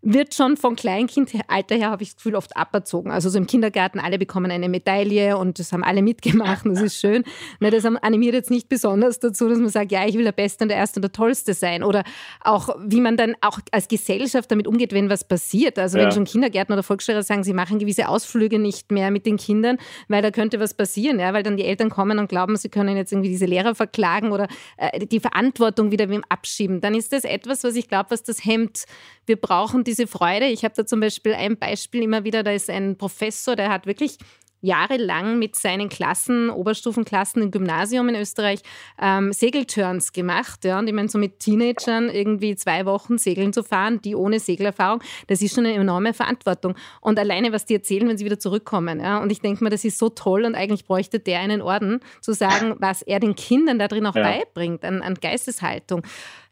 wird 0.02 0.34
schon 0.34 0.56
von 0.56 0.74
Kleinkindalter 0.74 1.76
her, 1.76 1.90
habe 1.90 2.02
ich 2.02 2.10
das 2.10 2.16
Gefühl, 2.16 2.34
oft 2.34 2.56
aberzogen. 2.56 3.12
Also 3.12 3.28
so 3.30 3.38
im 3.38 3.46
Kindergarten, 3.46 4.00
alle 4.00 4.18
bekommen 4.18 4.50
eine 4.50 4.68
Medaille 4.68 5.38
und 5.38 5.60
das 5.60 5.72
haben 5.72 5.84
alle 5.84 6.02
mitgemacht, 6.02 6.66
das 6.66 6.80
ist 6.80 7.00
schön. 7.00 7.24
Das 7.72 7.86
animiert 7.86 8.34
jetzt 8.34 8.50
nicht 8.50 8.68
besonders 8.68 9.18
dazu, 9.18 9.48
dass 9.48 9.58
man 9.58 9.70
sagt, 9.70 9.92
ja, 9.92 10.06
ich 10.06 10.14
will 10.14 10.24
der 10.24 10.32
Beste 10.32 10.64
und 10.64 10.68
der 10.68 10.76
Erste 10.76 10.98
und 10.98 11.02
der 11.02 11.12
Tollste 11.12 11.54
sein. 11.54 11.82
Oder 11.82 12.04
auch, 12.42 12.76
wie 12.84 13.00
man 13.00 13.16
dann 13.16 13.34
auch 13.40 13.60
als 13.70 13.88
Gesellschaft 13.88 14.50
damit 14.50 14.66
umgeht, 14.66 14.92
wenn 14.92 15.08
was 15.08 15.24
passiert. 15.24 15.78
Also 15.78 15.96
ja. 15.96 16.04
wenn 16.04 16.12
schon 16.12 16.24
Kindergärten 16.24 16.72
oder 16.72 16.82
Volksschullehrer 16.82 17.22
sagen, 17.22 17.44
sie 17.44 17.54
machen 17.54 17.78
gewisse 17.78 18.08
Ausflüge 18.08 18.58
nicht 18.58 18.92
mehr 18.92 19.10
mit 19.10 19.24
den 19.24 19.38
Kindern, 19.38 19.78
weil 20.08 20.20
da 20.20 20.30
könnte 20.30 20.60
was 20.60 20.74
passieren, 20.74 21.18
ja, 21.18 21.32
weil 21.32 21.42
dann 21.42 21.56
die 21.56 21.64
Eltern 21.64 21.88
kommen 21.88 22.18
und 22.18 22.28
glauben, 22.28 22.56
sie 22.56 22.68
können 22.68 22.96
jetzt 22.96 23.12
irgendwie 23.12 23.30
diese 23.30 23.46
Lehrer 23.46 23.74
verklagen 23.74 24.32
oder 24.32 24.48
äh, 24.76 25.06
die 25.06 25.20
Verantwortung 25.20 25.90
wieder 25.92 26.10
wem 26.10 26.24
abschieben. 26.28 26.80
Dann 26.82 26.94
ist 26.94 27.12
das 27.12 27.24
etwas, 27.24 27.64
was 27.64 27.74
ich 27.74 27.88
glaube, 27.88 28.10
was 28.10 28.22
das 28.22 28.44
hemmt. 28.44 28.84
Wir 29.26 29.36
brauchen 29.36 29.84
die 29.84 29.92
diese 29.92 30.06
Freude. 30.06 30.46
Ich 30.46 30.64
habe 30.64 30.74
da 30.74 30.86
zum 30.86 31.00
Beispiel 31.00 31.34
ein 31.34 31.58
Beispiel 31.58 32.02
immer 32.02 32.24
wieder, 32.24 32.42
da 32.42 32.50
ist 32.50 32.70
ein 32.70 32.96
Professor, 32.96 33.56
der 33.56 33.70
hat 33.70 33.86
wirklich 33.86 34.16
jahrelang 34.64 35.40
mit 35.40 35.56
seinen 35.56 35.88
Klassen, 35.88 36.48
Oberstufenklassen 36.48 37.42
im 37.42 37.50
Gymnasium 37.50 38.08
in 38.08 38.14
Österreich 38.14 38.60
ähm, 39.00 39.32
Segelturns 39.32 40.12
gemacht. 40.12 40.64
Ja, 40.64 40.78
und 40.78 40.86
ich 40.86 40.94
meine, 40.94 41.08
so 41.08 41.18
mit 41.18 41.40
Teenagern 41.40 42.08
irgendwie 42.08 42.54
zwei 42.54 42.86
Wochen 42.86 43.18
segeln 43.18 43.52
zu 43.52 43.64
fahren, 43.64 44.00
die 44.02 44.14
ohne 44.14 44.38
Segelerfahrung, 44.38 45.02
das 45.26 45.42
ist 45.42 45.56
schon 45.56 45.66
eine 45.66 45.74
enorme 45.74 46.14
Verantwortung. 46.14 46.76
Und 47.00 47.18
alleine, 47.18 47.52
was 47.52 47.66
die 47.66 47.74
erzählen, 47.74 48.08
wenn 48.08 48.16
sie 48.16 48.24
wieder 48.24 48.38
zurückkommen. 48.38 49.00
Ja, 49.00 49.18
und 49.18 49.32
ich 49.32 49.40
denke 49.40 49.64
mir, 49.64 49.70
das 49.70 49.84
ist 49.84 49.98
so 49.98 50.08
toll 50.08 50.44
und 50.44 50.54
eigentlich 50.54 50.86
bräuchte 50.86 51.18
der 51.18 51.40
einen 51.40 51.60
Orden, 51.60 51.98
zu 52.20 52.32
sagen, 52.32 52.76
was 52.78 53.02
er 53.02 53.18
den 53.18 53.34
Kindern 53.34 53.80
da 53.80 53.88
drin 53.88 54.06
auch 54.06 54.14
ja. 54.14 54.22
beibringt, 54.22 54.84
an, 54.84 55.02
an 55.02 55.14
Geisteshaltung. 55.14 56.02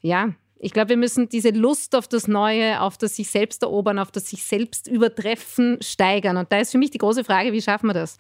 Ja, 0.03 0.31
ich 0.63 0.73
glaube, 0.73 0.91
wir 0.91 0.97
müssen 0.99 1.29
diese 1.29 1.51
Lust 1.51 1.97
auf 1.97 2.07
das 2.07 2.29
Neue, 2.29 2.81
auf 2.83 2.99
das 2.99 3.17
sich 3.17 3.31
selbst 3.31 3.63
erobern, 3.63 3.99
auf 3.99 4.13
das 4.13 4.29
sich 4.29 4.45
selbst 4.45 4.87
übertreffen, 4.87 5.79
steigern. 5.81 6.37
Und 6.37 6.53
da 6.53 6.59
ist 6.59 6.73
für 6.73 6.79
mich 6.79 6.91
die 6.91 6.99
große 6.99 7.25
Frage, 7.25 7.53
wie 7.53 7.63
schaffen 7.63 7.89
wir 7.89 7.95
das? 7.95 8.19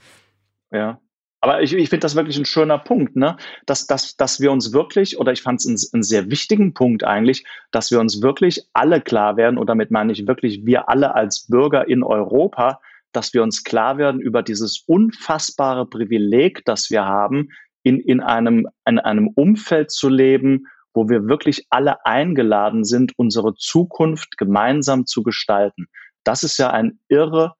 Ja, 0.72 1.00
Aber 1.42 1.62
ich, 1.62 1.74
ich 1.74 1.90
finde 1.90 2.00
das 2.00 2.16
wirklich 2.16 2.38
ein 2.38 2.46
schöner 2.46 2.79
Punkt, 2.79 3.14
ne? 3.14 3.37
dass, 3.66 3.87
dass, 3.87 4.16
dass 4.16 4.40
wir 4.40 4.53
uns 4.53 4.72
wirklich, 4.72 5.18
oder 5.18 5.33
ich 5.33 5.42
fand 5.42 5.61
es 5.61 5.66
einen, 5.66 5.79
einen 5.92 6.03
sehr 6.03 6.31
wichtigen 6.31 6.72
Punkt 6.72 7.05
eigentlich, 7.05 7.44
dass 7.72 7.90
wir 7.90 8.00
uns 8.00 8.22
wirklich 8.22 8.62
alle 8.72 9.03
klar 9.03 9.37
werden, 9.37 9.59
und 9.59 9.68
damit 9.68 9.90
meine 9.90 10.12
ich 10.12 10.26
wirklich 10.26 10.64
wir 10.64 10.88
alle 10.88 11.14
als 11.14 11.46
Bürger 11.46 11.88
in 11.88 12.03
Europa, 12.03 12.81
dass 13.12 13.35
wir 13.35 13.42
uns 13.42 13.64
klar 13.64 13.98
werden 13.98 14.20
über 14.20 14.42
dieses 14.42 14.85
unfassbare 14.87 15.85
Privileg, 15.85 16.64
das 16.64 16.90
wir 16.90 17.05
haben, 17.05 17.48
in, 17.83 18.00
in, 18.00 18.20
einem, 18.20 18.66
in 18.87 18.98
einem 18.98 19.29
Umfeld 19.29 19.90
zu 19.90 20.09
leben, 20.09 20.66
wo 20.94 21.09
wir 21.09 21.29
wirklich 21.29 21.66
alle 21.70 22.05
eingeladen 22.05 22.85
sind, 22.85 23.12
unsere 23.16 23.55
Zukunft 23.55 24.37
gemeinsam 24.38 25.07
zu 25.07 25.22
gestalten. 25.22 25.87
Das 26.24 26.42
ist 26.42 26.59
ja 26.59 26.70
ein 26.70 26.98
irre 27.09 27.55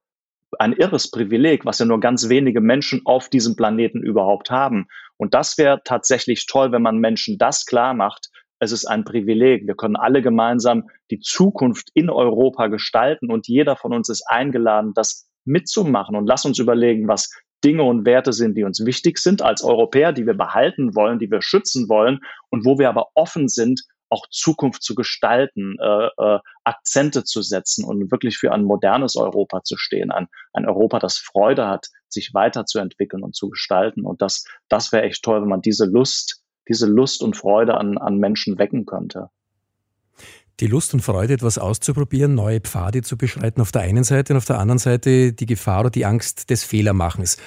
ein 0.59 0.73
irres 0.73 1.09
Privileg, 1.11 1.65
was 1.65 1.79
ja 1.79 1.85
nur 1.85 1.99
ganz 1.99 2.29
wenige 2.29 2.61
Menschen 2.61 3.01
auf 3.05 3.29
diesem 3.29 3.55
Planeten 3.55 4.03
überhaupt 4.03 4.51
haben. 4.51 4.87
Und 5.17 5.33
das 5.33 5.57
wäre 5.57 5.81
tatsächlich 5.83 6.45
toll, 6.45 6.71
wenn 6.71 6.81
man 6.81 6.97
Menschen 6.97 7.37
das 7.37 7.65
klar 7.65 7.93
macht. 7.93 8.29
Es 8.59 8.71
ist 8.71 8.85
ein 8.85 9.05
Privileg. 9.05 9.65
Wir 9.65 9.75
können 9.75 9.95
alle 9.95 10.21
gemeinsam 10.21 10.89
die 11.09 11.19
Zukunft 11.19 11.89
in 11.93 12.09
Europa 12.09 12.67
gestalten 12.67 13.31
und 13.31 13.47
jeder 13.47 13.75
von 13.75 13.93
uns 13.93 14.09
ist 14.09 14.23
eingeladen, 14.27 14.93
das 14.93 15.29
mitzumachen. 15.45 16.15
Und 16.15 16.27
lass 16.27 16.45
uns 16.45 16.59
überlegen, 16.59 17.07
was 17.07 17.31
Dinge 17.63 17.83
und 17.83 18.05
Werte 18.05 18.33
sind, 18.33 18.55
die 18.55 18.63
uns 18.63 18.85
wichtig 18.85 19.19
sind 19.19 19.41
als 19.41 19.63
Europäer, 19.63 20.13
die 20.13 20.25
wir 20.25 20.33
behalten 20.33 20.95
wollen, 20.95 21.19
die 21.19 21.29
wir 21.29 21.41
schützen 21.41 21.89
wollen 21.89 22.19
und 22.49 22.65
wo 22.65 22.79
wir 22.79 22.89
aber 22.89 23.09
offen 23.15 23.47
sind, 23.47 23.81
auch 24.11 24.27
Zukunft 24.29 24.83
zu 24.83 24.93
gestalten, 24.93 25.77
äh, 25.79 26.07
äh, 26.17 26.39
Akzente 26.65 27.23
zu 27.23 27.41
setzen 27.41 27.85
und 27.85 28.11
wirklich 28.11 28.37
für 28.37 28.51
ein 28.51 28.65
modernes 28.65 29.15
Europa 29.15 29.63
zu 29.63 29.77
stehen, 29.77 30.11
ein, 30.11 30.27
ein 30.53 30.67
Europa, 30.67 30.99
das 30.99 31.17
Freude 31.17 31.67
hat, 31.67 31.87
sich 32.09 32.33
weiterzuentwickeln 32.33 33.23
und 33.23 33.35
zu 33.35 33.49
gestalten. 33.49 34.05
Und 34.05 34.21
das, 34.21 34.43
das 34.67 34.91
wäre 34.91 35.03
echt 35.03 35.23
toll, 35.23 35.41
wenn 35.41 35.49
man 35.49 35.61
diese 35.61 35.85
Lust, 35.85 36.43
diese 36.67 36.87
Lust 36.87 37.23
und 37.23 37.37
Freude 37.37 37.75
an, 37.75 37.97
an 37.97 38.17
Menschen 38.17 38.59
wecken 38.59 38.85
könnte. 38.85 39.29
Die 40.59 40.67
Lust 40.67 40.93
und 40.93 41.01
Freude, 41.01 41.33
etwas 41.33 41.57
auszuprobieren, 41.57 42.35
neue 42.35 42.59
Pfade 42.59 43.01
zu 43.01 43.17
beschreiten 43.17 43.61
auf 43.61 43.71
der 43.71 43.81
einen 43.81 44.03
Seite 44.03 44.33
und 44.33 44.37
auf 44.37 44.45
der 44.45 44.59
anderen 44.59 44.79
Seite 44.79 45.33
die 45.33 45.45
Gefahr 45.45 45.81
oder 45.81 45.89
die 45.89 46.05
Angst 46.05 46.49
des 46.49 46.63
Fehlermachens. 46.63 47.37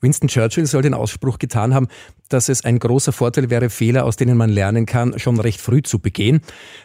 Winston 0.00 0.28
Churchill 0.28 0.66
soll 0.66 0.82
den 0.82 0.94
Ausspruch 0.94 1.38
getan 1.38 1.74
haben, 1.74 1.88
dass 2.28 2.48
es 2.48 2.64
ein 2.64 2.78
großer 2.78 3.12
Vorteil 3.12 3.50
wäre, 3.50 3.70
Fehler, 3.70 4.04
aus 4.04 4.16
denen 4.16 4.36
man 4.36 4.50
lernen 4.50 4.86
kann, 4.86 5.18
schon 5.18 5.40
recht 5.40 5.60
früh 5.60 5.82
zu 5.82 5.98
begehen. 5.98 6.40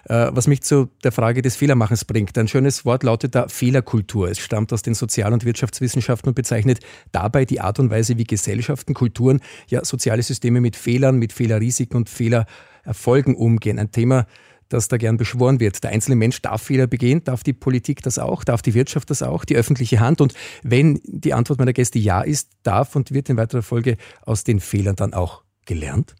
Äh, 0.05 0.29
was 0.31 0.47
mich 0.47 0.63
zu 0.63 0.89
der 1.03 1.11
Frage 1.11 1.41
des 1.41 1.55
Fehlermachens 1.55 2.05
bringt. 2.05 2.37
Ein 2.37 2.47
schönes 2.47 2.85
Wort 2.85 3.03
lautet 3.03 3.35
da 3.35 3.47
Fehlerkultur. 3.47 4.29
Es 4.29 4.39
stammt 4.39 4.73
aus 4.73 4.81
den 4.81 4.95
Sozial- 4.95 5.33
und 5.33 5.45
Wirtschaftswissenschaften 5.45 6.29
und 6.29 6.35
bezeichnet 6.35 6.79
dabei 7.11 7.45
die 7.45 7.61
Art 7.61 7.79
und 7.79 7.91
Weise, 7.91 8.17
wie 8.17 8.23
Gesellschaften, 8.23 8.93
Kulturen, 8.93 9.41
ja 9.67 9.83
soziale 9.85 10.23
Systeme 10.23 10.61
mit 10.61 10.75
Fehlern, 10.75 11.17
mit 11.17 11.33
Fehlerrisiken 11.33 11.97
und 11.97 12.09
Fehlererfolgen 12.09 13.35
umgehen. 13.35 13.79
Ein 13.79 13.91
Thema, 13.91 14.25
dass 14.73 14.87
da 14.87 14.97
gern 14.97 15.17
beschworen 15.17 15.59
wird. 15.59 15.83
Der 15.83 15.91
einzelne 15.91 16.15
Mensch 16.15 16.41
darf 16.41 16.63
Fehler 16.63 16.87
begehen, 16.87 17.23
darf 17.23 17.43
die 17.43 17.53
Politik 17.53 18.01
das 18.01 18.17
auch, 18.17 18.43
darf 18.43 18.61
die 18.61 18.73
Wirtschaft 18.73 19.09
das 19.09 19.21
auch, 19.21 19.45
die 19.45 19.55
öffentliche 19.55 19.99
Hand. 19.99 20.19
Und 20.19 20.33
wenn 20.63 20.99
die 21.03 21.33
Antwort 21.33 21.59
meiner 21.59 21.73
Gäste 21.73 21.99
ja 21.99 22.21
ist, 22.21 22.49
darf 22.63 22.95
und 22.95 23.13
wird 23.13 23.29
in 23.29 23.37
weiterer 23.37 23.61
Folge 23.61 23.97
aus 24.25 24.43
den 24.43 24.59
Fehlern 24.59 24.95
dann 24.95 25.13
auch 25.13 25.43
gelernt? 25.65 26.15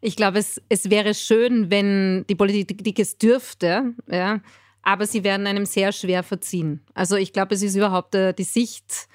Ich 0.00 0.16
glaube, 0.16 0.38
es, 0.38 0.60
es 0.68 0.90
wäre 0.90 1.14
schön, 1.14 1.70
wenn 1.70 2.24
die 2.28 2.34
Politik 2.34 2.98
es 2.98 3.16
dürfte, 3.18 3.94
ja, 4.08 4.40
aber 4.82 5.06
sie 5.06 5.24
werden 5.24 5.46
einem 5.46 5.64
sehr 5.64 5.92
schwer 5.92 6.22
verziehen. 6.22 6.82
Also 6.92 7.16
ich 7.16 7.32
glaube, 7.32 7.54
es 7.54 7.62
ist 7.62 7.74
überhaupt 7.74 8.14
äh, 8.14 8.34
die 8.34 8.44
Sicht 8.44 9.08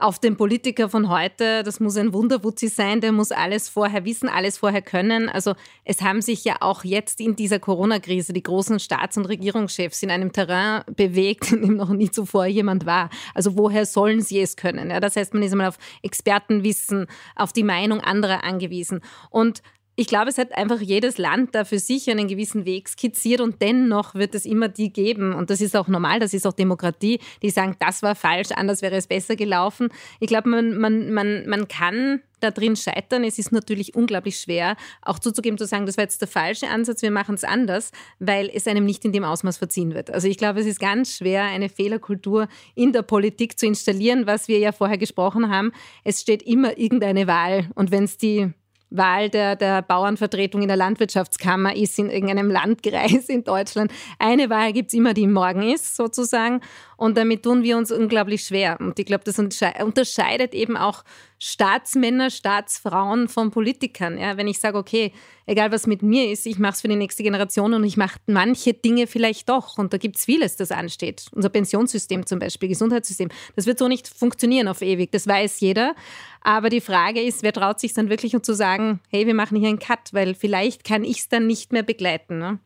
auf 0.00 0.18
den 0.18 0.36
Politiker 0.36 0.88
von 0.88 1.08
heute, 1.08 1.62
das 1.62 1.78
muss 1.78 1.96
ein 1.96 2.12
Wunderwutzi 2.12 2.68
sein, 2.68 3.00
der 3.00 3.12
muss 3.12 3.32
alles 3.32 3.68
vorher 3.68 4.04
wissen, 4.04 4.28
alles 4.28 4.58
vorher 4.58 4.82
können. 4.82 5.28
Also 5.28 5.54
es 5.84 6.02
haben 6.02 6.22
sich 6.22 6.44
ja 6.44 6.56
auch 6.60 6.84
jetzt 6.84 7.20
in 7.20 7.36
dieser 7.36 7.58
Corona-Krise 7.58 8.32
die 8.32 8.42
großen 8.42 8.80
Staats- 8.80 9.16
und 9.16 9.26
Regierungschefs 9.26 10.02
in 10.02 10.10
einem 10.10 10.32
Terrain 10.32 10.82
bewegt, 10.94 11.52
in 11.52 11.62
dem 11.62 11.76
noch 11.76 11.90
nie 11.90 12.10
zuvor 12.10 12.46
jemand 12.46 12.86
war. 12.86 13.10
Also 13.34 13.56
woher 13.56 13.86
sollen 13.86 14.22
sie 14.22 14.40
es 14.40 14.56
können? 14.56 14.90
Ja, 14.90 15.00
das 15.00 15.16
heißt, 15.16 15.34
man 15.34 15.42
ist 15.42 15.52
einmal 15.52 15.68
auf 15.68 15.78
Expertenwissen, 16.02 17.06
auf 17.36 17.52
die 17.52 17.64
Meinung 17.64 18.00
anderer 18.00 18.44
angewiesen. 18.44 19.00
Und 19.30 19.62
ich 20.00 20.06
glaube, 20.06 20.30
es 20.30 20.38
hat 20.38 20.56
einfach 20.56 20.80
jedes 20.80 21.18
Land 21.18 21.54
da 21.54 21.66
für 21.66 21.78
sich 21.78 22.08
einen 22.08 22.26
gewissen 22.26 22.64
Weg 22.64 22.88
skizziert 22.88 23.42
und 23.42 23.60
dennoch 23.60 24.14
wird 24.14 24.34
es 24.34 24.46
immer 24.46 24.68
die 24.68 24.90
geben. 24.90 25.34
Und 25.34 25.50
das 25.50 25.60
ist 25.60 25.76
auch 25.76 25.88
normal, 25.88 26.20
das 26.20 26.32
ist 26.32 26.46
auch 26.46 26.54
Demokratie, 26.54 27.20
die 27.42 27.50
sagen, 27.50 27.76
das 27.80 28.02
war 28.02 28.14
falsch, 28.14 28.48
anders 28.52 28.80
wäre 28.80 28.96
es 28.96 29.06
besser 29.06 29.36
gelaufen. 29.36 29.90
Ich 30.18 30.28
glaube, 30.28 30.48
man, 30.48 30.78
man, 30.78 31.12
man, 31.12 31.46
man 31.46 31.68
kann 31.68 32.22
da 32.40 32.50
drin 32.50 32.76
scheitern. 32.76 33.24
Es 33.24 33.38
ist 33.38 33.52
natürlich 33.52 33.94
unglaublich 33.94 34.38
schwer, 34.38 34.76
auch 35.02 35.18
zuzugeben, 35.18 35.58
zu 35.58 35.66
sagen, 35.66 35.84
das 35.84 35.98
war 35.98 36.04
jetzt 36.04 36.22
der 36.22 36.28
falsche 36.28 36.68
Ansatz, 36.68 37.02
wir 37.02 37.10
machen 37.10 37.34
es 37.34 37.44
anders, 37.44 37.92
weil 38.18 38.50
es 38.54 38.66
einem 38.66 38.86
nicht 38.86 39.04
in 39.04 39.12
dem 39.12 39.24
Ausmaß 39.24 39.58
verziehen 39.58 39.92
wird. 39.92 40.10
Also 40.10 40.28
ich 40.28 40.38
glaube, 40.38 40.60
es 40.60 40.66
ist 40.66 40.80
ganz 40.80 41.18
schwer, 41.18 41.44
eine 41.44 41.68
Fehlerkultur 41.68 42.48
in 42.74 42.94
der 42.94 43.02
Politik 43.02 43.58
zu 43.58 43.66
installieren, 43.66 44.26
was 44.26 44.48
wir 44.48 44.60
ja 44.60 44.72
vorher 44.72 44.96
gesprochen 44.96 45.50
haben. 45.50 45.72
Es 46.04 46.22
steht 46.22 46.42
immer 46.42 46.78
irgendeine 46.78 47.26
Wahl 47.26 47.68
und 47.74 47.90
wenn 47.90 48.04
es 48.04 48.16
die 48.16 48.54
Wahl 48.90 49.30
der, 49.30 49.56
der 49.56 49.82
Bauernvertretung 49.82 50.62
in 50.62 50.68
der 50.68 50.76
Landwirtschaftskammer 50.76 51.74
ist 51.74 51.98
in 51.98 52.10
irgendeinem 52.10 52.50
Landkreis 52.50 53.28
in 53.28 53.44
Deutschland. 53.44 53.92
Eine 54.18 54.50
Wahl 54.50 54.72
gibt 54.72 54.88
es 54.88 54.94
immer, 54.94 55.14
die 55.14 55.26
morgen 55.26 55.62
ist, 55.62 55.96
sozusagen. 55.96 56.60
Und 57.00 57.16
damit 57.16 57.44
tun 57.44 57.62
wir 57.62 57.78
uns 57.78 57.90
unglaublich 57.90 58.42
schwer. 58.42 58.76
Und 58.78 58.98
ich 58.98 59.06
glaube, 59.06 59.24
das 59.24 59.38
unterscheidet 59.38 60.52
eben 60.52 60.76
auch 60.76 61.02
Staatsmänner, 61.38 62.28
Staatsfrauen 62.28 63.28
von 63.28 63.50
Politikern. 63.50 64.18
Ja, 64.18 64.36
wenn 64.36 64.46
ich 64.46 64.60
sage, 64.60 64.76
okay, 64.76 65.14
egal 65.46 65.72
was 65.72 65.86
mit 65.86 66.02
mir 66.02 66.30
ist, 66.30 66.44
ich 66.44 66.58
mache 66.58 66.74
es 66.74 66.82
für 66.82 66.88
die 66.88 66.96
nächste 66.96 67.22
Generation 67.22 67.72
und 67.72 67.84
ich 67.84 67.96
mache 67.96 68.18
manche 68.26 68.74
Dinge 68.74 69.06
vielleicht 69.06 69.48
doch. 69.48 69.78
Und 69.78 69.94
da 69.94 69.96
gibt 69.96 70.16
es 70.16 70.26
vieles, 70.26 70.56
das 70.56 70.72
ansteht. 70.72 71.24
Unser 71.32 71.48
Pensionssystem 71.48 72.26
zum 72.26 72.38
Beispiel, 72.38 72.68
Gesundheitssystem. 72.68 73.30
Das 73.56 73.64
wird 73.64 73.78
so 73.78 73.88
nicht 73.88 74.06
funktionieren 74.06 74.68
auf 74.68 74.82
ewig. 74.82 75.10
Das 75.10 75.26
weiß 75.26 75.60
jeder. 75.60 75.94
Aber 76.42 76.68
die 76.68 76.82
Frage 76.82 77.22
ist, 77.22 77.42
wer 77.42 77.54
traut 77.54 77.80
sich 77.80 77.94
dann 77.94 78.10
wirklich 78.10 78.36
um 78.36 78.42
zu 78.42 78.52
sagen, 78.52 79.00
hey, 79.08 79.26
wir 79.26 79.34
machen 79.34 79.56
hier 79.56 79.70
einen 79.70 79.78
Cut, 79.78 80.12
weil 80.12 80.34
vielleicht 80.34 80.84
kann 80.84 81.04
ich 81.04 81.20
es 81.20 81.28
dann 81.30 81.46
nicht 81.46 81.72
mehr 81.72 81.82
begleiten. 81.82 82.38
Ne? 82.38 82.58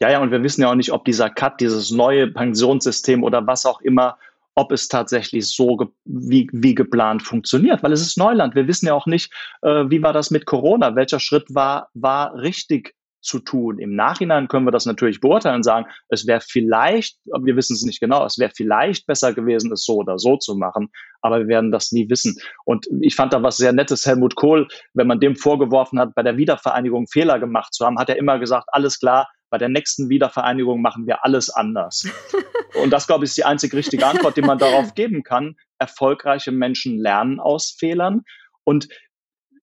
Ja, 0.00 0.10
ja, 0.10 0.20
und 0.20 0.30
wir 0.30 0.42
wissen 0.42 0.62
ja 0.62 0.70
auch 0.70 0.74
nicht, 0.74 0.92
ob 0.92 1.04
dieser 1.04 1.30
Cut, 1.30 1.60
dieses 1.60 1.90
neue 1.90 2.28
Pensionssystem 2.28 3.22
oder 3.22 3.46
was 3.46 3.66
auch 3.66 3.80
immer, 3.80 4.18
ob 4.54 4.72
es 4.72 4.88
tatsächlich 4.88 5.46
so 5.46 5.76
ge 5.76 5.88
wie, 6.04 6.48
wie 6.52 6.74
geplant 6.74 7.22
funktioniert, 7.22 7.82
weil 7.82 7.92
es 7.92 8.00
ist 8.00 8.18
Neuland. 8.18 8.54
Wir 8.54 8.66
wissen 8.66 8.86
ja 8.86 8.94
auch 8.94 9.06
nicht, 9.06 9.32
äh, 9.62 9.84
wie 9.88 10.02
war 10.02 10.12
das 10.12 10.30
mit 10.30 10.44
Corona, 10.44 10.96
welcher 10.96 11.20
Schritt 11.20 11.54
war, 11.54 11.88
war 11.94 12.34
richtig 12.34 12.94
zu 13.22 13.38
tun. 13.38 13.78
Im 13.78 13.94
Nachhinein 13.94 14.48
können 14.48 14.66
wir 14.66 14.70
das 14.70 14.86
natürlich 14.86 15.20
beurteilen 15.20 15.56
und 15.56 15.62
sagen, 15.62 15.86
es 16.08 16.26
wäre 16.26 16.40
vielleicht, 16.40 17.18
wir 17.24 17.56
wissen 17.56 17.74
es 17.74 17.82
nicht 17.82 18.00
genau, 18.00 18.24
es 18.24 18.38
wäre 18.38 18.50
vielleicht 18.54 19.06
besser 19.06 19.34
gewesen, 19.34 19.72
es 19.72 19.84
so 19.84 19.96
oder 19.96 20.18
so 20.18 20.36
zu 20.36 20.56
machen, 20.56 20.88
aber 21.20 21.40
wir 21.40 21.48
werden 21.48 21.70
das 21.70 21.92
nie 21.92 22.08
wissen. 22.08 22.36
Und 22.64 22.86
ich 23.00 23.14
fand 23.14 23.32
da 23.32 23.42
was 23.42 23.58
sehr 23.58 23.72
Nettes, 23.72 24.06
Helmut 24.06 24.36
Kohl, 24.36 24.68
wenn 24.94 25.06
man 25.06 25.20
dem 25.20 25.36
vorgeworfen 25.36 25.98
hat, 25.98 26.14
bei 26.14 26.22
der 26.22 26.36
Wiedervereinigung 26.36 27.06
Fehler 27.08 27.38
gemacht 27.38 27.74
zu 27.74 27.84
haben, 27.84 27.98
hat 27.98 28.08
er 28.08 28.16
immer 28.16 28.38
gesagt, 28.38 28.68
alles 28.72 28.98
klar, 28.98 29.28
bei 29.50 29.58
der 29.58 29.68
nächsten 29.68 30.08
Wiedervereinigung 30.08 30.80
machen 30.80 31.06
wir 31.06 31.24
alles 31.24 31.50
anders. 31.50 32.08
Und 32.82 32.90
das, 32.90 33.06
glaube 33.06 33.24
ich, 33.24 33.30
ist 33.30 33.36
die 33.36 33.44
einzig 33.44 33.74
richtige 33.74 34.06
Antwort, 34.06 34.36
die 34.36 34.42
man 34.42 34.58
darauf 34.58 34.94
geben 34.94 35.22
kann. 35.22 35.56
Erfolgreiche 35.78 36.52
Menschen 36.52 36.98
lernen 36.98 37.40
aus 37.40 37.74
Fehlern. 37.76 38.22
Und 38.64 38.88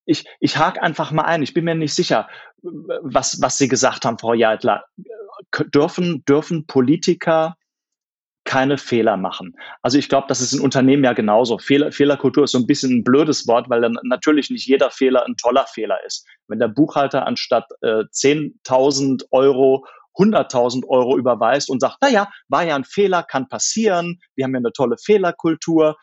ich, 0.06 0.26
ich 0.40 0.58
hake 0.58 0.82
einfach 0.82 1.12
mal 1.12 1.24
ein. 1.24 1.42
Ich 1.42 1.54
bin 1.54 1.66
mir 1.66 1.76
nicht 1.76 1.94
sicher, 1.94 2.28
was, 2.62 3.42
was 3.42 3.58
Sie 3.58 3.68
gesagt 3.68 4.06
haben, 4.06 4.20
Frau 4.20 4.34
Jeitler. 4.34 4.84
Dürfen, 5.74 6.26
dürfen 6.26 6.66
Politiker 6.68 7.56
keine 8.48 8.78
Fehler 8.78 9.18
machen. 9.18 9.56
Also 9.82 9.98
ich 9.98 10.08
glaube, 10.08 10.26
das 10.30 10.40
ist 10.40 10.54
in 10.54 10.62
Unternehmen 10.62 11.04
ja 11.04 11.14
genauso. 11.14 11.60
Fehler, 11.60 11.92
Fehlerkultur 11.92 12.46
ist 12.46 12.54
so 12.54 12.58
ein 12.58 12.66
bisschen 12.66 13.00
ein 13.00 13.04
blödes 13.04 13.46
Wort, 13.46 13.70
weil 13.70 13.82
dann 13.82 14.00
natürlich 14.04 14.50
nicht 14.50 14.66
jeder 14.66 14.90
Fehler 14.90 15.26
ein 15.26 15.36
toller 15.36 15.66
Fehler 15.68 15.98
ist. 16.06 16.26
Wenn 16.48 16.58
der 16.58 16.70
Buchhalter 16.70 17.28
anstatt 17.28 17.66
äh, 17.82 18.06
10.000 18.12 19.26
Euro 19.32 19.86
100.000 20.16 20.88
Euro 20.88 21.18
überweist 21.18 21.70
und 21.70 21.82
sagt, 21.82 21.98
naja, 22.02 22.28
war 22.48 22.64
ja 22.64 22.76
ein 22.76 22.86
Fehler, 22.86 23.22
kann 23.22 23.50
passieren, 23.50 24.20
wir 24.36 24.46
haben 24.46 24.54
ja 24.54 24.60
eine 24.60 24.72
tolle 24.72 24.96
Fehlerkultur, 24.98 25.98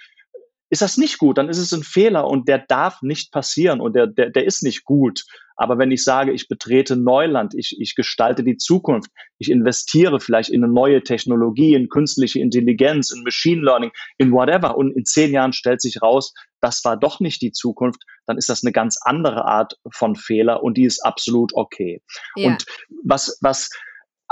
ist 0.71 0.83
das 0.83 0.97
nicht 0.97 1.19
gut, 1.19 1.39
dann 1.39 1.49
ist 1.49 1.59
es 1.59 1.73
ein 1.73 1.83
Fehler 1.83 2.27
und 2.27 2.49
der 2.49 2.59
darf 2.59 3.03
nicht 3.03 3.33
passieren 3.33 3.81
und 3.81 3.95
der, 3.95 4.07
der, 4.07 4.31
der 4.31 4.45
ist 4.45 4.63
nicht 4.63 4.85
gut. 4.85 5.25
Aber 5.57 5.79
wenn 5.79 5.93
ich 5.93 6.03
sage, 6.03 6.33
ich 6.33 6.49
betrete 6.49 6.97
Neuland, 6.97 7.55
ich, 7.55 7.77
ich 7.79 7.95
gestalte 7.95 8.43
die 8.43 8.57
Zukunft, 8.57 9.11
ich 9.39 9.51
investiere 9.51 10.19
vielleicht 10.19 10.51
in 10.51 10.65
eine 10.65 10.73
neue 10.73 11.03
Technologie, 11.03 11.75
in 11.75 11.89
künstliche 11.89 12.41
Intelligenz, 12.41 13.11
in 13.11 13.23
Machine 13.23 13.63
Learning, 13.63 13.93
in 14.19 14.33
whatever 14.33 14.77
und 14.77 14.91
in 14.97 15.05
zehn 15.05 15.33
Jahren 15.33 15.53
stellt 15.53 15.81
sich 15.81 16.03
raus, 16.03 16.35
das 16.61 16.85
war 16.85 16.97
doch 16.97 17.21
nicht 17.21 17.41
die 17.43 17.53
Zukunft, 17.53 18.03
dann 18.27 18.37
ist 18.37 18.49
das 18.49 18.65
eine 18.65 18.73
ganz 18.73 18.99
andere 19.03 19.45
Art 19.45 19.79
von 19.93 20.17
Fehler 20.17 20.63
und 20.63 20.77
die 20.77 20.87
ist 20.87 21.05
absolut 21.05 21.55
okay. 21.55 22.03
Ja. 22.35 22.49
Und 22.49 22.65
was, 23.05 23.39
was, 23.41 23.71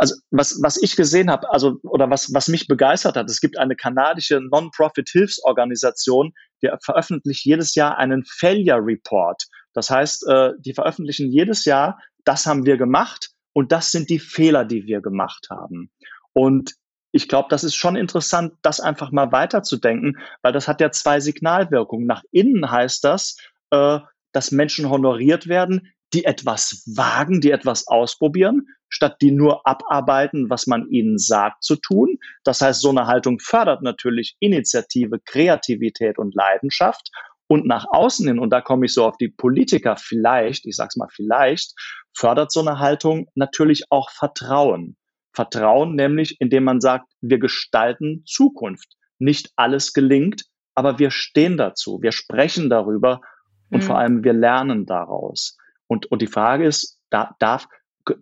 also 0.02 0.16
was, 0.32 0.60
was 0.60 0.82
ich 0.82 0.96
gesehen 0.96 1.30
habe, 1.30 1.48
also 1.52 1.78
oder 1.84 2.10
was, 2.10 2.34
was 2.34 2.48
mich 2.48 2.66
begeistert 2.66 3.16
hat, 3.16 3.30
es 3.30 3.40
gibt 3.40 3.56
eine 3.56 3.76
kanadische 3.76 4.40
Non-Profit-Hilfsorganisation, 4.40 6.32
die 6.60 6.70
veröffentlicht 6.82 7.44
jedes 7.44 7.76
Jahr 7.76 7.98
einen 7.98 8.24
Failure 8.24 8.80
Report. 8.84 9.44
Das 9.74 9.90
heißt, 9.90 10.26
äh, 10.26 10.50
die 10.58 10.74
veröffentlichen 10.74 11.30
jedes 11.30 11.64
Jahr, 11.66 12.00
das 12.24 12.46
haben 12.46 12.66
wir 12.66 12.78
gemacht 12.78 13.30
und 13.52 13.70
das 13.70 13.92
sind 13.92 14.10
die 14.10 14.18
Fehler, 14.18 14.64
die 14.64 14.86
wir 14.86 15.02
gemacht 15.02 15.46
haben. 15.50 15.92
Und 16.32 16.74
ich 17.12 17.28
glaube, 17.28 17.46
das 17.48 17.62
ist 17.62 17.76
schon 17.76 17.94
interessant, 17.94 18.54
das 18.62 18.80
einfach 18.80 19.12
mal 19.12 19.30
weiterzudenken, 19.30 20.18
weil 20.42 20.52
das 20.52 20.66
hat 20.66 20.80
ja 20.80 20.90
zwei 20.90 21.20
Signalwirkungen. 21.20 22.08
Nach 22.08 22.24
innen 22.32 22.68
heißt 22.68 23.04
das, 23.04 23.36
äh, 23.70 24.00
dass 24.32 24.50
Menschen 24.50 24.90
honoriert 24.90 25.46
werden, 25.46 25.92
die 26.14 26.24
etwas 26.24 26.82
wagen, 26.96 27.40
die 27.40 27.50
etwas 27.50 27.88
ausprobieren, 27.88 28.66
statt 28.88 29.16
die 29.20 29.30
nur 29.30 29.66
abarbeiten, 29.66 30.50
was 30.50 30.66
man 30.66 30.88
ihnen 30.88 31.18
sagt 31.18 31.62
zu 31.62 31.76
tun. 31.76 32.18
Das 32.44 32.60
heißt, 32.60 32.80
so 32.80 32.90
eine 32.90 33.06
Haltung 33.06 33.38
fördert 33.40 33.82
natürlich 33.82 34.36
Initiative, 34.40 35.18
Kreativität 35.24 36.18
und 36.18 36.34
Leidenschaft. 36.34 37.08
Und 37.48 37.66
nach 37.66 37.86
außen 37.90 38.26
hin, 38.26 38.38
und 38.38 38.50
da 38.50 38.60
komme 38.60 38.86
ich 38.86 38.94
so 38.94 39.04
auf 39.04 39.16
die 39.18 39.28
Politiker 39.28 39.96
vielleicht, 39.96 40.66
ich 40.66 40.76
sag's 40.76 40.96
mal 40.96 41.08
vielleicht, 41.12 41.74
fördert 42.14 42.52
so 42.52 42.60
eine 42.60 42.78
Haltung 42.78 43.26
natürlich 43.34 43.84
auch 43.90 44.10
Vertrauen. 44.10 44.96
Vertrauen 45.34 45.94
nämlich, 45.94 46.40
indem 46.40 46.64
man 46.64 46.80
sagt, 46.80 47.06
wir 47.20 47.38
gestalten 47.38 48.24
Zukunft. 48.26 48.94
Nicht 49.18 49.50
alles 49.56 49.92
gelingt, 49.92 50.44
aber 50.74 50.98
wir 50.98 51.10
stehen 51.10 51.56
dazu, 51.56 52.00
wir 52.02 52.12
sprechen 52.12 52.70
darüber 52.70 53.20
und 53.70 53.82
mhm. 53.82 53.86
vor 53.86 53.98
allem 53.98 54.24
wir 54.24 54.32
lernen 54.32 54.86
daraus. 54.86 55.56
Und, 55.92 56.06
und 56.06 56.22
die 56.22 56.26
Frage 56.26 56.64
ist, 56.64 56.98
da, 57.10 57.36
darf, 57.38 57.68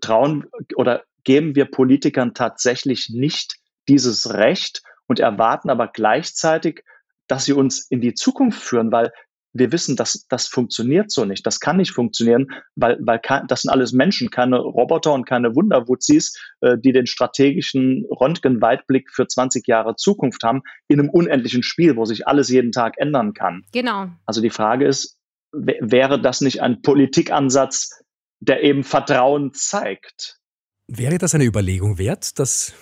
trauen 0.01 0.47
oder 0.75 1.05
geben 1.23 1.55
wir 1.55 1.67
Politikern 1.67 2.35
tatsächlich 2.35 3.11
nicht 3.11 3.59
dieses 3.89 4.35
Recht 4.35 4.83
und 5.07 5.21
erwarten 5.21 5.71
aber 5.71 5.87
gleichzeitig, 5.87 6.83
dass 7.29 7.45
sie 7.45 7.53
uns 7.53 7.87
in 7.89 8.01
die 8.01 8.15
Zukunft 8.15 8.61
führen, 8.61 8.91
weil 8.91 9.13
wir 9.53 9.71
wissen, 9.71 9.95
dass 9.95 10.27
das 10.29 10.49
funktioniert 10.49 11.13
so 11.13 11.25
nicht. 11.25 11.47
Das 11.47 11.61
kann 11.61 11.77
nicht 11.77 11.93
funktionieren, 11.93 12.49
weil, 12.75 12.99
weil 13.03 13.21
das 13.47 13.63
sind 13.63 13.71
alles 13.71 13.93
Menschen, 13.93 14.31
keine 14.31 14.59
Roboter 14.59 15.13
und 15.13 15.25
keine 15.25 15.55
Wunderwutzis, 15.55 16.37
äh, 16.63 16.77
die 16.77 16.91
den 16.91 17.07
strategischen 17.07 18.05
Röntgenweitblick 18.11 19.11
für 19.13 19.29
20 19.29 19.69
Jahre 19.69 19.95
Zukunft 19.95 20.43
haben, 20.43 20.63
in 20.89 20.99
einem 20.99 21.11
unendlichen 21.11 21.63
Spiel, 21.63 21.97
wo 21.97 22.05
sich 22.05 22.27
alles 22.27 22.49
jeden 22.49 22.73
Tag 22.73 22.95
ändern 22.99 23.33
kann. 23.33 23.65
Genau. 23.73 24.09
Also 24.27 24.41
die 24.41 24.51
Frage 24.51 24.87
ist, 24.87 25.20
wäre 25.53 26.21
das 26.21 26.41
nicht 26.41 26.63
ein 26.63 26.83
Politikansatz, 26.83 28.03
der 28.41 28.63
eben 28.63 28.85
Vertrauen 28.85 29.53
zeigt? 29.53 30.39
Wäre 30.87 31.19
das 31.19 31.35
eine 31.35 31.45
Überlegung 31.45 31.99
wert, 31.99 32.39
dass 32.39 32.75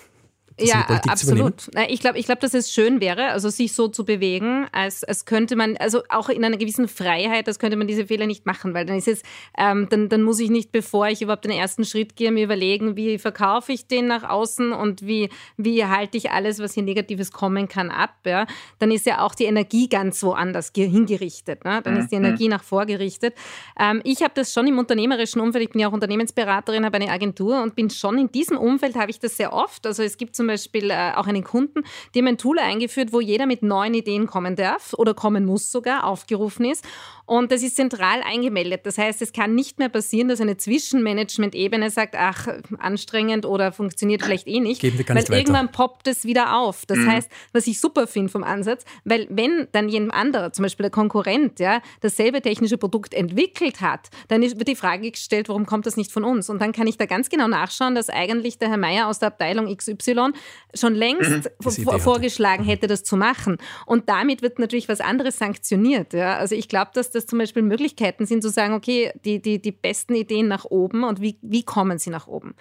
ja, 0.59 0.85
absolut. 1.07 1.69
Ich 1.87 1.99
glaube, 1.99 2.17
ich 2.17 2.25
glaube, 2.25 2.41
dass 2.41 2.53
es 2.53 2.71
schön 2.71 3.01
wäre, 3.01 3.29
also 3.29 3.49
sich 3.49 3.73
so 3.73 3.87
zu 3.87 4.05
bewegen, 4.05 4.67
als, 4.71 5.03
als 5.03 5.25
könnte 5.25 5.55
man, 5.55 5.77
also 5.77 6.03
auch 6.09 6.29
in 6.29 6.43
einer 6.43 6.57
gewissen 6.57 6.87
Freiheit, 6.87 7.47
als 7.47 7.59
könnte 7.59 7.77
man 7.77 7.87
diese 7.87 8.05
Fehler 8.05 8.27
nicht 8.27 8.45
machen, 8.45 8.73
weil 8.73 8.85
dann 8.85 8.97
ist 8.97 9.07
es, 9.07 9.23
ähm, 9.57 9.87
dann, 9.89 10.09
dann 10.09 10.21
muss 10.23 10.39
ich 10.39 10.49
nicht, 10.49 10.71
bevor 10.71 11.07
ich 11.07 11.21
überhaupt 11.21 11.45
den 11.45 11.51
ersten 11.51 11.85
Schritt 11.85 12.15
gehe, 12.15 12.31
mir 12.31 12.43
überlegen, 12.43 12.95
wie 12.95 13.17
verkaufe 13.17 13.71
ich 13.71 13.87
den 13.87 14.07
nach 14.07 14.23
außen 14.23 14.73
und 14.73 15.05
wie, 15.05 15.29
wie 15.57 15.85
halte 15.85 16.17
ich 16.17 16.31
alles, 16.31 16.59
was 16.59 16.73
hier 16.73 16.83
Negatives 16.83 17.31
kommen 17.31 17.67
kann, 17.67 17.89
ab. 17.89 18.15
Ja? 18.25 18.45
Dann 18.79 18.91
ist 18.91 19.05
ja 19.05 19.21
auch 19.21 19.35
die 19.35 19.45
Energie 19.45 19.89
ganz 19.89 20.21
woanders 20.23 20.71
hingerichtet. 20.75 21.65
Ne? 21.65 21.81
Dann 21.83 21.97
ist 21.97 22.11
die 22.11 22.17
mhm. 22.17 22.25
Energie 22.25 22.47
nach 22.47 22.63
vorgerichtet. 22.63 23.35
Ähm, 23.79 24.01
ich 24.03 24.21
habe 24.21 24.33
das 24.35 24.53
schon 24.53 24.67
im 24.67 24.77
unternehmerischen 24.79 25.41
Umfeld, 25.41 25.63
ich 25.63 25.69
bin 25.71 25.81
ja 25.81 25.87
auch 25.87 25.93
Unternehmensberaterin, 25.93 26.85
habe 26.85 26.97
eine 26.97 27.09
Agentur 27.09 27.61
und 27.61 27.75
bin 27.75 27.89
schon 27.89 28.17
in 28.17 28.31
diesem 28.31 28.57
Umfeld, 28.57 28.95
habe 28.95 29.11
ich 29.11 29.19
das 29.19 29.37
sehr 29.37 29.53
oft. 29.53 29.85
Also 29.85 30.03
es 30.03 30.17
gibt 30.17 30.35
zum 30.35 30.47
Beispiel 30.49 30.91
äh, 30.91 31.13
auch 31.15 31.27
einen 31.27 31.43
Kunden, 31.43 31.83
die 32.13 32.19
haben 32.19 32.27
ein 32.27 32.37
Tool 32.37 32.59
eingeführt, 32.59 33.13
wo 33.13 33.21
jeder 33.21 33.45
mit 33.45 33.63
neuen 33.63 33.93
Ideen 33.93 34.27
kommen 34.27 34.55
darf 34.55 34.93
oder 34.93 35.13
kommen 35.13 35.45
muss 35.45 35.71
sogar, 35.71 36.03
aufgerufen 36.03 36.65
ist. 36.65 36.85
Und 37.29 37.51
das 37.51 37.61
ist 37.61 37.75
zentral 37.75 38.23
eingemeldet. 38.23 38.87
Das 38.87 38.97
heißt, 38.97 39.21
es 39.21 39.33
kann 39.33 39.53
nicht 39.53 39.77
mehr 39.77 39.89
passieren, 39.89 40.29
dass 40.29 40.41
eine 40.41 40.57
Zwischenmanagement-Ebene 40.57 41.91
sagt, 41.91 42.15
ach, 42.17 42.47
anstrengend 42.79 43.45
oder 43.45 43.71
funktioniert 43.71 44.23
vielleicht 44.23 44.47
eh 44.47 44.59
nicht. 44.59 44.81
Geben 44.81 44.97
wir 44.97 45.05
gar 45.05 45.13
nicht 45.13 45.29
weil 45.29 45.37
weiter. 45.37 45.41
irgendwann 45.41 45.71
poppt 45.71 46.07
es 46.07 46.25
wieder 46.25 46.57
auf. 46.57 46.87
Das 46.87 46.97
mhm. 46.97 47.11
heißt, 47.11 47.31
was 47.53 47.67
ich 47.67 47.79
super 47.79 48.07
finde 48.07 48.31
vom 48.31 48.43
Ansatz, 48.43 48.83
weil 49.03 49.27
wenn 49.29 49.67
dann 49.73 49.89
jemand 49.89 50.15
anderer, 50.15 50.53
zum 50.53 50.63
Beispiel 50.63 50.85
der 50.85 50.89
Konkurrent, 50.89 51.59
ja, 51.59 51.83
dasselbe 52.01 52.41
technische 52.41 52.79
Produkt 52.79 53.13
entwickelt 53.13 53.79
hat, 53.79 54.09
dann 54.29 54.41
wird 54.41 54.67
die 54.67 54.75
Frage 54.75 55.11
gestellt, 55.11 55.49
warum 55.49 55.67
kommt 55.67 55.85
das 55.85 55.97
nicht 55.97 56.11
von 56.11 56.23
uns? 56.23 56.49
Und 56.49 56.59
dann 56.59 56.71
kann 56.71 56.87
ich 56.87 56.97
da 56.97 57.05
ganz 57.05 57.29
genau 57.29 57.47
nachschauen, 57.47 57.93
dass 57.93 58.09
eigentlich 58.09 58.57
der 58.57 58.69
Herr 58.69 58.77
Meier 58.77 59.07
aus 59.07 59.19
der 59.19 59.27
Abteilung 59.27 59.67
XY 59.77 60.31
schon 60.73 60.95
längst 60.95 61.29
mhm. 61.63 61.99
vorgeschlagen 61.99 62.63
hätte, 62.63 62.87
das 62.87 63.03
zu 63.03 63.17
machen. 63.17 63.57
Und 63.85 64.09
damit 64.09 64.41
wird 64.41 64.57
natürlich 64.57 64.89
was 64.89 64.99
anderes 64.99 65.37
sanktioniert. 65.37 66.13
Ja? 66.13 66.37
Also 66.37 66.55
ich 66.55 66.67
glaube, 66.67 66.89
dass 66.95 67.11
das 67.11 67.18
zum 67.25 67.39
Beispiel 67.39 67.63
Möglichkeiten 67.63 68.25
sind, 68.25 68.41
zu 68.41 68.49
sagen, 68.49 68.73
okay, 68.73 69.11
die, 69.25 69.41
die, 69.41 69.61
die 69.61 69.71
besten 69.71 70.15
Ideen 70.15 70.47
nach 70.47 70.65
oben 70.65 71.03
und 71.03 71.21
wie, 71.21 71.37
wie 71.41 71.63
kommen 71.63 71.97
sie 71.97 72.09
nach 72.09 72.27
oben? 72.27 72.55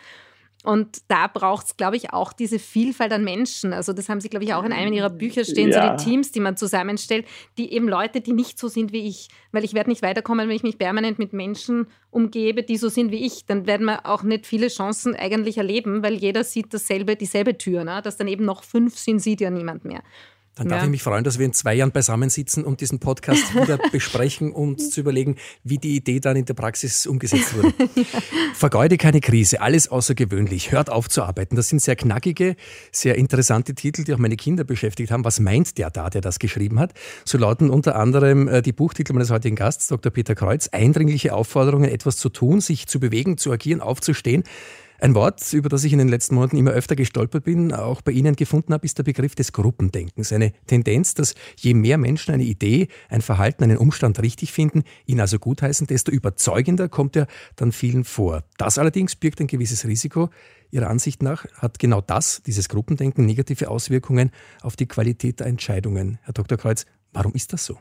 Und 0.64 1.02
da 1.06 1.28
braucht 1.28 1.66
es, 1.66 1.76
glaube 1.76 1.96
ich, 1.96 2.12
auch 2.12 2.32
diese 2.32 2.59
Vielfalt 2.59 3.12
an 3.12 3.22
Menschen. 3.22 3.72
Also 3.72 3.92
das 3.92 4.09
haben 4.09 4.20
Sie, 4.20 4.28
glaube 4.28 4.44
ich, 4.44 4.54
auch 4.54 4.64
in 4.64 4.72
einem 4.72 4.92
Ihrer 4.92 5.09
Bücher 5.09 5.44
stehen, 5.44 5.70
ja. 5.70 5.96
so 5.96 6.04
die 6.04 6.11
Teams, 6.11 6.32
die 6.32 6.40
man 6.40 6.56
zusammenstellt, 6.56 7.26
die 7.56 7.72
eben 7.72 7.88
Leute, 7.88 8.20
die 8.20 8.32
nicht 8.32 8.59
so 8.59 8.66
sind 8.66 8.92
wie 8.92 9.06
ich. 9.06 9.28
Weil 9.52 9.64
ich 9.64 9.72
werde 9.72 9.88
nicht 9.88 10.02
weiterkommen, 10.02 10.48
wenn 10.48 10.56
ich 10.56 10.64
mich 10.64 10.76
permanent 10.76 11.20
mit 11.20 11.32
Menschen 11.32 11.86
umgebe, 12.11 12.64
die 12.64 12.76
so 12.76 12.88
sind 12.88 13.12
wie 13.12 13.24
ich. 13.24 13.46
Dann 13.46 13.66
werden 13.66 13.86
wir 13.86 14.04
auch 14.04 14.24
nicht 14.24 14.46
viele 14.46 14.66
Chancen 14.66 15.14
eigentlich 15.14 15.59
erleben, 15.59 16.02
weil 16.02 16.14
jeder 16.14 16.42
sieht 16.42 16.74
dasselbe, 16.74 17.14
dieselbe 17.14 17.56
Tür. 17.56 17.84
Ne? 17.84 18.02
Dass 18.02 18.16
dann 18.16 18.28
eben 18.28 18.44
noch 18.44 18.64
fünf 18.64 18.98
sind, 18.98 19.20
sieht 19.20 19.40
ja 19.40 19.50
niemand 19.50 19.84
mehr. 19.84 20.02
Dann 20.59 20.68
darf 20.68 20.80
ja. 20.80 20.84
ich 20.84 20.90
mich 20.90 21.02
freuen, 21.04 21.22
dass 21.22 21.38
wir 21.38 21.46
in 21.46 21.52
zwei 21.52 21.74
Jahren 21.74 21.92
beisammensitzen 21.92 22.64
und 22.64 22.80
diesen 22.80 22.98
Podcast 22.98 23.54
wieder 23.62 23.78
besprechen 23.92 24.50
und 24.50 24.78
zu 24.80 25.00
überlegen, 25.00 25.36
wie 25.62 25.78
die 25.78 25.94
Idee 25.94 26.18
dann 26.18 26.36
in 26.36 26.44
der 26.46 26.54
Praxis 26.54 27.06
umgesetzt 27.06 27.56
wurde. 27.56 27.72
ja. 27.94 28.04
Vergeude 28.54 28.96
keine 28.96 29.20
Krise, 29.20 29.61
alles 29.61 29.88
außergewöhnlich, 29.88 30.72
hört 30.72 30.90
auf 30.90 31.09
zu 31.09 31.22
arbeiten. 31.22 31.54
Das 31.54 31.68
sind 31.68 31.80
sehr 31.80 31.94
knackige, 31.94 32.56
sehr 32.90 33.14
interessante 33.14 33.74
Titel, 33.74 34.02
die 34.02 34.12
auch 34.12 34.18
meine 34.18 34.36
Kinder 34.36 34.64
beschäftigt 34.64 35.12
haben. 35.12 35.24
Was 35.24 35.38
meint 35.38 35.78
der 35.78 35.90
da, 35.90 36.11
der 36.11 36.20
das 36.20 36.40
geschrieben 36.40 36.80
hat? 36.80 36.92
So 37.24 37.38
lauten 37.38 37.70
unter 37.70 37.94
anderem 37.94 38.48
äh, 38.48 38.61
die 38.61 38.72
Buchtitel 38.72 39.12
meines 39.12 39.30
heutigen 39.30 39.54
Gasts, 39.54 39.86
Dr. 39.86 40.11
Peter 40.11 40.34
Kreuz, 40.34 40.68
eindringliche 40.68 41.34
Aufforderungen, 41.34 41.88
etwas 41.88 42.16
zu 42.16 42.30
tun, 42.30 42.61
sich 42.61 42.88
zu 42.88 42.98
bewegen, 42.98 43.38
zu 43.38 43.52
agieren, 43.52 43.80
aufzustehen. 43.80 44.42
Ein 45.01 45.14
Wort, 45.14 45.53
über 45.53 45.68
das 45.68 45.84
ich 45.84 45.92
in 45.92 46.01
den 46.01 46.09
letzten 46.09 46.34
Monaten 46.34 46.57
immer 46.57 46.72
öfter 46.72 46.96
gestolpert 46.96 47.44
bin, 47.44 47.72
auch 47.72 48.03
bei 48.03 48.11
Ihnen 48.11 48.34
gefunden 48.34 48.72
habe, 48.72 48.84
ist 48.84 48.99
der 48.99 49.05
Begriff 49.05 49.36
des 49.36 49.53
Gruppendenkens. 49.53 50.32
Eine 50.32 50.53
Tendenz, 50.66 51.14
dass 51.14 51.36
je 51.57 51.72
mehr 51.74 51.99
Menschen 51.99 52.34
eine 52.34 52.42
Idee, 52.42 52.88
ein 53.09 53.22
Verhalten, 53.22 53.62
einen 53.62 53.76
Umstand 53.76 54.20
richtig 54.20 54.51
finden, 54.51 54.82
ihn 55.07 55.20
also 55.20 55.38
gutheißen, 55.38 55.86
desto 55.86 56.11
überzeugender 56.11 56.88
kommt 56.88 57.14
er 57.14 57.28
dann 57.55 57.70
vielen 57.70 58.03
vor. 58.03 58.42
Das 58.57 58.76
allerdings 58.76 59.14
birgt 59.14 59.40
ein 59.40 59.46
gewisses 59.46 59.86
Risiko. 59.86 60.30
Ihrer 60.72 60.90
Ansicht 60.90 61.22
nach 61.22 61.46
hat 61.55 61.78
genau 61.78 62.01
das, 62.01 62.42
dieses 62.44 62.68
Gruppendenken, 62.68 63.24
negative 63.24 63.70
Auswirkungen 63.70 64.32
auf 64.62 64.74
die 64.74 64.86
Qualität 64.86 65.38
der 65.38 65.46
Entscheidungen. 65.46 66.18
Herr 66.22 66.32
Dr. 66.32 66.59
Kreuz, 66.59 66.86
warum 67.12 67.34
ist 67.34 67.53
das 67.53 67.64
so? 67.64 67.78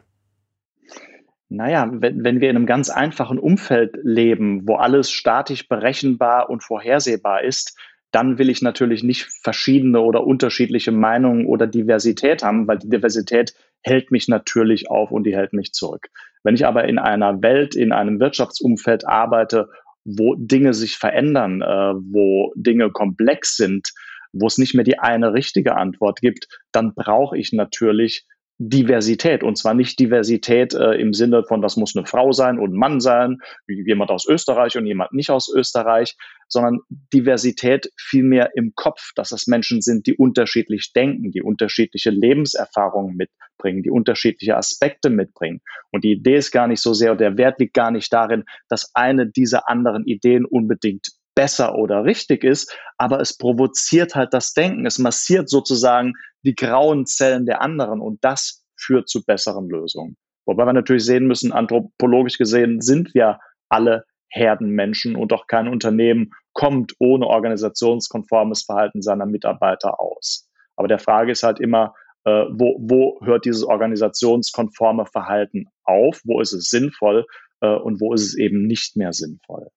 Naja, 1.49 1.89
wenn, 1.91 2.23
wenn 2.23 2.41
wir 2.41 2.49
in 2.49 2.57
einem 2.57 2.65
ganz 2.65 2.89
einfachen 2.89 3.39
Umfeld 3.39 3.97
leben, 4.03 4.67
wo 4.67 4.75
alles 4.75 5.11
statisch 5.11 5.67
berechenbar 5.67 6.49
und 6.49 6.63
vorhersehbar 6.63 7.43
ist, 7.43 7.77
dann 8.11 8.37
will 8.37 8.49
ich 8.49 8.61
natürlich 8.61 9.03
nicht 9.03 9.25
verschiedene 9.43 10.01
oder 10.01 10.25
unterschiedliche 10.25 10.91
Meinungen 10.91 11.45
oder 11.45 11.67
Diversität 11.67 12.43
haben, 12.43 12.67
weil 12.67 12.79
die 12.79 12.89
Diversität 12.89 13.53
hält 13.81 14.11
mich 14.11 14.27
natürlich 14.27 14.89
auf 14.89 15.11
und 15.11 15.23
die 15.23 15.35
hält 15.35 15.53
mich 15.53 15.71
zurück. 15.73 16.07
Wenn 16.43 16.55
ich 16.55 16.65
aber 16.65 16.85
in 16.85 16.99
einer 16.99 17.41
Welt, 17.41 17.75
in 17.75 17.91
einem 17.91 18.19
Wirtschaftsumfeld 18.19 19.07
arbeite, 19.07 19.69
wo 20.05 20.35
Dinge 20.35 20.73
sich 20.73 20.95
verändern, 20.95 21.61
äh, 21.61 21.93
wo 21.95 22.53
Dinge 22.55 22.91
komplex 22.91 23.57
sind, 23.57 23.89
wo 24.31 24.47
es 24.47 24.57
nicht 24.57 24.73
mehr 24.73 24.85
die 24.85 24.99
eine 24.99 25.33
richtige 25.33 25.75
Antwort 25.75 26.21
gibt, 26.21 26.47
dann 26.71 26.93
brauche 26.93 27.37
ich 27.37 27.51
natürlich 27.53 28.25
Diversität. 28.59 29.43
Und 29.43 29.57
zwar 29.57 29.73
nicht 29.73 29.99
Diversität 29.99 30.73
äh, 30.73 30.93
im 30.93 31.13
Sinne 31.13 31.43
von, 31.43 31.61
das 31.61 31.77
muss 31.77 31.95
eine 31.95 32.05
Frau 32.05 32.31
sein 32.31 32.57
und 32.57 32.73
ein 32.73 32.77
Mann 32.77 32.99
sein, 32.99 33.37
jemand 33.67 34.09
aus 34.09 34.27
Österreich 34.27 34.77
und 34.77 34.87
jemand 34.87 35.13
nicht 35.13 35.29
aus 35.29 35.51
Österreich, 35.53 36.15
sondern 36.47 36.79
Diversität 37.13 37.91
vielmehr 37.97 38.51
im 38.55 38.73
Kopf, 38.75 39.11
dass 39.15 39.31
es 39.31 39.47
Menschen 39.47 39.81
sind, 39.81 40.07
die 40.07 40.15
unterschiedlich 40.15 40.91
denken, 40.93 41.31
die 41.31 41.41
unterschiedliche 41.41 42.09
Lebenserfahrungen 42.09 43.15
mitbringen, 43.15 43.83
die 43.83 43.91
unterschiedliche 43.91 44.57
Aspekte 44.57 45.09
mitbringen. 45.09 45.61
Und 45.91 46.03
die 46.03 46.13
Idee 46.13 46.37
ist 46.37 46.51
gar 46.51 46.67
nicht 46.67 46.81
so 46.81 46.93
sehr, 46.93 47.15
der 47.15 47.37
Wert 47.37 47.59
liegt 47.59 47.73
gar 47.75 47.91
nicht 47.91 48.11
darin, 48.11 48.45
dass 48.69 48.91
eine 48.95 49.27
dieser 49.27 49.69
anderen 49.69 50.05
Ideen 50.05 50.45
unbedingt 50.45 51.09
besser 51.37 51.75
oder 51.75 52.03
richtig 52.03 52.43
ist, 52.43 52.75
aber 52.97 53.21
es 53.21 53.37
provoziert 53.37 54.15
halt 54.15 54.33
das 54.33 54.53
Denken. 54.53 54.87
Es 54.87 54.97
massiert 54.97 55.49
sozusagen 55.49 56.13
die 56.43 56.55
grauen 56.55 57.05
Zellen 57.05 57.45
der 57.45 57.61
anderen 57.61 58.01
und 58.01 58.23
das 58.23 58.65
führt 58.75 59.07
zu 59.07 59.23
besseren 59.23 59.69
Lösungen. 59.69 60.17
Wobei 60.47 60.65
wir 60.65 60.73
natürlich 60.73 61.05
sehen 61.05 61.27
müssen, 61.27 61.51
anthropologisch 61.51 62.39
gesehen 62.39 62.81
sind 62.81 63.13
wir 63.13 63.39
alle 63.69 64.05
Herdenmenschen 64.29 65.15
und 65.15 65.31
auch 65.31 65.45
kein 65.45 65.67
Unternehmen 65.67 66.31
kommt 66.53 66.93
ohne 66.97 67.27
organisationskonformes 67.27 68.63
Verhalten 68.63 69.03
seiner 69.03 69.27
Mitarbeiter 69.27 69.99
aus. 69.99 70.49
Aber 70.75 70.87
der 70.87 70.99
Frage 70.99 71.31
ist 71.31 71.43
halt 71.43 71.59
immer, 71.59 71.93
äh, 72.25 72.45
wo, 72.49 72.77
wo 72.79 73.19
hört 73.23 73.45
dieses 73.45 73.63
organisationskonforme 73.63 75.05
Verhalten 75.05 75.65
auf? 75.83 76.19
Wo 76.23 76.41
ist 76.41 76.53
es 76.53 76.69
sinnvoll? 76.69 77.27
Äh, 77.61 77.75
und 77.75 78.01
wo 78.01 78.13
ist 78.13 78.23
es 78.23 78.35
eben 78.35 78.65
nicht 78.65 78.97
mehr 78.97 79.13
sinnvoll? 79.13 79.69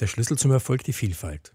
Der 0.00 0.06
Schlüssel 0.06 0.38
zum 0.38 0.52
Erfolg 0.52 0.84
die 0.84 0.92
Vielfalt. 0.92 1.52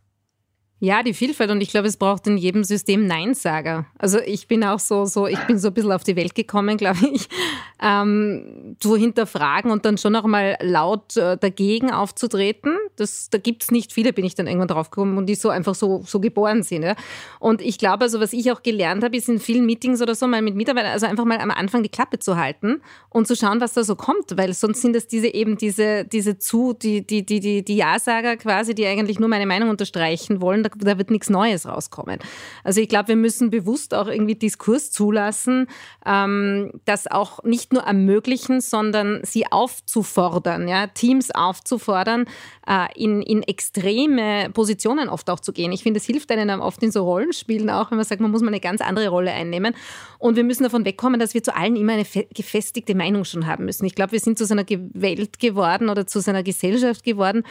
Ja, 0.83 1.01
die 1.01 1.13
Vielfalt 1.13 1.49
und 1.49 1.61
ich 1.61 1.69
glaube, 1.69 1.87
es 1.87 1.95
braucht 1.95 2.27
in 2.27 2.35
jedem 2.35 2.65
System 2.65 3.07
Neinsager. 3.07 3.85
Also 3.97 4.19
ich 4.19 4.49
bin 4.49 4.65
auch 4.65 4.79
so, 4.79 5.05
so 5.05 5.27
ich 5.27 5.39
bin 5.47 5.57
so 5.57 5.69
ein 5.69 5.73
bisschen 5.73 5.93
auf 5.93 6.03
die 6.03 6.17
Welt 6.17 6.35
gekommen, 6.35 6.75
glaube 6.75 7.07
ich, 7.09 7.29
ähm, 7.81 8.75
zu 8.81 8.97
hinterfragen 8.97 9.71
und 9.71 9.85
dann 9.85 9.97
schon 9.97 10.13
auch 10.17 10.25
mal 10.25 10.57
laut 10.61 11.15
äh, 11.15 11.37
dagegen 11.37 11.89
aufzutreten. 11.89 12.75
Das, 12.97 13.29
da 13.29 13.37
gibt 13.37 13.63
es 13.63 13.71
nicht 13.71 13.93
viele, 13.93 14.11
bin 14.11 14.25
ich 14.25 14.35
dann 14.35 14.45
irgendwann 14.45 14.67
drauf 14.67 14.91
gekommen 14.91 15.17
und 15.17 15.27
die 15.27 15.35
so 15.35 15.47
einfach 15.47 15.73
so, 15.73 16.03
so 16.05 16.19
geboren 16.19 16.63
sind. 16.63 16.83
Ja? 16.83 16.97
Und 17.39 17.61
ich 17.61 17.77
glaube, 17.77 18.03
also 18.03 18.19
was 18.19 18.33
ich 18.33 18.51
auch 18.51 18.61
gelernt 18.61 19.05
habe, 19.05 19.15
ist 19.15 19.29
in 19.29 19.39
vielen 19.39 19.65
Meetings 19.65 20.01
oder 20.01 20.15
so 20.15 20.27
mal 20.27 20.41
mit 20.41 20.55
Mitarbeitern, 20.55 20.91
also 20.91 21.05
einfach 21.05 21.23
mal 21.23 21.39
am 21.39 21.51
Anfang 21.51 21.83
die 21.83 21.87
Klappe 21.87 22.19
zu 22.19 22.35
halten 22.35 22.81
und 23.07 23.25
zu 23.25 23.37
schauen, 23.37 23.61
was 23.61 23.71
da 23.71 23.85
so 23.85 23.95
kommt, 23.95 24.35
weil 24.35 24.53
sonst 24.53 24.81
sind 24.81 24.97
es 24.97 25.07
diese 25.07 25.33
eben 25.33 25.55
diese, 25.55 26.03
diese 26.03 26.39
zu, 26.39 26.73
die, 26.73 27.07
die, 27.07 27.25
die, 27.25 27.39
die, 27.39 27.63
die 27.63 27.75
Ja-Sager 27.77 28.35
quasi, 28.35 28.75
die 28.75 28.85
eigentlich 28.85 29.17
nur 29.17 29.29
meine 29.29 29.45
Meinung 29.45 29.69
unterstreichen 29.69 30.41
wollen. 30.41 30.61
Da 30.61 30.72
da 30.77 30.97
wird 30.97 31.11
nichts 31.11 31.29
Neues 31.29 31.67
rauskommen. 31.67 32.19
Also 32.63 32.81
ich 32.81 32.89
glaube, 32.89 33.09
wir 33.09 33.15
müssen 33.15 33.49
bewusst 33.49 33.93
auch 33.93 34.07
irgendwie 34.07 34.35
Diskurs 34.35 34.91
zulassen, 34.91 35.67
ähm, 36.05 36.71
das 36.85 37.07
auch 37.07 37.43
nicht 37.43 37.73
nur 37.73 37.83
ermöglichen, 37.83 38.61
sondern 38.61 39.21
sie 39.23 39.51
aufzufordern, 39.51 40.67
ja, 40.67 40.87
Teams 40.87 41.31
aufzufordern, 41.31 42.25
äh, 42.67 42.87
in, 42.95 43.21
in 43.21 43.43
extreme 43.43 44.49
Positionen 44.51 45.09
oft 45.09 45.29
auch 45.29 45.39
zu 45.39 45.53
gehen. 45.53 45.71
Ich 45.71 45.83
finde, 45.83 45.99
es 45.99 46.05
hilft 46.05 46.31
einem 46.31 46.61
oft 46.61 46.81
in 46.83 46.91
so 46.91 47.03
Rollenspielen 47.03 47.69
auch, 47.69 47.91
wenn 47.91 47.97
man 47.97 48.05
sagt, 48.05 48.21
man 48.21 48.31
muss 48.31 48.41
mal 48.41 48.47
eine 48.47 48.59
ganz 48.59 48.81
andere 48.81 49.09
Rolle 49.09 49.31
einnehmen. 49.31 49.75
Und 50.19 50.35
wir 50.35 50.43
müssen 50.43 50.63
davon 50.63 50.85
wegkommen, 50.85 51.19
dass 51.19 51.33
wir 51.33 51.43
zu 51.43 51.55
allen 51.55 51.75
immer 51.75 51.93
eine 51.93 52.05
gefestigte 52.33 52.95
Meinung 52.95 53.25
schon 53.25 53.47
haben 53.47 53.65
müssen. 53.65 53.85
Ich 53.85 53.95
glaube, 53.95 54.13
wir 54.13 54.19
sind 54.19 54.37
zu 54.37 54.45
so 54.45 54.53
einer 54.53 54.65
Welt 54.93 55.39
geworden 55.39 55.89
oder 55.89 56.07
zu 56.07 56.21
so 56.21 56.31
einer 56.31 56.43
Gesellschaft 56.43 57.03
geworden, 57.03 57.43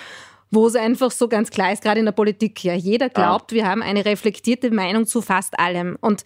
wo 0.52 0.66
es 0.66 0.76
einfach 0.76 1.10
so 1.10 1.28
ganz 1.28 1.50
klar 1.50 1.72
ist, 1.72 1.82
gerade 1.82 1.98
in 1.98 2.04
der 2.04 2.12
Politik, 2.12 2.62
ja, 2.62 2.74
jeder 2.74 3.08
glaubt, 3.08 3.50
ja. 3.50 3.56
wir 3.56 3.66
haben 3.66 3.82
eine 3.82 4.04
reflektierte 4.04 4.70
Meinung 4.70 5.06
zu 5.06 5.22
fast 5.22 5.58
allem. 5.58 5.96
Und 6.00 6.24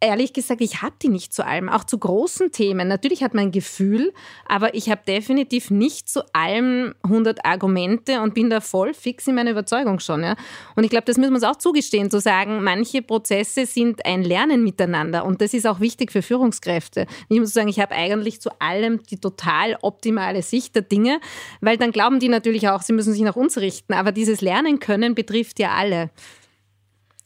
ehrlich 0.00 0.32
gesagt, 0.32 0.60
ich 0.60 0.82
habe 0.82 0.94
die 1.00 1.08
nicht 1.08 1.32
zu 1.32 1.46
allem, 1.46 1.68
auch 1.68 1.84
zu 1.84 1.98
großen 1.98 2.52
Themen. 2.52 2.88
Natürlich 2.88 3.22
hat 3.22 3.34
man 3.34 3.46
ein 3.46 3.52
Gefühl, 3.52 4.12
aber 4.46 4.74
ich 4.74 4.90
habe 4.90 5.02
definitiv 5.06 5.70
nicht 5.70 6.08
zu 6.08 6.22
allem 6.34 6.94
100 7.02 7.44
Argumente 7.44 8.20
und 8.22 8.34
bin 8.34 8.50
da 8.50 8.60
voll 8.60 8.94
fix 8.94 9.26
in 9.26 9.34
meiner 9.34 9.50
Überzeugung 9.50 10.00
schon. 10.00 10.22
Ja? 10.22 10.36
Und 10.74 10.84
ich 10.84 10.90
glaube, 10.90 11.04
das 11.04 11.18
müssen 11.18 11.32
wir 11.32 11.36
uns 11.36 11.44
auch 11.44 11.56
zugestehen, 11.56 12.10
zu 12.10 12.20
sagen, 12.20 12.62
manche 12.62 13.02
Prozesse 13.02 13.66
sind 13.66 14.04
ein 14.06 14.22
Lernen 14.22 14.64
miteinander 14.64 15.24
und 15.24 15.40
das 15.42 15.54
ist 15.54 15.66
auch 15.66 15.80
wichtig 15.80 16.12
für 16.12 16.22
Führungskräfte. 16.22 17.06
Ich 17.28 17.38
muss 17.38 17.52
sagen, 17.52 17.68
ich 17.68 17.78
habe 17.78 17.94
eigentlich 17.94 18.40
zu 18.40 18.50
allem 18.60 19.02
die 19.02 19.18
total 19.18 19.76
optimale 19.82 20.42
Sicht 20.42 20.74
der 20.74 20.82
Dinge, 20.82 21.20
weil 21.60 21.76
dann 21.76 21.92
glauben 21.92 22.20
die 22.20 22.28
natürlich 22.28 22.68
auch, 22.68 22.82
sie 22.82 22.92
müssen 22.92 23.12
sich 23.12 23.22
nach 23.22 23.36
uns 23.36 23.58
richten, 23.58 23.92
aber 23.92 24.12
dieses 24.12 24.40
Lernen 24.40 24.80
können 24.80 25.14
betrifft 25.14 25.58
ja 25.58 25.72
alle. 25.72 26.10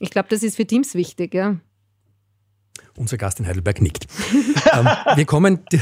Ich 0.01 0.11
glaube, 0.11 0.29
das 0.29 0.43
ist 0.43 0.57
für 0.57 0.67
Teams 0.67 0.95
wichtig, 0.95 1.35
ja. 1.35 1.57
Unser 2.97 3.17
Gast 3.17 3.41
in 3.41 3.47
Heidelberg 3.47 3.81
nickt. 3.81 4.07
ähm, 4.73 4.89
wir 5.17 5.25
kommen, 5.25 5.61
die, 5.73 5.81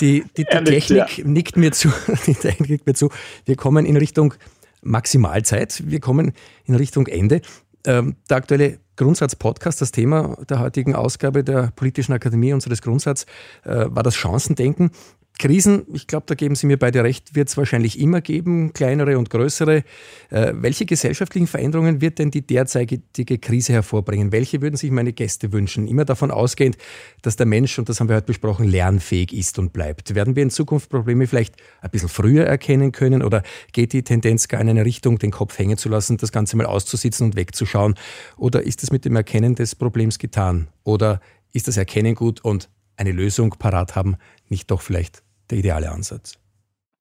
die, 0.00 0.24
die, 0.36 0.44
die 0.44 0.44
Technik 0.44 0.90
nickt, 0.90 1.18
ja. 1.18 1.24
nickt 1.24 1.56
mir 1.56 1.72
zu, 1.72 1.92
die 2.26 2.34
Technik 2.34 2.70
nickt 2.70 2.86
mir 2.86 2.94
zu. 2.94 3.10
Wir 3.44 3.56
kommen 3.56 3.86
in 3.86 3.96
Richtung 3.96 4.34
Maximalzeit. 4.82 5.82
Wir 5.86 6.00
kommen 6.00 6.32
in 6.64 6.74
Richtung 6.74 7.06
Ende. 7.06 7.40
Ähm, 7.86 8.16
der 8.28 8.38
aktuelle 8.38 8.78
Grundsatz-Podcast, 8.96 9.80
das 9.80 9.92
Thema 9.92 10.36
der 10.48 10.60
heutigen 10.60 10.94
Ausgabe 10.94 11.44
der 11.44 11.72
Politischen 11.74 12.12
Akademie 12.12 12.52
unseres 12.52 12.80
Grundsatz, 12.80 13.26
äh, 13.64 13.86
war 13.88 14.02
das 14.02 14.16
Chancendenken. 14.16 14.90
Krisen, 15.36 15.82
ich 15.92 16.06
glaube, 16.06 16.26
da 16.28 16.34
geben 16.36 16.54
Sie 16.54 16.66
mir 16.66 16.78
beide 16.78 17.02
recht, 17.02 17.34
wird 17.34 17.48
es 17.48 17.56
wahrscheinlich 17.56 17.98
immer 17.98 18.20
geben, 18.20 18.72
kleinere 18.72 19.18
und 19.18 19.30
größere. 19.30 19.82
Äh, 20.30 20.52
welche 20.54 20.86
gesellschaftlichen 20.86 21.48
Veränderungen 21.48 22.00
wird 22.00 22.20
denn 22.20 22.30
die 22.30 22.46
derzeitige 22.46 23.38
Krise 23.38 23.72
hervorbringen? 23.72 24.30
Welche 24.30 24.62
würden 24.62 24.76
sich 24.76 24.92
meine 24.92 25.12
Gäste 25.12 25.52
wünschen? 25.52 25.88
Immer 25.88 26.04
davon 26.04 26.30
ausgehend, 26.30 26.76
dass 27.22 27.34
der 27.34 27.46
Mensch, 27.46 27.76
und 27.80 27.88
das 27.88 27.98
haben 27.98 28.08
wir 28.08 28.16
heute 28.16 28.26
besprochen, 28.26 28.68
lernfähig 28.68 29.32
ist 29.32 29.58
und 29.58 29.72
bleibt. 29.72 30.14
Werden 30.14 30.36
wir 30.36 30.44
in 30.44 30.50
Zukunft 30.50 30.88
Probleme 30.88 31.26
vielleicht 31.26 31.56
ein 31.80 31.90
bisschen 31.90 32.08
früher 32.08 32.44
erkennen 32.44 32.92
können 32.92 33.20
oder 33.20 33.42
geht 33.72 33.92
die 33.92 34.04
Tendenz 34.04 34.46
gar 34.46 34.60
in 34.60 34.68
eine 34.68 34.84
Richtung, 34.84 35.18
den 35.18 35.32
Kopf 35.32 35.58
hängen 35.58 35.76
zu 35.76 35.88
lassen, 35.88 36.16
das 36.16 36.30
Ganze 36.30 36.56
mal 36.56 36.66
auszusitzen 36.66 37.26
und 37.26 37.36
wegzuschauen? 37.36 37.96
Oder 38.36 38.62
ist 38.62 38.84
es 38.84 38.92
mit 38.92 39.04
dem 39.04 39.16
Erkennen 39.16 39.56
des 39.56 39.74
Problems 39.74 40.20
getan? 40.20 40.68
Oder 40.84 41.20
ist 41.52 41.66
das 41.66 41.76
Erkennen 41.76 42.14
gut 42.14 42.44
und 42.44 42.70
eine 42.96 43.10
Lösung 43.10 43.50
parat 43.58 43.96
haben 43.96 44.16
nicht 44.48 44.70
doch 44.70 44.80
vielleicht 44.80 45.23
der 45.50 45.58
ideale 45.58 45.90
Ansatz? 45.90 46.34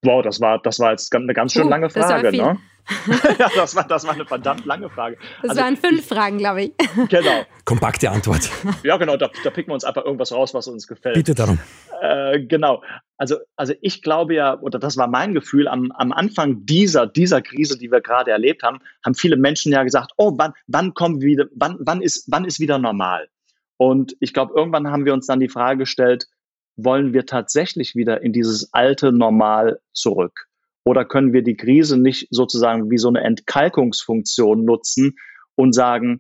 Wow, 0.04 0.22
das 0.22 0.42
war, 0.42 0.60
das 0.62 0.80
war 0.80 0.92
jetzt 0.92 1.14
eine 1.16 1.34
ganz 1.34 1.54
schön 1.54 1.68
uh, 1.68 1.70
lange 1.70 1.90
Frage, 1.90 2.32
ne? 2.32 2.58
ja, 3.40 3.50
das 3.56 3.76
war, 3.76 3.88
das 3.88 4.06
war 4.06 4.14
eine 4.14 4.26
verdammt 4.26 4.66
lange 4.66 4.90
Frage. 4.90 5.18
Das 5.42 5.52
also, 5.52 5.62
waren 5.62 5.78
fünf 5.78 6.06
Fragen, 6.06 6.38
glaube 6.38 6.64
ich. 6.64 6.74
Genau. 7.10 7.46
Kompakte 7.64 8.12
Antwort. 8.12 8.50
Ja, 8.84 8.98
genau, 8.98 9.16
da, 9.16 9.30
da 9.44 9.50
picken 9.50 9.70
wir 9.70 9.76
uns 9.76 9.86
einfach 9.86 10.04
irgendwas 10.04 10.34
raus, 10.34 10.54
was 10.54 10.68
uns 10.68 10.88
gefällt. 10.88 11.16
Bitte 11.16 11.34
darum. 11.34 11.60
Äh, 12.02 12.42
genau. 12.42 12.84
Also, 13.18 13.38
also 13.56 13.74
ich 13.82 14.02
glaube 14.02 14.36
ja, 14.36 14.60
oder 14.60 14.80
das 14.80 14.98
war 14.98 15.08
mein 15.08 15.34
Gefühl, 15.34 15.68
am, 15.70 15.92
am 15.94 16.12
Anfang 16.12 16.66
dieser, 16.66 17.08
dieser 17.08 17.42
Krise, 17.42 17.78
die 17.78 17.90
wir 17.90 18.02
gerade 18.02 18.32
erlebt 18.32 18.64
haben, 18.64 18.80
haben 19.06 19.16
viele 19.16 19.38
Menschen 19.38 19.72
ja 19.72 19.84
gesagt, 19.84 20.12
oh, 20.18 20.34
wann, 20.36 20.54
wann 20.68 20.94
kommen 20.94 21.22
wieder, 21.22 21.46
wann, 21.56 21.78
wann 21.80 22.02
ist, 22.02 22.26
wann 22.28 22.44
ist 22.44 22.60
wieder 22.60 22.80
normal? 22.80 23.30
Und 23.78 24.16
ich 24.20 24.34
glaube, 24.34 24.54
irgendwann 24.56 24.88
haben 24.88 25.06
wir 25.06 25.14
uns 25.14 25.28
dann 25.28 25.40
die 25.40 25.50
Frage 25.50 25.80
gestellt, 25.80 26.28
wollen 26.76 27.14
wir 27.14 27.26
tatsächlich 27.26 27.96
wieder 27.96 28.22
in 28.22 28.34
dieses 28.34 28.74
alte 28.74 29.12
Normal 29.12 29.80
zurück? 29.94 30.48
Oder 30.86 31.06
können 31.06 31.34
wir 31.34 31.44
die 31.44 31.56
Krise 31.56 31.98
nicht 31.98 32.28
sozusagen 32.30 32.90
wie 32.90 32.98
so 32.98 33.08
eine 33.08 33.22
Entkalkungsfunktion 33.22 34.66
nutzen 34.66 35.16
und 35.56 35.74
sagen, 35.74 36.20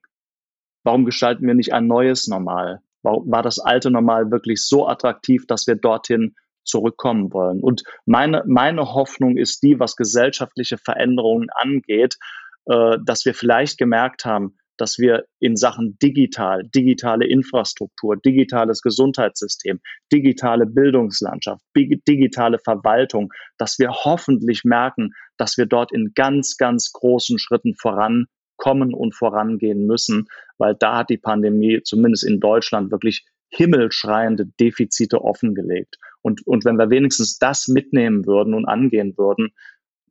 warum 0.83 1.05
gestalten 1.05 1.45
wir 1.45 1.53
nicht 1.53 1.73
ein 1.73 1.87
neues 1.87 2.27
Normal? 2.27 2.81
War 3.01 3.43
das 3.43 3.59
alte 3.59 3.91
Normal 3.91 4.31
wirklich 4.31 4.63
so 4.63 4.87
attraktiv, 4.87 5.45
dass 5.47 5.67
wir 5.67 5.75
dorthin 5.75 6.35
zurückkommen 6.63 7.33
wollen? 7.33 7.59
Und 7.59 7.83
meine, 8.05 8.43
meine 8.47 8.93
Hoffnung 8.93 9.35
ist 9.35 9.61
die, 9.63 9.79
was 9.79 9.97
gesellschaftliche 9.97 10.77
Veränderungen 10.77 11.49
angeht, 11.53 12.17
äh, 12.65 12.97
dass 13.03 13.25
wir 13.25 13.33
vielleicht 13.33 13.77
gemerkt 13.77 14.23
haben, 14.23 14.55
dass 14.77 14.97
wir 14.97 15.25
in 15.39 15.55
Sachen 15.55 15.97
digital, 16.01 16.63
digitale 16.63 17.27
Infrastruktur, 17.27 18.17
digitales 18.17 18.81
Gesundheitssystem, 18.81 19.79
digitale 20.11 20.65
Bildungslandschaft, 20.65 21.63
digitale 21.75 22.59
Verwaltung, 22.59 23.31
dass 23.57 23.79
wir 23.79 23.91
hoffentlich 23.91 24.63
merken, 24.63 25.11
dass 25.37 25.57
wir 25.57 25.65
dort 25.65 25.91
in 25.91 26.11
ganz, 26.15 26.57
ganz 26.57 26.91
großen 26.91 27.39
Schritten 27.39 27.75
vorankommen 27.75 28.93
und 28.93 29.15
vorangehen 29.15 29.85
müssen, 29.85 30.27
weil 30.57 30.75
da 30.75 30.97
hat 30.97 31.09
die 31.09 31.17
Pandemie 31.17 31.81
zumindest 31.83 32.23
in 32.23 32.39
Deutschland 32.39 32.91
wirklich 32.91 33.25
himmelschreiende 33.49 34.47
Defizite 34.59 35.21
offengelegt. 35.21 35.97
Und, 36.21 36.45
und 36.47 36.65
wenn 36.65 36.77
wir 36.77 36.89
wenigstens 36.89 37.37
das 37.37 37.67
mitnehmen 37.67 38.25
würden 38.25 38.53
und 38.53 38.65
angehen 38.65 39.15
würden, 39.17 39.53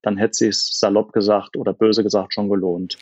dann 0.03 0.17
hätte 0.17 0.35
sich 0.35 0.57
salopp 0.57 1.13
gesagt 1.13 1.57
oder 1.57 1.73
böse 1.73 2.03
gesagt 2.03 2.35
schon 2.35 2.49
gelohnt. 2.49 2.99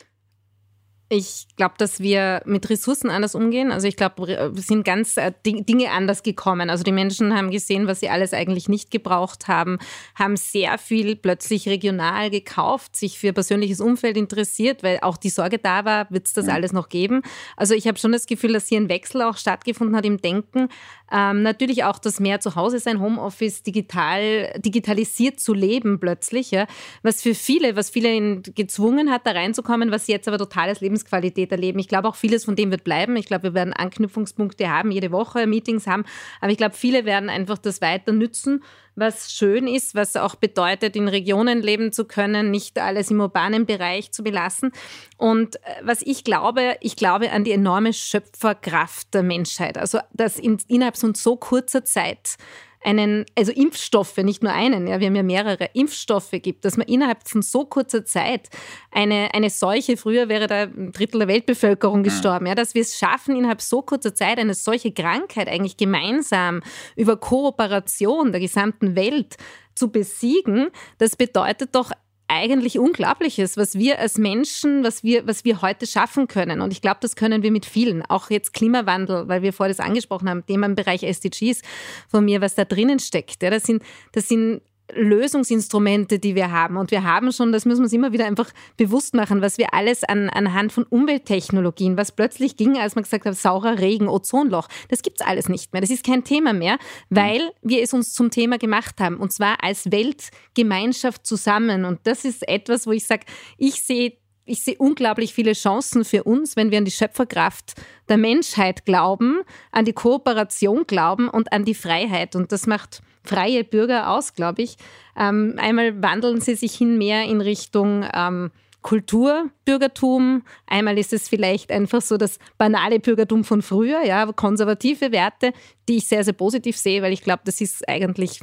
Ich 1.13 1.47
glaube, 1.57 1.73
dass 1.77 1.99
wir 1.99 2.41
mit 2.45 2.69
Ressourcen 2.69 3.09
anders 3.09 3.35
umgehen. 3.35 3.73
Also 3.73 3.85
ich 3.85 3.97
glaube, 3.97 4.49
wir 4.53 4.61
sind 4.61 4.85
ganz 4.85 5.17
äh, 5.17 5.33
Dinge 5.45 5.91
anders 5.91 6.23
gekommen. 6.23 6.69
Also 6.69 6.85
die 6.85 6.93
Menschen 6.93 7.35
haben 7.35 7.51
gesehen, 7.51 7.85
was 7.85 7.99
sie 7.99 8.07
alles 8.07 8.31
eigentlich 8.31 8.69
nicht 8.69 8.91
gebraucht 8.91 9.49
haben, 9.49 9.77
haben 10.15 10.37
sehr 10.37 10.77
viel 10.77 11.17
plötzlich 11.17 11.67
regional 11.67 12.29
gekauft, 12.29 12.95
sich 12.95 13.19
für 13.19 13.33
persönliches 13.33 13.81
Umfeld 13.81 14.15
interessiert, 14.15 14.83
weil 14.83 14.99
auch 15.01 15.17
die 15.17 15.29
Sorge 15.29 15.57
da 15.57 15.83
war, 15.83 16.09
wird 16.11 16.27
es 16.27 16.33
das 16.33 16.47
alles 16.47 16.71
noch 16.71 16.87
geben. 16.87 17.23
Also 17.57 17.73
ich 17.73 17.89
habe 17.89 17.99
schon 17.99 18.13
das 18.13 18.25
Gefühl, 18.25 18.53
dass 18.53 18.69
hier 18.69 18.79
ein 18.79 18.87
Wechsel 18.87 19.23
auch 19.23 19.35
stattgefunden 19.35 19.97
hat 19.97 20.05
im 20.05 20.21
Denken. 20.21 20.69
Ähm, 21.11 21.43
natürlich 21.43 21.83
auch 21.83 21.99
das 21.99 22.21
mehr 22.21 22.39
zu 22.39 22.55
Hause 22.55 22.79
sein, 22.79 23.01
Homeoffice, 23.01 23.63
digital, 23.63 24.53
digitalisiert 24.59 25.41
zu 25.41 25.53
leben 25.53 25.99
plötzlich, 25.99 26.51
ja, 26.51 26.67
was 27.03 27.21
für 27.21 27.35
viele, 27.35 27.75
was 27.75 27.89
viele 27.89 28.41
gezwungen 28.41 29.11
hat, 29.11 29.27
da 29.27 29.31
reinzukommen, 29.31 29.91
was 29.91 30.07
jetzt 30.07 30.29
aber 30.29 30.37
totales 30.37 30.79
Lebensqualität 31.01 31.51
erleben. 31.51 31.79
Ich 31.79 31.87
glaube 31.87 32.07
auch 32.07 32.15
vieles 32.15 32.45
von 32.45 32.55
dem 32.55 32.71
wird 32.71 32.83
bleiben. 32.83 33.15
Ich 33.15 33.25
glaube, 33.25 33.43
wir 33.43 33.53
werden 33.53 33.73
Anknüpfungspunkte 33.73 34.69
haben, 34.69 34.91
jede 34.91 35.11
Woche 35.11 35.47
Meetings 35.47 35.87
haben, 35.87 36.05
aber 36.39 36.51
ich 36.51 36.57
glaube, 36.57 36.75
viele 36.75 37.05
werden 37.05 37.29
einfach 37.29 37.57
das 37.57 37.81
weiter 37.81 38.11
nützen 38.11 38.61
was 38.93 39.31
schön 39.31 39.67
ist, 39.67 39.95
was 39.95 40.17
auch 40.17 40.35
bedeutet, 40.35 40.95
in 40.95 41.07
Regionen 41.07 41.61
leben 41.61 41.93
zu 41.93 42.05
können, 42.05 42.51
nicht 42.51 42.77
alles 42.77 43.09
im 43.09 43.21
urbanen 43.21 43.65
Bereich 43.65 44.11
zu 44.11 44.21
belassen. 44.21 44.71
Und 45.17 45.55
äh, 45.55 45.59
was 45.81 46.01
ich 46.01 46.23
glaube, 46.23 46.75
ich 46.81 46.97
glaube 46.97 47.31
an 47.31 47.45
die 47.45 47.53
enorme 47.53 47.93
Schöpferkraft 47.93 49.13
der 49.13 49.23
Menschheit. 49.23 49.77
Also, 49.77 49.99
dass 50.11 50.37
in, 50.37 50.57
innerhalb 50.67 50.97
von 50.97 51.13
so 51.13 51.37
kurzer 51.37 51.85
Zeit 51.85 52.35
einen, 52.83 53.25
also 53.37 53.51
Impfstoffe, 53.51 54.17
nicht 54.17 54.43
nur 54.43 54.51
einen, 54.51 54.87
ja, 54.87 54.99
wir 54.99 55.07
haben 55.07 55.15
ja 55.15 55.23
mehrere 55.23 55.69
Impfstoffe 55.73 56.31
gibt, 56.31 56.65
dass 56.65 56.77
man 56.77 56.87
innerhalb 56.87 57.27
von 57.27 57.41
so 57.41 57.65
kurzer 57.65 58.05
Zeit 58.05 58.49
eine, 58.91 59.33
eine 59.33 59.49
Seuche, 59.49 59.97
früher 59.97 60.29
wäre 60.29 60.47
da 60.47 60.63
ein 60.63 60.91
Drittel 60.91 61.19
der 61.19 61.27
Weltbevölkerung 61.27 62.03
gestorben, 62.03 62.47
ja, 62.47 62.55
dass 62.55 62.73
wir 62.73 62.81
es 62.81 62.97
schaffen, 62.97 63.35
innerhalb 63.35 63.61
so 63.61 63.81
kurzer 63.81 64.15
Zeit 64.15 64.39
eine 64.39 64.53
solche 64.53 64.91
Krankheit 64.91 65.47
eigentlich 65.47 65.77
gemeinsam 65.77 66.61
über 66.95 67.17
Kooperation 67.17 68.31
der 68.31 68.41
gesamten 68.41 68.95
Welt 68.95 69.37
zu 69.75 69.91
besiegen, 69.91 70.69
das 70.97 71.15
bedeutet 71.15 71.75
doch 71.75 71.91
eigentlich 72.31 72.79
Unglaubliches, 72.79 73.57
was 73.57 73.75
wir 73.75 73.99
als 73.99 74.17
Menschen, 74.17 74.83
was 74.83 75.03
wir, 75.03 75.27
was 75.27 75.43
wir 75.43 75.61
heute 75.61 75.85
schaffen 75.85 76.27
können. 76.27 76.61
Und 76.61 76.71
ich 76.71 76.81
glaube, 76.81 76.97
das 77.01 77.17
können 77.17 77.43
wir 77.43 77.51
mit 77.51 77.65
vielen. 77.65 78.03
Auch 78.03 78.29
jetzt 78.29 78.53
Klimawandel, 78.53 79.27
weil 79.27 79.41
wir 79.41 79.51
vorher 79.51 79.73
das 79.75 79.85
angesprochen 79.85 80.29
haben, 80.29 80.45
Thema 80.45 80.65
im 80.65 80.75
Bereich 80.75 81.03
SDGs 81.03 81.61
von 82.07 82.23
mir, 82.23 82.39
was 82.39 82.55
da 82.55 82.63
drinnen 82.63 82.99
steckt. 82.99 83.43
Ja, 83.43 83.49
das 83.49 83.63
sind, 83.63 83.83
das 84.13 84.29
sind 84.29 84.61
Lösungsinstrumente, 84.95 86.19
die 86.19 86.35
wir 86.35 86.51
haben. 86.51 86.77
Und 86.77 86.91
wir 86.91 87.03
haben 87.03 87.31
schon, 87.31 87.51
das 87.51 87.65
müssen 87.65 87.79
wir 87.79 87.85
uns 87.85 87.93
immer 87.93 88.11
wieder 88.11 88.25
einfach 88.25 88.51
bewusst 88.77 89.13
machen, 89.13 89.41
was 89.41 89.57
wir 89.57 89.73
alles 89.73 90.03
an, 90.03 90.29
anhand 90.29 90.71
von 90.71 90.83
Umwelttechnologien, 90.83 91.97
was 91.97 92.11
plötzlich 92.11 92.57
ging, 92.57 92.77
als 92.77 92.95
man 92.95 93.03
gesagt 93.03 93.25
hat, 93.25 93.35
saurer 93.35 93.79
Regen, 93.79 94.07
Ozonloch, 94.07 94.67
das 94.89 95.01
gibt 95.01 95.21
es 95.21 95.27
alles 95.27 95.49
nicht 95.49 95.73
mehr. 95.73 95.81
Das 95.81 95.89
ist 95.89 96.05
kein 96.05 96.23
Thema 96.23 96.53
mehr, 96.53 96.77
weil 97.09 97.51
wir 97.61 97.81
es 97.81 97.93
uns 97.93 98.13
zum 98.13 98.31
Thema 98.31 98.57
gemacht 98.57 98.99
haben. 98.99 99.17
Und 99.17 99.33
zwar 99.33 99.63
als 99.63 99.91
Weltgemeinschaft 99.91 101.25
zusammen. 101.25 101.85
Und 101.85 101.99
das 102.03 102.25
ist 102.25 102.47
etwas, 102.47 102.87
wo 102.87 102.91
ich 102.91 103.05
sage, 103.05 103.25
ich 103.57 103.83
sehe 103.83 104.13
ich 104.51 104.63
sehe 104.63 104.75
unglaublich 104.77 105.33
viele 105.33 105.53
Chancen 105.53 106.03
für 106.03 106.23
uns, 106.23 106.55
wenn 106.55 106.71
wir 106.71 106.77
an 106.77 106.85
die 106.85 106.91
Schöpferkraft 106.91 107.73
der 108.09 108.17
Menschheit 108.17 108.85
glauben, 108.85 109.41
an 109.71 109.85
die 109.85 109.93
Kooperation 109.93 110.85
glauben 110.85 111.29
und 111.29 111.53
an 111.53 111.63
die 111.63 111.73
Freiheit. 111.73 112.35
Und 112.35 112.51
das 112.51 112.67
macht 112.67 113.01
freie 113.23 113.63
Bürger 113.63 114.09
aus, 114.09 114.33
glaube 114.33 114.61
ich. 114.63 114.75
Ähm, 115.17 115.55
einmal 115.57 116.01
wandeln 116.01 116.41
sie 116.41 116.55
sich 116.55 116.73
hin 116.73 116.97
mehr 116.97 117.23
in 117.25 117.39
Richtung 117.39 118.05
ähm, 118.13 118.51
Kulturbürgertum. 118.81 120.43
Einmal 120.67 120.97
ist 120.97 121.13
es 121.13 121.29
vielleicht 121.29 121.71
einfach 121.71 122.01
so 122.01 122.17
das 122.17 122.37
banale 122.57 122.99
Bürgertum 122.99 123.43
von 123.43 123.61
früher, 123.61 124.03
ja, 124.03 124.25
konservative 124.33 125.11
Werte, 125.11 125.53
die 125.87 125.97
ich 125.97 126.07
sehr, 126.07 126.23
sehr 126.23 126.33
positiv 126.33 126.77
sehe, 126.77 127.01
weil 127.01 127.13
ich 127.13 127.21
glaube, 127.21 127.43
das 127.45 127.61
ist 127.61 127.87
eigentlich 127.87 128.39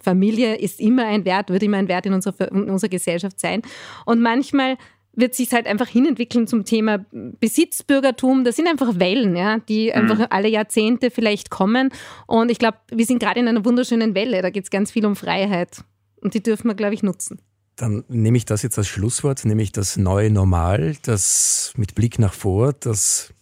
Familie 0.00 0.56
ist 0.56 0.80
immer 0.80 1.06
ein 1.06 1.24
Wert, 1.24 1.50
wird 1.50 1.62
immer 1.62 1.78
ein 1.78 1.88
Wert 1.88 2.06
in 2.06 2.12
unserer, 2.12 2.52
in 2.52 2.70
unserer 2.70 2.90
Gesellschaft 2.90 3.40
sein. 3.40 3.62
Und 4.04 4.20
manchmal 4.20 4.76
wird 5.18 5.34
sich 5.34 5.52
halt 5.52 5.66
einfach 5.66 5.88
hinentwickeln 5.88 6.46
zum 6.46 6.64
Thema 6.64 7.04
Besitzbürgertum. 7.12 8.44
Das 8.44 8.56
sind 8.56 8.68
einfach 8.68 8.98
Wellen, 8.98 9.36
ja, 9.36 9.58
die 9.58 9.88
mhm. 9.88 9.92
einfach 9.92 10.26
alle 10.30 10.48
Jahrzehnte 10.48 11.10
vielleicht 11.10 11.50
kommen. 11.50 11.90
Und 12.26 12.50
ich 12.50 12.58
glaube, 12.58 12.78
wir 12.90 13.04
sind 13.04 13.18
gerade 13.18 13.40
in 13.40 13.48
einer 13.48 13.64
wunderschönen 13.64 14.14
Welle. 14.14 14.42
Da 14.42 14.50
geht 14.50 14.64
es 14.64 14.70
ganz 14.70 14.90
viel 14.90 15.04
um 15.06 15.16
Freiheit. 15.16 15.84
Und 16.20 16.34
die 16.34 16.42
dürfen 16.42 16.68
wir, 16.68 16.74
glaube 16.74 16.94
ich, 16.94 17.02
nutzen. 17.02 17.40
Dann 17.76 18.04
nehme 18.08 18.36
ich 18.36 18.44
das 18.44 18.62
jetzt 18.62 18.76
als 18.76 18.88
Schlusswort, 18.88 19.44
nämlich 19.44 19.70
das 19.70 19.96
neue 19.96 20.30
Normal, 20.30 20.96
das 21.02 21.72
mit 21.76 21.94
Blick 21.94 22.18
nach 22.18 22.32
vor, 22.32 22.72
das 22.72 23.32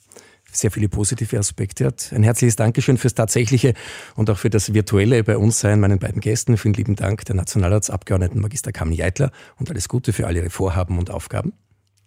sehr 0.53 0.71
viele 0.71 0.89
positive 0.89 1.39
Aspekte 1.39 1.87
hat. 1.87 2.13
Ein 2.13 2.23
herzliches 2.23 2.57
Dankeschön 2.57 2.99
fürs 2.99 3.15
tatsächliche 3.15 3.75
und 4.15 4.31
auch 4.31 4.39
für 4.39 4.51
das 4.51 4.75
virtuelle 4.75 5.23
bei 5.25 5.37
uns 5.37 5.61
sein, 5.61 5.81
meinen 5.81 5.99
beiden 5.99 6.21
Gästen. 6.21 6.57
Vielen 6.57 6.75
lieben 6.75 6.97
Dank 6.97 7.25
der 7.25 7.35
Nationalratsabgeordneten 7.35 8.41
Magister 8.41 8.73
Carmen 8.73 8.93
Jeitler 8.93 9.31
und 9.59 9.71
alles 9.71 9.89
Gute 9.89 10.13
für 10.13 10.27
all 10.27 10.37
Ihre 10.37 10.51
Vorhaben 10.51 10.99
und 10.99 11.11
Aufgaben. 11.11 11.53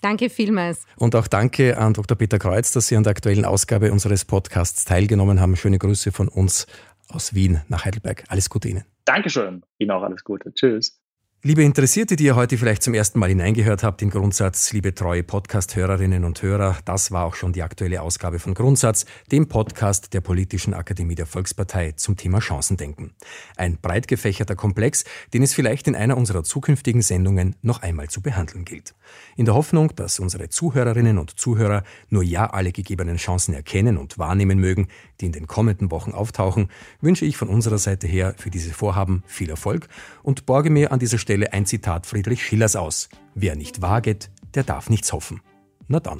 Danke 0.01 0.29
vielmals. 0.29 0.85
Und 0.95 1.15
auch 1.15 1.27
danke 1.27 1.77
an 1.77 1.93
Dr. 1.93 2.17
Peter 2.17 2.39
Kreuz, 2.39 2.71
dass 2.71 2.87
Sie 2.87 2.95
an 2.95 3.03
der 3.03 3.11
aktuellen 3.11 3.45
Ausgabe 3.45 3.91
unseres 3.91 4.25
Podcasts 4.25 4.85
teilgenommen 4.85 5.39
haben. 5.39 5.55
Schöne 5.55 5.77
Grüße 5.77 6.11
von 6.11 6.27
uns 6.27 6.67
aus 7.07 7.33
Wien 7.33 7.61
nach 7.67 7.85
Heidelberg. 7.85 8.23
Alles 8.29 8.49
Gute 8.49 8.69
Ihnen. 8.69 8.85
Dankeschön. 9.05 9.63
Ihnen 9.77 9.91
auch 9.91 10.03
alles 10.03 10.23
Gute. 10.23 10.53
Tschüss. 10.53 10.98
Liebe 11.41 11.63
Interessierte, 11.63 12.17
die 12.17 12.25
ihr 12.25 12.35
heute 12.35 12.57
vielleicht 12.57 12.83
zum 12.83 12.93
ersten 12.93 13.17
Mal 13.17 13.29
hineingehört 13.29 13.81
habt 13.81 14.01
in 14.01 14.09
Grundsatz, 14.09 14.73
liebe 14.73 14.93
treue 14.93 15.23
Podcast-Hörerinnen 15.23 16.25
und 16.25 16.41
Hörer, 16.41 16.75
das 16.83 17.11
war 17.11 17.23
auch 17.23 17.35
schon 17.35 17.53
die 17.53 17.63
aktuelle 17.63 18.01
Ausgabe 18.01 18.39
von 18.39 18.53
Grundsatz, 18.53 19.05
dem 19.31 19.47
Podcast 19.47 20.13
der 20.13 20.19
Politischen 20.19 20.73
Akademie 20.73 21.15
der 21.15 21.25
Volkspartei 21.25 21.93
zum 21.93 22.17
Thema 22.17 22.41
Chancendenken. 22.41 23.13
Ein 23.55 23.77
breit 23.77 24.09
gefächerter 24.09 24.57
Komplex, 24.57 25.05
den 25.33 25.41
es 25.41 25.53
vielleicht 25.53 25.87
in 25.87 25.95
einer 25.95 26.17
unserer 26.17 26.43
zukünftigen 26.43 27.01
Sendungen 27.01 27.55
noch 27.61 27.81
einmal 27.83 28.09
zu 28.09 28.19
behandeln 28.21 28.65
gilt. 28.65 28.93
In 29.37 29.45
der 29.45 29.55
Hoffnung, 29.55 29.95
dass 29.95 30.19
unsere 30.19 30.49
Zuhörerinnen 30.49 31.17
und 31.17 31.39
Zuhörer 31.39 31.83
nur 32.09 32.21
ja 32.21 32.49
alle 32.49 32.73
gegebenen 32.73 33.15
Chancen 33.15 33.53
erkennen 33.53 33.97
und 33.97 34.17
wahrnehmen 34.17 34.59
mögen, 34.59 34.89
die 35.21 35.25
in 35.25 35.31
den 35.31 35.47
kommenden 35.47 35.91
Wochen 35.91 36.11
auftauchen, 36.11 36.69
wünsche 37.01 37.25
ich 37.25 37.37
von 37.37 37.49
unserer 37.49 37.77
Seite 37.77 38.07
her 38.07 38.35
für 38.37 38.49
diese 38.49 38.73
Vorhaben 38.73 39.23
viel 39.25 39.49
Erfolg 39.49 39.87
und 40.23 40.45
borge 40.45 40.69
mir 40.69 40.91
an 40.91 40.99
dieser 40.99 41.17
Stelle 41.17 41.53
ein 41.53 41.65
Zitat 41.65 42.05
Friedrich 42.05 42.43
Schillers 42.43 42.75
aus. 42.75 43.09
Wer 43.35 43.55
nicht 43.55 43.81
waget, 43.81 44.29
der 44.53 44.63
darf 44.63 44.89
nichts 44.89 45.13
hoffen. 45.13 45.41
Na 45.87 45.99
dann. 45.99 46.19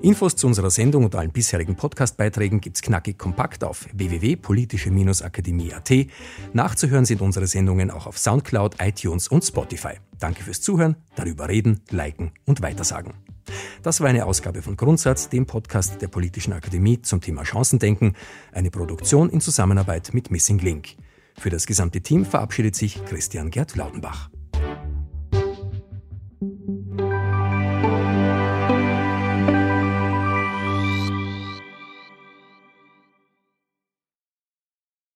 Infos 0.00 0.36
zu 0.36 0.46
unserer 0.46 0.70
Sendung 0.70 1.04
und 1.04 1.16
allen 1.16 1.32
bisherigen 1.32 1.76
Podcastbeiträgen 1.76 2.60
gibt's 2.60 2.82
knackig 2.82 3.18
kompakt 3.18 3.64
auf 3.64 3.88
www.politische-akademie.at. 3.92 5.92
Nachzuhören 6.52 7.04
sind 7.04 7.20
unsere 7.20 7.48
Sendungen 7.48 7.90
auch 7.90 8.06
auf 8.06 8.16
Soundcloud, 8.18 8.76
iTunes 8.80 9.26
und 9.28 9.44
Spotify. 9.44 9.94
Danke 10.18 10.42
fürs 10.42 10.60
Zuhören, 10.60 10.96
darüber 11.14 11.48
reden, 11.48 11.80
liken 11.90 12.32
und 12.44 12.60
weitersagen. 12.62 13.25
Das 13.82 14.00
war 14.00 14.08
eine 14.08 14.26
Ausgabe 14.26 14.62
von 14.62 14.76
Grundsatz, 14.76 15.28
dem 15.28 15.46
Podcast 15.46 16.02
der 16.02 16.08
Politischen 16.08 16.52
Akademie 16.52 17.00
zum 17.02 17.20
Thema 17.20 17.44
Chancendenken, 17.44 18.14
eine 18.52 18.70
Produktion 18.70 19.30
in 19.30 19.40
Zusammenarbeit 19.40 20.12
mit 20.12 20.30
Missing 20.30 20.58
Link. 20.58 20.96
Für 21.38 21.50
das 21.50 21.66
gesamte 21.66 22.00
Team 22.00 22.24
verabschiedet 22.24 22.74
sich 22.74 23.04
Christian 23.04 23.50
Gerd 23.50 23.76
Laudenbach. 23.76 24.30